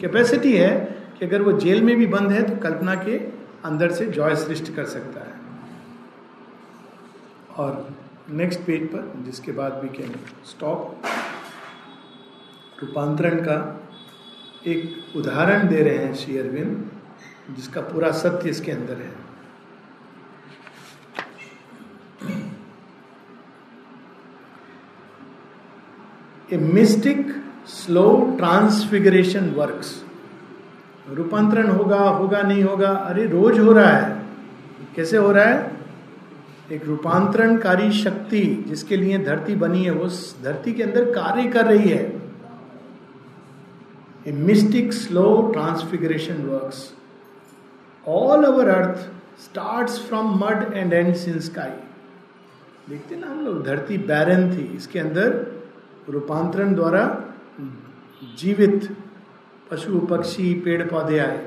[0.00, 0.70] कैपेसिटी है
[1.18, 3.16] कि अगर वो जेल में भी बंद है तो कल्पना के
[3.64, 5.34] अंदर से जॉय सृष्टि कर सकता है।
[7.56, 7.88] और
[8.30, 10.14] नेक्स्ट पेज पर, जिसके बाद भी कैन
[10.46, 11.02] स्टॉप
[12.82, 13.58] रूपांतरण का
[14.66, 16.90] एक उदाहरण दे रहे हैं श्री अरविंद।
[17.50, 19.10] जिसका पूरा सत्य इसके अंदर है।
[26.52, 27.26] A mystic
[27.66, 30.04] slow transfiguration works
[31.10, 34.26] रूपांतरण होगा होगा, नहीं होगा, अरे रोज हो रहा है।
[34.96, 35.76] कैसे हो रहा है?
[36.72, 40.08] एक रूपांतरणकारी शक्ति जिसके लिए धरती बनी है, वो
[40.42, 42.22] धरती के अंदर कार्य कर रही है।
[44.26, 46.92] A mystic slow transfiguration works
[48.06, 48.98] all over earth
[49.42, 51.70] start from mud and ends in sky
[52.88, 55.30] देखते ना हम लोग, धरती बैरन थी, इसके अंदर
[56.08, 57.02] रूपांतरण द्वारा
[58.38, 58.88] जीवित
[59.70, 61.40] पशु, पक्षी, पेड़ पौधे आए।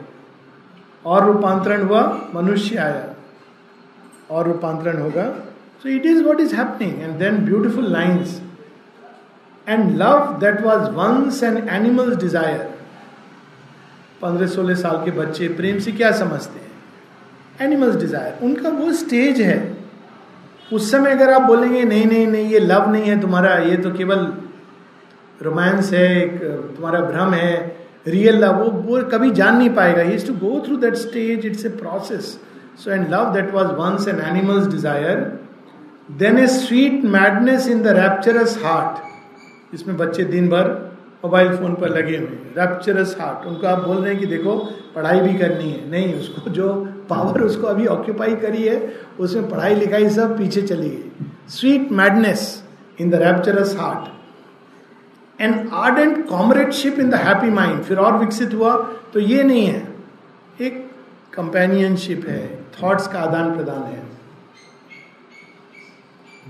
[1.06, 2.02] और रूपांतरण हुआ,
[2.36, 3.16] मनुष्य आया।
[4.32, 5.28] और रूपांतरण होगा।
[5.84, 8.42] So it is what is happening and then beautiful lines
[9.68, 12.79] and love that was once an animal's desire
[14.22, 16.68] पंद्रह सोलह साल के बच्चे प्रेम से क्या समझते हैं?
[17.62, 19.58] एनिमल्स डिज़ायर उनका वो स्टेज है।
[20.74, 23.92] उस समय अगर आप बोलेंगे, नहीं नहीं नहीं, ये लव नहीं है तुम्हारा, ये तो
[23.94, 24.26] केवल
[25.42, 26.40] रोमांस है, एक,
[26.76, 30.76] तुम्हारा भ्रम है रियल लव वो वो कभी जान नहीं पाएगा। He to go through
[30.78, 32.38] that stage it's a process
[32.84, 35.18] so and love that was once an animal's desire
[36.20, 40.68] then a sweet madness in the rapturous heart इसमें बच्चे दिन भर
[41.24, 44.54] मोबाइल फ़ोन पर लगे हुए रैप्चरस हार्ट उनको आप बोल रहे हैं कि देखो,
[44.96, 46.74] पढ़ाई भी करनी है। नहीं, उसको जो
[47.10, 52.64] पावर उसको अभी ऑक्यूपाई करी है, उसमें पढ़ाई लिखाई सब पीछे चली गई। Sweet madness
[53.02, 58.76] in the rapturous heart and ardent comradeship in the happy mind फिर और विकसित हुआ
[59.14, 59.88] तो ये नहीं है।
[60.62, 60.90] एक
[61.34, 62.42] कंपेनियनशिप है।
[62.74, 64.02] थॉट्स का आदान प्रदान है।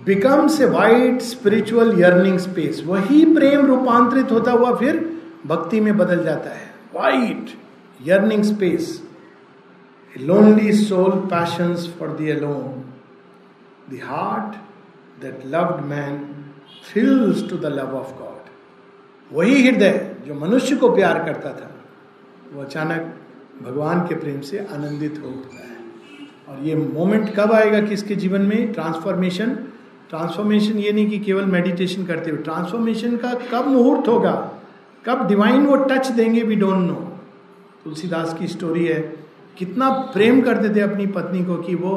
[0.09, 4.97] Becomes a white spiritual yearning space वही प्रेम रूपांतरित होता हुआ फिर
[5.45, 7.49] भक्ति में बदल जाता है। White
[8.07, 9.01] yearning space
[10.21, 12.83] lonely soul passion for the alone
[13.91, 14.55] the heart
[15.21, 16.17] that loved man
[16.91, 18.49] thrills to the love of God
[19.31, 21.71] वही हृदय जो मनुष्य को प्यार करता था,
[22.53, 23.13] वो अचानक
[23.61, 25.77] भगवान के प्रेम से आनंदित हो उठता है।
[26.49, 29.57] और ये मोमेंट कब आएगा किसके जीवन में ट्रांसफॉर्मेशन
[30.09, 34.31] ट्रांसफॉर्मेशन ये नहीं कि केवल मेडिटेशन करते हुए। ट्रांसफॉर्मेशन का कब मुहूर्त होगा?
[35.05, 36.95] कब डिवाइन वो टच देंगे वी डोंट नो
[37.83, 38.99] तुलसीदास की स्टोरी है,
[39.57, 41.93] कितना प्रेम करते थे अपनी पत्नी को कि वो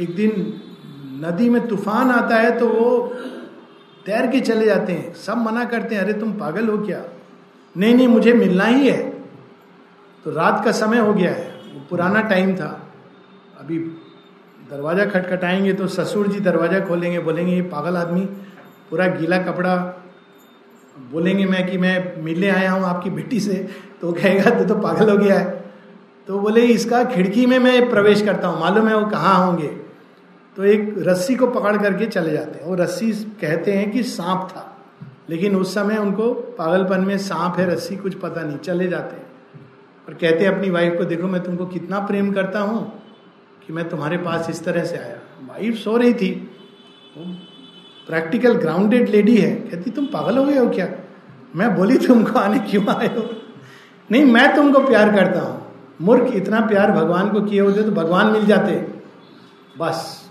[0.00, 0.52] एक दिन
[1.22, 2.98] नदी में तूफ़ान आता है तो वो
[4.06, 7.02] तैर के चले जाते हैं। सब मना करते हैं, अरे तुम पागल हो क्या?
[7.74, 9.02] नहीं नहीं, मुझे मिलना ही है।
[10.24, 12.70] तो रात का समय हो गया है, वो पुराना टाइम था।
[13.60, 13.78] अभी
[14.72, 18.20] दरवाज़ा खटखटाएँगे तो ससुर जी दरवाज़ा खोलेंगे बोलेंगे ये पागल आदमी
[18.90, 19.74] पूरा गीला कपड़ा।
[21.10, 23.54] बोलेंगे मैं कि मैं मिलने आया हूँ आपकी बेटी से
[24.00, 25.60] तो कहेगा तो, तो पागल हो गया है।
[26.28, 29.68] तो बोले इसका खिड़की में मैं प्रवेश करता हूँ मालूम है वो कहाँ होंगे?
[30.56, 34.48] तो एक रस्सी को पकड़ करके चले जाते हैं। वो रस्सी कहते हैं कि सांप
[34.50, 34.68] था
[35.30, 39.26] लेकिन उस समय उनको पागलपन में सांप है रस्सी कुछ पता नहीं चले जाते हैं।
[40.08, 43.01] और कहते हैं अपनी वाइफ को देखो मैं तुमको कितना प्रेम करता हूँ
[43.66, 46.50] कि मैं तुम्हारे पास इस तरह से आया। वाइफ सो रही थी।
[48.06, 50.88] प्रैक्टिकल ग्राउंडेड लेडी है। कहती, तुम पागल हो गए हो क्या?
[51.56, 53.30] मैं बोली, तुमको आने क्यों आए हो?
[54.10, 58.26] नहीं, मैं तुमको प्यार करता हूँ। मूर्ख, इतना प्यार भगवान को किए होते तो भगवान
[58.26, 58.72] मिल जाते।
[59.78, 60.30] बस।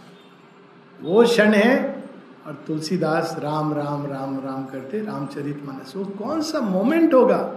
[1.02, 2.04] वो क्षण है
[2.48, 7.56] और तुलसीदास राम राम राम राम करते, रामचरित मानस। वो कौन सा मोमेंट होगा?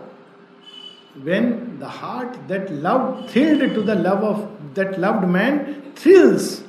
[1.17, 6.64] When the heart that love thrilled to the love of that loved man thrills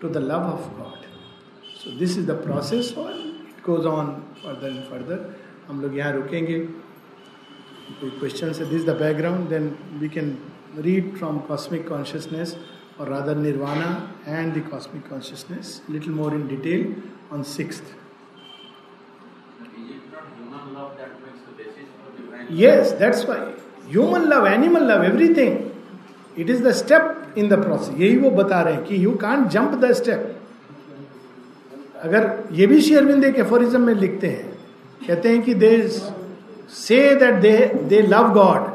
[0.00, 1.06] to the love of God.
[1.76, 4.12] So this is the process or it goes on
[4.42, 5.18] further and further.
[5.68, 6.58] हम लोग यहाँ रुकेंगे
[8.00, 10.36] कोई question है this the background then we can
[10.86, 12.56] read from cosmic consciousness
[12.98, 16.94] or rather nirvana and the cosmic consciousness little more in detail
[17.30, 17.94] on sixth
[22.62, 23.42] yes that's why
[23.86, 25.56] human love animal love everything
[26.39, 29.47] It is the step in the process यही वो बता रहे हैं कि you can't
[29.49, 30.33] jump the step
[32.03, 34.49] अगर ये भी शेयरबिंद एक एफोरिज्म में लिखते हैं,
[35.07, 35.87] कहते हैं कि they
[36.71, 37.57] say that they
[37.89, 38.67] they love God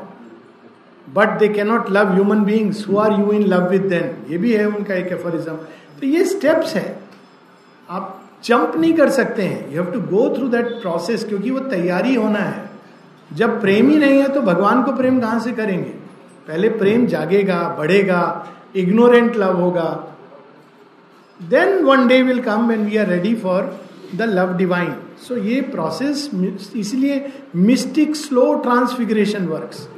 [1.06, 4.52] but they cannot love human beings who are you in love with then ये भी
[4.54, 5.54] है उनका एक एफोरिज्म
[6.00, 6.98] तो ये स्टेप्स है.
[7.88, 9.72] आप जंप नहीं कर सकते हैं.
[9.72, 12.70] You have to go through that process क्योंकि वो तैयारी होना है.
[13.30, 15.92] जब प्रेम ही नहीं है तो भगवान को प्रेम कहाँ से करेंगे?
[16.48, 18.22] पहले प्रेम जागेगा, बढ़ेगा
[18.76, 19.88] इग्नोरेंट लव होगा।
[21.40, 23.78] Then one day will come when we are ready for
[24.14, 26.30] the love divine so ये प्रोसेस
[26.76, 29.88] इसलिए mystic slow transfiguration works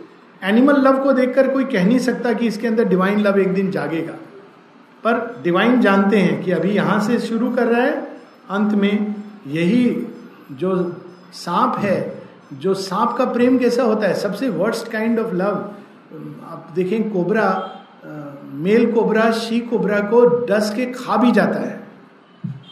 [0.43, 3.71] animal love को देखकर कोई कह नहीं सकता कि इसके अंदर डिवाइन लव एक दिन
[3.71, 4.13] जागेगा।
[5.05, 7.95] पर डिवाइन जानते हैं कि अभी यहाँ से शुरू कर रहा है,
[8.51, 9.15] अंत में
[9.47, 10.07] यही
[10.53, 10.75] जो
[11.35, 12.23] सांप है,
[12.53, 15.55] जो सांप का प्रेम कैसा होता है, सबसे वर्स्ट काइंड ऑफ़ लव
[16.15, 17.47] आप देखें, cobra
[18.57, 21.83] male cobra, she cobra को डस के खा भी जाता है।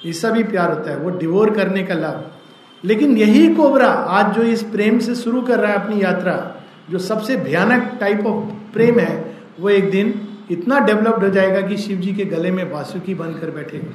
[0.07, 2.31] ऐसा भी प्यार होता है, वो डिवोर करने का लाभ।
[2.85, 6.35] लेकिन यही कोबरा आज जो इस प्रेम से शुरू कर रहा है अपनी यात्रा,
[6.91, 10.15] जो सबसे भयानक टाइप ऑफ़ प्रेम है, वो एक दिन
[10.51, 13.95] इतना डेवलप्ड हो जाएगा कि शिव जी के गले में वासुकी बनकर बैठेगा।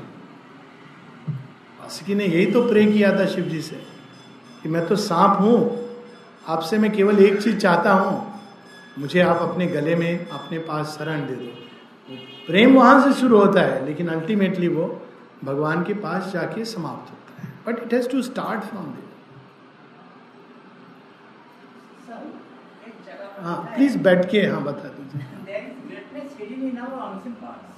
[1.81, 3.75] वासुकी ने यही तो प्रे किया था शिव जी से,
[4.63, 5.59] कि मैं तो सांप हूँ,
[6.47, 8.36] आपसे मैं केवल एक चीज़ चाहता हूँ
[8.97, 11.51] मुझे आप अपने गले में अपने पास शरण दे दो।
[12.47, 14.85] प्रेम वहाँ से शुरू होता है लेकिन अल्टीमेटली वो
[15.43, 19.05] भगवान के पास जाके समाप्त होता है। But it has to start from there
[23.43, 25.21] हाँ प्लीज़ बैठ के हाँ बता दीजिए।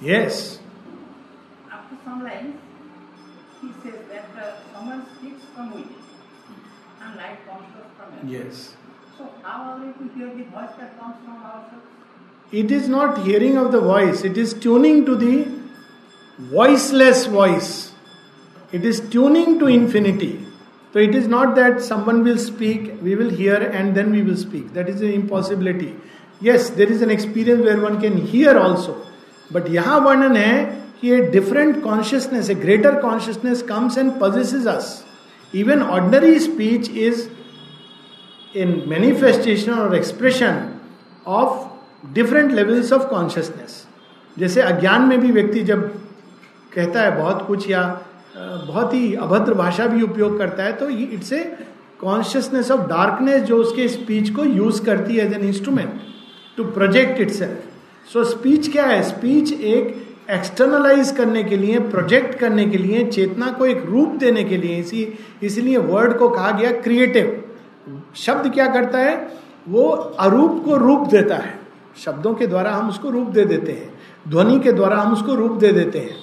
[0.02, 0.60] Yes
[8.30, 8.56] Yes.
[9.20, 11.84] So how are we to hear the voice that comes from ourselves?
[12.52, 15.46] It is not hearing of the voice, it is tuning to the
[16.38, 17.92] voiceless voice.
[18.72, 20.46] It is tuning to infinity.
[20.94, 24.38] So it is not that someone will speak, we will hear, and then we will
[24.38, 24.72] speak.
[24.72, 25.94] That is an impossibility.
[26.40, 28.96] Yes, there is an experience where one can hear also.
[29.50, 30.54] But यहाँ वर्णन है
[31.02, 35.04] कि a different consciousness, a greater consciousness comes and possesses us.
[35.52, 37.28] Even ordinary speech is
[38.54, 40.80] in manifestation or expression
[41.26, 41.68] of
[42.14, 43.86] different levels of consciousness.
[44.38, 45.88] जैसे अज्ञान में भी व्यक्ति जब
[46.74, 47.82] कहता है बहुत कुछ या
[48.36, 51.44] बहुत ही अभद्र भाषा भी उपयोग करता है तो it's a
[52.00, 56.00] consciousness of darkness जो उसके स्पीच को यूज़ करती है as an instrument
[56.56, 57.32] to project it
[58.12, 59.02] so speech क्या है?
[59.02, 64.44] स्पीच एक एक्सटर्नलाइज करने के लिए प्रोजेक्ट करने के लिए, चेतना को एक रूप देने
[64.44, 67.44] के लिए, इसी, इसलिए वर्ड को कहा गया क्रिएटिव
[68.14, 69.40] शब्द क्या करता है?
[69.68, 71.58] वो अरूप को रूप देता है।
[72.04, 73.92] शब्दों के द्वारा हम उसको रूप दे देते हैं।
[74.28, 76.16] ध्वनि के द्वारा हम उसको रूप दे देते हैं।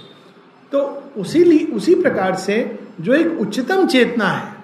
[0.71, 4.55] तो उसी उसी प्रकार से जो एक उच्चतम चेतना है,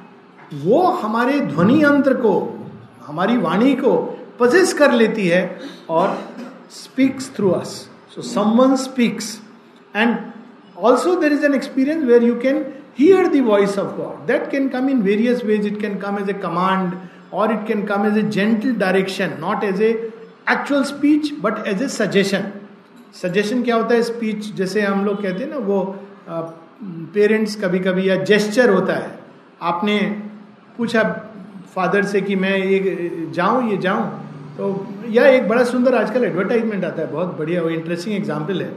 [0.53, 2.59] वो हमारे ध्वनि यंत्र को,
[3.05, 5.59] हमारी वाणी को पजेस कर लेती है
[5.89, 6.17] और
[6.71, 9.41] speaks through us so someone speaks
[9.95, 10.17] and
[10.77, 12.65] also there is an experience where you can
[12.99, 16.29] hear the voice of God that can come in various ways it can come as
[16.29, 16.93] a command
[17.33, 19.89] और it can come as a gentle direction not as a
[20.51, 22.51] actual speech but as a suggestion
[23.13, 24.01] suggestion क्या होता है?
[24.03, 25.79] Speech जैसे हम लोग कहते हैं ना वो
[27.13, 29.19] पेरेंट्स कभी कभी या जेस्चर होता है।
[29.61, 29.97] आपने
[30.77, 31.03] पूछा
[31.75, 34.07] फादर से कि मैं ये जाऊँ ये जाऊँ?
[34.57, 38.71] तो यह एक बड़ा सुंदर आजकल एडवर्टाइजमेंट आता है बहुत बढ़िया वो इंटरेस्टिंग एग्ज़ाम्पल है।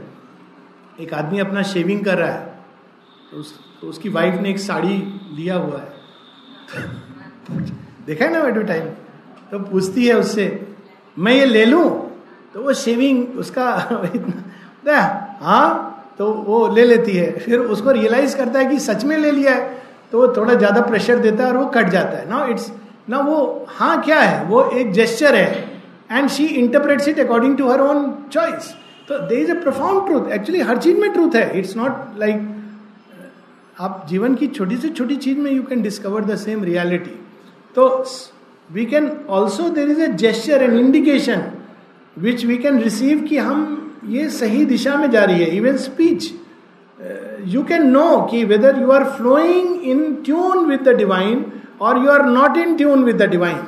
[1.01, 2.45] एक आदमी अपना शेविंग कर रहा है
[3.31, 4.97] तो, उस, तो उसकी वाइफ ने एक साड़ी
[5.37, 5.95] लिया हुआ है।
[8.07, 8.83] देखा है ना एडवर्टाइज
[9.51, 10.45] तो पूछती है उससे,
[11.17, 11.85] मैं ये ले लूँ?
[12.55, 13.67] तो वो शेविंग उसका
[14.15, 14.99] इतना
[15.43, 19.31] हाँ। तो वो ले लेती है। फिर उसको रियलाइज़ करता है कि सच में ले
[19.31, 19.75] लिया है।
[20.13, 22.71] तो वो थोड़ा ज़्यादा प्रेशर देता है और वो कट जाता है। ना इट्स
[23.09, 24.45] ना वो हाँ क्या है?
[24.45, 25.81] वो एक जेस्चर है।
[26.13, 28.73] And she interprets it according to her own choice
[29.09, 32.49] तो there is a profound truth actually हर चीज़ में ट्रूथ है। इट्स नॉट लाइक
[33.81, 37.19] आप जीवन की छोटी से छोटी चीज़ में you can discover the same reality
[37.77, 38.05] तो
[38.71, 41.43] we can also there is a gesture an indication
[42.17, 43.59] which we can receive कि हम
[44.09, 46.33] ये सही दिशा में जा रही है even speech
[47.55, 51.45] you can know कि whether you are flowing in tune with the divine
[51.81, 53.63] और you are not in tune with the divine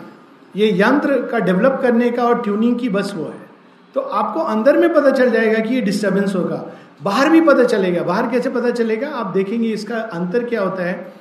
[0.56, 3.47] ये यंत्र का डेवलप करने का और ट्यूनिंग की बस वो है।
[3.94, 6.64] तो आपको अंदर में पता चल जाएगा कि ये डिस्टर्बेंस होगा।
[7.02, 9.09] बाहर भी पता चलेगा। बाहर कैसे पता चलेगा?
[9.09, 11.12] आप देखेंगे इसका अंतर क्या होता है।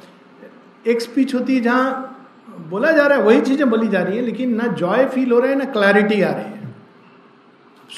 [0.88, 2.17] एक स्पीच होती है जहाँ
[2.70, 5.40] बोला जा रहा है, वही चीज़ें बोली जा रही है, लेकिन ना जॉय फील हो
[5.40, 6.76] रहा है, ना क्लैरिटी आ रही है।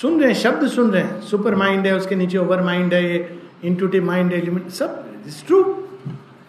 [0.01, 3.37] सुन रहे हैं, शब्द सुन रहे हैं सुपर माइंड है, उसके नीचे ओवर माइंड है
[3.63, 5.05] इंटूटिव माइंड एलिमेंट सब
[5.47, 5.63] ट्रू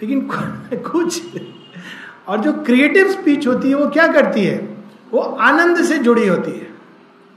[0.02, 0.20] लेकिन
[0.74, 1.22] कुछ,
[2.28, 4.58] और जो क्रिएटिव स्पीच होती है, वो क्या करती है?
[5.12, 6.66] वो आनंद से जुड़ी होती है।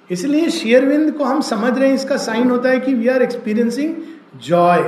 [0.09, 3.95] इसलिए शेयरविंद को हम समझ रहे हैं, इसका साइन होता है कि वी आर एक्सपीरियंसिंग
[4.39, 4.81] जॉय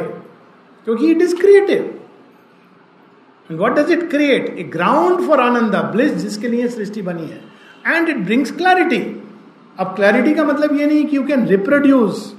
[0.87, 1.99] क्योंकि it is creative
[3.49, 7.41] what does it create a ground for Anand bliss जिसके लिए सृष्टि बनी है.
[7.87, 9.01] एंड इट ब्रिंग्स क्लैरिटी
[9.79, 12.31] अब क्लैरिटी का मतलब ये नहीं कि यू कैन रिप्रोड्यूस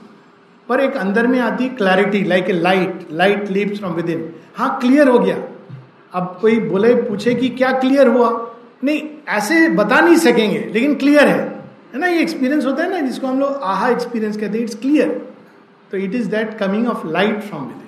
[0.69, 5.09] पर एक अंदर में आती clarity like a light light leaves from within हाँ क्लियर
[5.09, 5.37] हो गया.
[6.15, 8.29] अब कोई बोले, पूछे कि क्या क्लियर हुआ?
[8.85, 11.39] नहीं, ऐसे बता नहीं सकेंगे, लेकिन क्लियर है.
[11.93, 14.65] है ना, ये एक्सपीरियंस होता है ना, जिसको हम लोग आहा एक्सपीरियंस कहते हैं.
[14.65, 15.09] इट्स क्लियर
[15.91, 17.85] तो it is that coming of light from within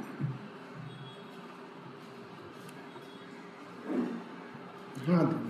[5.09, 5.47] हाँ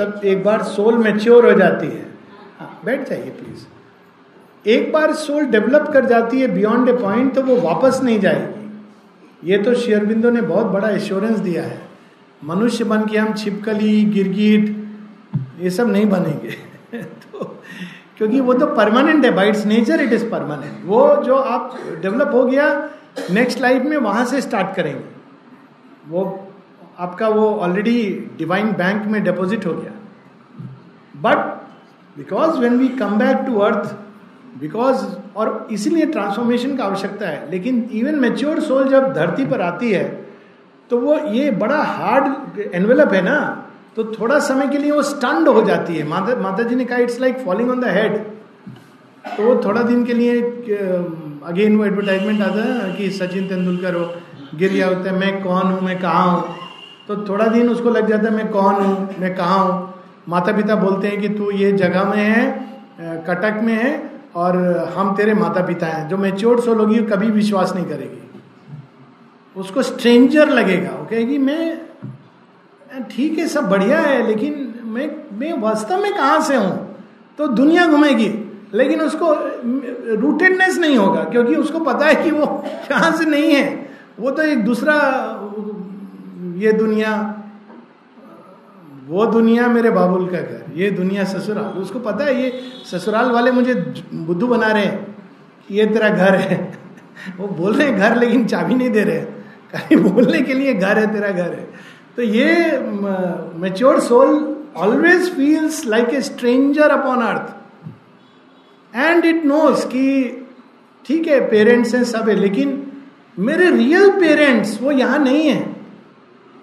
[0.00, 2.06] मतलब एक बार सोल मेच्योर हो जाती है।
[2.58, 3.66] हाँ बैठ जाइए प्लीज़
[4.64, 9.50] एक बार सोल डेवलप कर जाती है बियॉन्ड ए पॉइंट तो वो वापस नहीं जाएगी।
[9.50, 11.80] ये तो शेयरबिंदो ने बहुत बड़ा एश्योरेंस दिया है।
[12.44, 14.74] मनुष्य बन के हम छिपकली, गिरगिट,
[15.60, 16.50] ये सब नहीं बनेंगे।
[17.02, 17.44] तो
[18.18, 22.44] क्योंकि वो तो परमानेंट है by its nature it is permanent वो जो आप डेवलप हो
[22.44, 22.68] गया
[23.30, 25.04] नेक्स्ट लाइफ में वहाँ से स्टार्ट करेंगे।
[26.08, 26.24] वो
[26.98, 28.02] आपका वो ऑलरेडी
[28.38, 29.92] डिवाइन बैंक में डिपॉजिट हो गया.
[31.16, 31.38] But
[32.16, 33.94] because when we come back to earth
[34.60, 35.04] because
[35.36, 40.04] और इसीलिए ट्रांसफॉर्मेशन का आवश्यकता है, लेकिन इवन मेच्योर सोल जब धरती पर आती है
[40.90, 43.38] तो वो ये बड़ा हार्ड एनवेलप है ना
[43.96, 46.06] तो थोड़ा समय के लिए वो स्टंड हो जाती है.
[46.08, 48.16] माता माता जी ने कहा it's like falling on the head
[49.36, 50.40] तो वो थोड़ा दिन के लिए
[51.46, 54.04] अगेन वो एडवर्टाइजमेंट आता है कि सचिन तेंदुलकर हो,
[54.54, 55.80] गिर गया होता है, मैं कौन हूँ?
[55.80, 56.67] मैं कहाँ हूँ?
[57.08, 59.94] तो थोड़ा दिन उसको लग जाता है, मैं कौन हूँ, मैं कहाँ हूँ?
[60.28, 63.92] माता पिता बोलते हैं कि तू ये जगह में है कटक में है
[64.36, 64.56] और
[64.96, 68.40] हम तेरे माता पिता हैं। जो मेच्योर सोल होगी कभी विश्वास नहीं करेगी।
[69.56, 71.80] उसको स्ट्रेंजर लगेगा, वो कहेगी, मैं
[73.10, 76.96] ठीक है, सब बढ़िया है, लेकिन मैं मैं वास्तव में कहाँ से हूँ?
[77.38, 78.28] तो दुनिया घूमेगी,
[78.74, 79.32] लेकिन उसको
[80.20, 82.46] रूटेडनेस नहीं होगा, क्योंकि उसको पता है कि वो
[82.88, 83.66] कहाँ से नहीं है।
[84.20, 84.94] वो तो एक दूसरा
[86.58, 87.10] ये दुनिया,
[89.08, 93.50] वो दुनिया मेरे बाबुल का घर, ये दुनिया ससुराल। उसको पता है, ये ससुराल वाले
[93.50, 93.74] मुझे
[94.14, 95.16] बुद्धू बना रहे हैं
[95.68, 96.56] कि ये तेरा घर है।
[97.38, 99.20] वो बोल रहे घर, लेकिन चाबी नहीं दे रहे।
[99.72, 101.68] कहीं बोलने के लिए घर है, तेरा घर है।
[102.16, 102.78] तो ये
[103.60, 110.06] mature soul always feels like a stranger upon earth and it knows कि
[111.06, 112.84] ठीक है पेरेंट्स हैं सब है, लेकिन
[113.38, 115.77] मेरे रियल पेरेंट्स वो यहाँ नहीं है।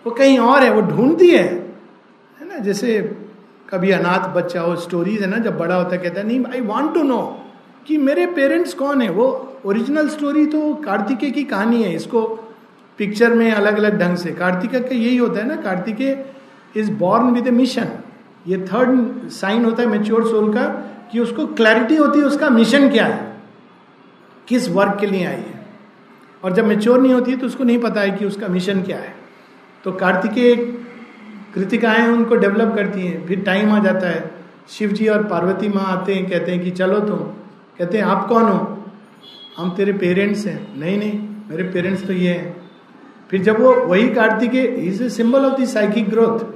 [0.06, 1.44] वो कहीं और है, वो ढूंढती है।
[2.38, 2.98] है ना, जैसे
[3.69, 6.61] कभी अनाथ बच्चा हो स्टोरीज है ना, जब बड़ा होता है, कहता है, नहीं आई
[6.64, 7.22] वॉन्ट टू नो
[7.88, 9.10] कि मेरे पेरेंट्स कौन है?
[9.10, 9.27] वो
[9.65, 12.22] ओरिजिनल स्टोरी तो कार्तिकेय की कहानी है, इसको
[12.99, 16.26] पिक्चर में अलग अलग ढंग से। कार्तिकेय का यही होता है ना Kartikeya
[16.77, 17.88] is born with a mission
[18.48, 20.64] ये थर्ड साइन होता है मेच्योर सोल का,
[21.11, 23.36] कि उसको क्लैरिटी होती है, उसका मिशन क्या है,
[24.48, 25.64] किस वर्क के लिए आई है।
[26.44, 28.98] और जब मेच्योर नहीं होती है तो उसको नहीं पता है कि उसका मिशन क्या
[28.98, 29.14] है।
[29.86, 30.56] तो कार्तिकेय
[31.56, 34.32] कृतिकाएँ उनको डेवलप करती हैं, फिर टाइम आ जाता है।
[34.70, 37.18] शिव जी और पार्वती माँ आते हैं, कहते हैं कि चलो तुम।
[37.80, 38.84] कहते हैं, आप कौन हो?
[39.57, 42.72] हम तेरे पेरेंट्स हैं। नहीं नहीं, मेरे पेरेंट्स तो ये हैं।
[43.30, 46.56] फिर जब वो, वही Kartikeya is a symbol of the psychic growth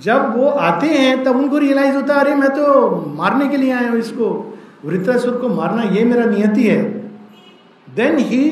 [0.00, 3.72] जब वो आते हैं, तब उनको रियलाइज़ होता है, अरे, मैं तो मारने के लिए
[3.72, 6.82] आया हूँ इसको। वृत्रासुर को मारना ये मेरा नियति है।
[7.94, 8.50] Then he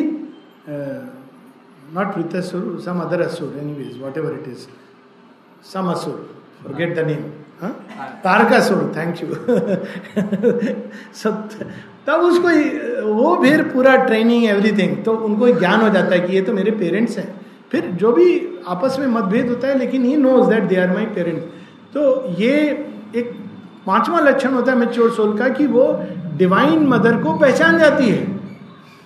[1.94, 4.66] Vritrasura some other असुर anyways whatever it is
[5.73, 6.19] some असुर
[6.62, 7.27] forget the name.
[7.60, 7.69] Huh?
[8.23, 9.28] Tarakasura thank you
[12.06, 12.48] तब उसको
[13.15, 16.70] वो फिर पूरा ट्रेनिंग एवरीथिंग तो उनको ज्ञान हो जाता है कि ये तो मेरे
[16.81, 17.28] पेरेंट्स हैं।
[17.73, 18.27] फिर जो भी
[18.69, 21.44] आपस में मतभेद होता है, लेकिन he knows that they are my parents
[21.94, 22.01] तो
[22.40, 22.52] ये
[23.16, 23.32] एक
[23.86, 25.86] पांचवा लक्षण होता है मेच्योर सोल का कि वो
[26.36, 28.24] डिवाइन मदर को पहचान जाती है।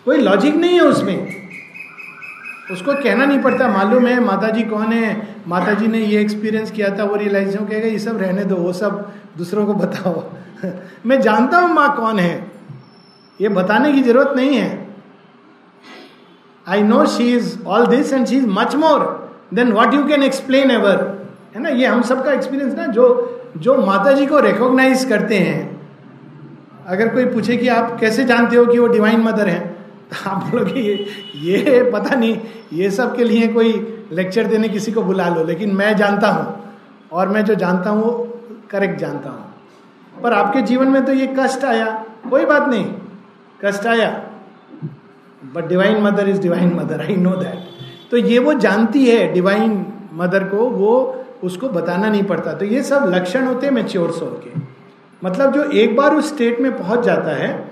[0.05, 1.19] कोई लॉजिक नहीं है उसमें।
[2.73, 5.37] उसको कहना नहीं पड़ता, मालूम है माता जी कौन है?
[5.49, 8.73] माता जी ने ये एक्सपीरियंस किया था, वो रियलाइजेशन कहेगा, ये सब रहने दो, वो
[8.73, 10.25] सब दूसरों को बताओ।
[11.07, 12.53] मैं जानता हूँ माँ कौन है।
[13.41, 14.89] ये बताने की ज़रूरत नहीं है।
[16.69, 20.23] I know she is all this and she is much more than what you can
[20.23, 21.69] explain ever है ना?
[21.69, 25.81] ये हम सबका एक्सपीरियंस ना, जो जो माता जी को रिकॉग्नाइज करते हैं।
[26.87, 29.72] अगर कोई पूछे कि आप कैसे जानते हो कि वो डिवाइन मदर है?
[30.27, 32.41] आप बोलोगे, ये ये पता नहीं,
[32.73, 36.73] ये सब के लिए कोई लेक्चर देने किसी को बुला लो, लेकिन मैं जानता हूँ,
[37.13, 38.41] और मैं जो जानता हूँ, वो
[38.71, 40.23] करेक्ट जानता हूँ.
[40.23, 42.95] पर आपके जीवन में तो ये कष्ट आया। कोई बात नहीं।
[43.65, 44.23] कष्ट आया।
[45.55, 47.59] But divine mother is divine mother I know that
[48.11, 52.83] तो ये वो जानती है डिवाइन मदर को, वो उसको बताना नहीं पड़ता। तो ये
[52.83, 54.61] सब लक्षण होते हैं मेच्योर सोल के।
[55.25, 57.72] मतलब जो एक बार उस स्टेट में पहुँच जाता है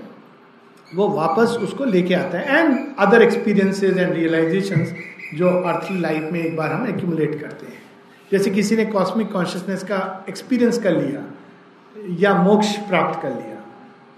[0.94, 4.86] वो वापस उसको लेके आता है and other experiences and realisation
[5.34, 7.78] जो अर्थली लाइफ में एक बार हम एक्यूमुलेट करते हैं।
[8.32, 11.24] जैसे किसी ने कॉस्मिक कॉन्शियसनेस का एक्सपीरियंस कर लिया
[12.20, 13.56] या मोक्ष प्राप्त कर लिया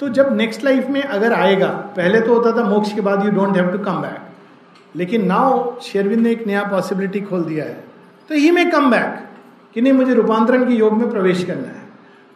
[0.01, 3.31] तो जब नेक्स्ट लाइफ में अगर आएगा, पहले तो होता था मोक्ष के बाद you
[3.33, 7.85] don't have to come back लेकिन नाउ शेरविंद ने एक नया पॉसिबिलिटी खोल दिया है
[8.31, 9.29] तो ही में कम बैक
[9.75, 11.81] कि नहीं, मुझे रूपांतरण के योग में प्रवेश करना है।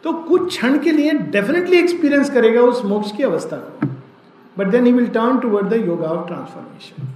[0.03, 3.87] तो कुछ क्षण के लिए डेफिनेटली एक्सपीरियंस करेगा उस मोक्ष की अवस्था को।
[4.57, 7.07] But then he will turn toward the yoga of transformation.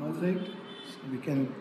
[0.00, 0.38] All right,
[0.88, 1.52] so we can.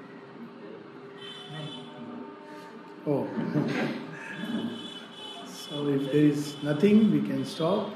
[3.07, 3.27] Oh.
[5.47, 7.89] so if there is nothing, we can stop.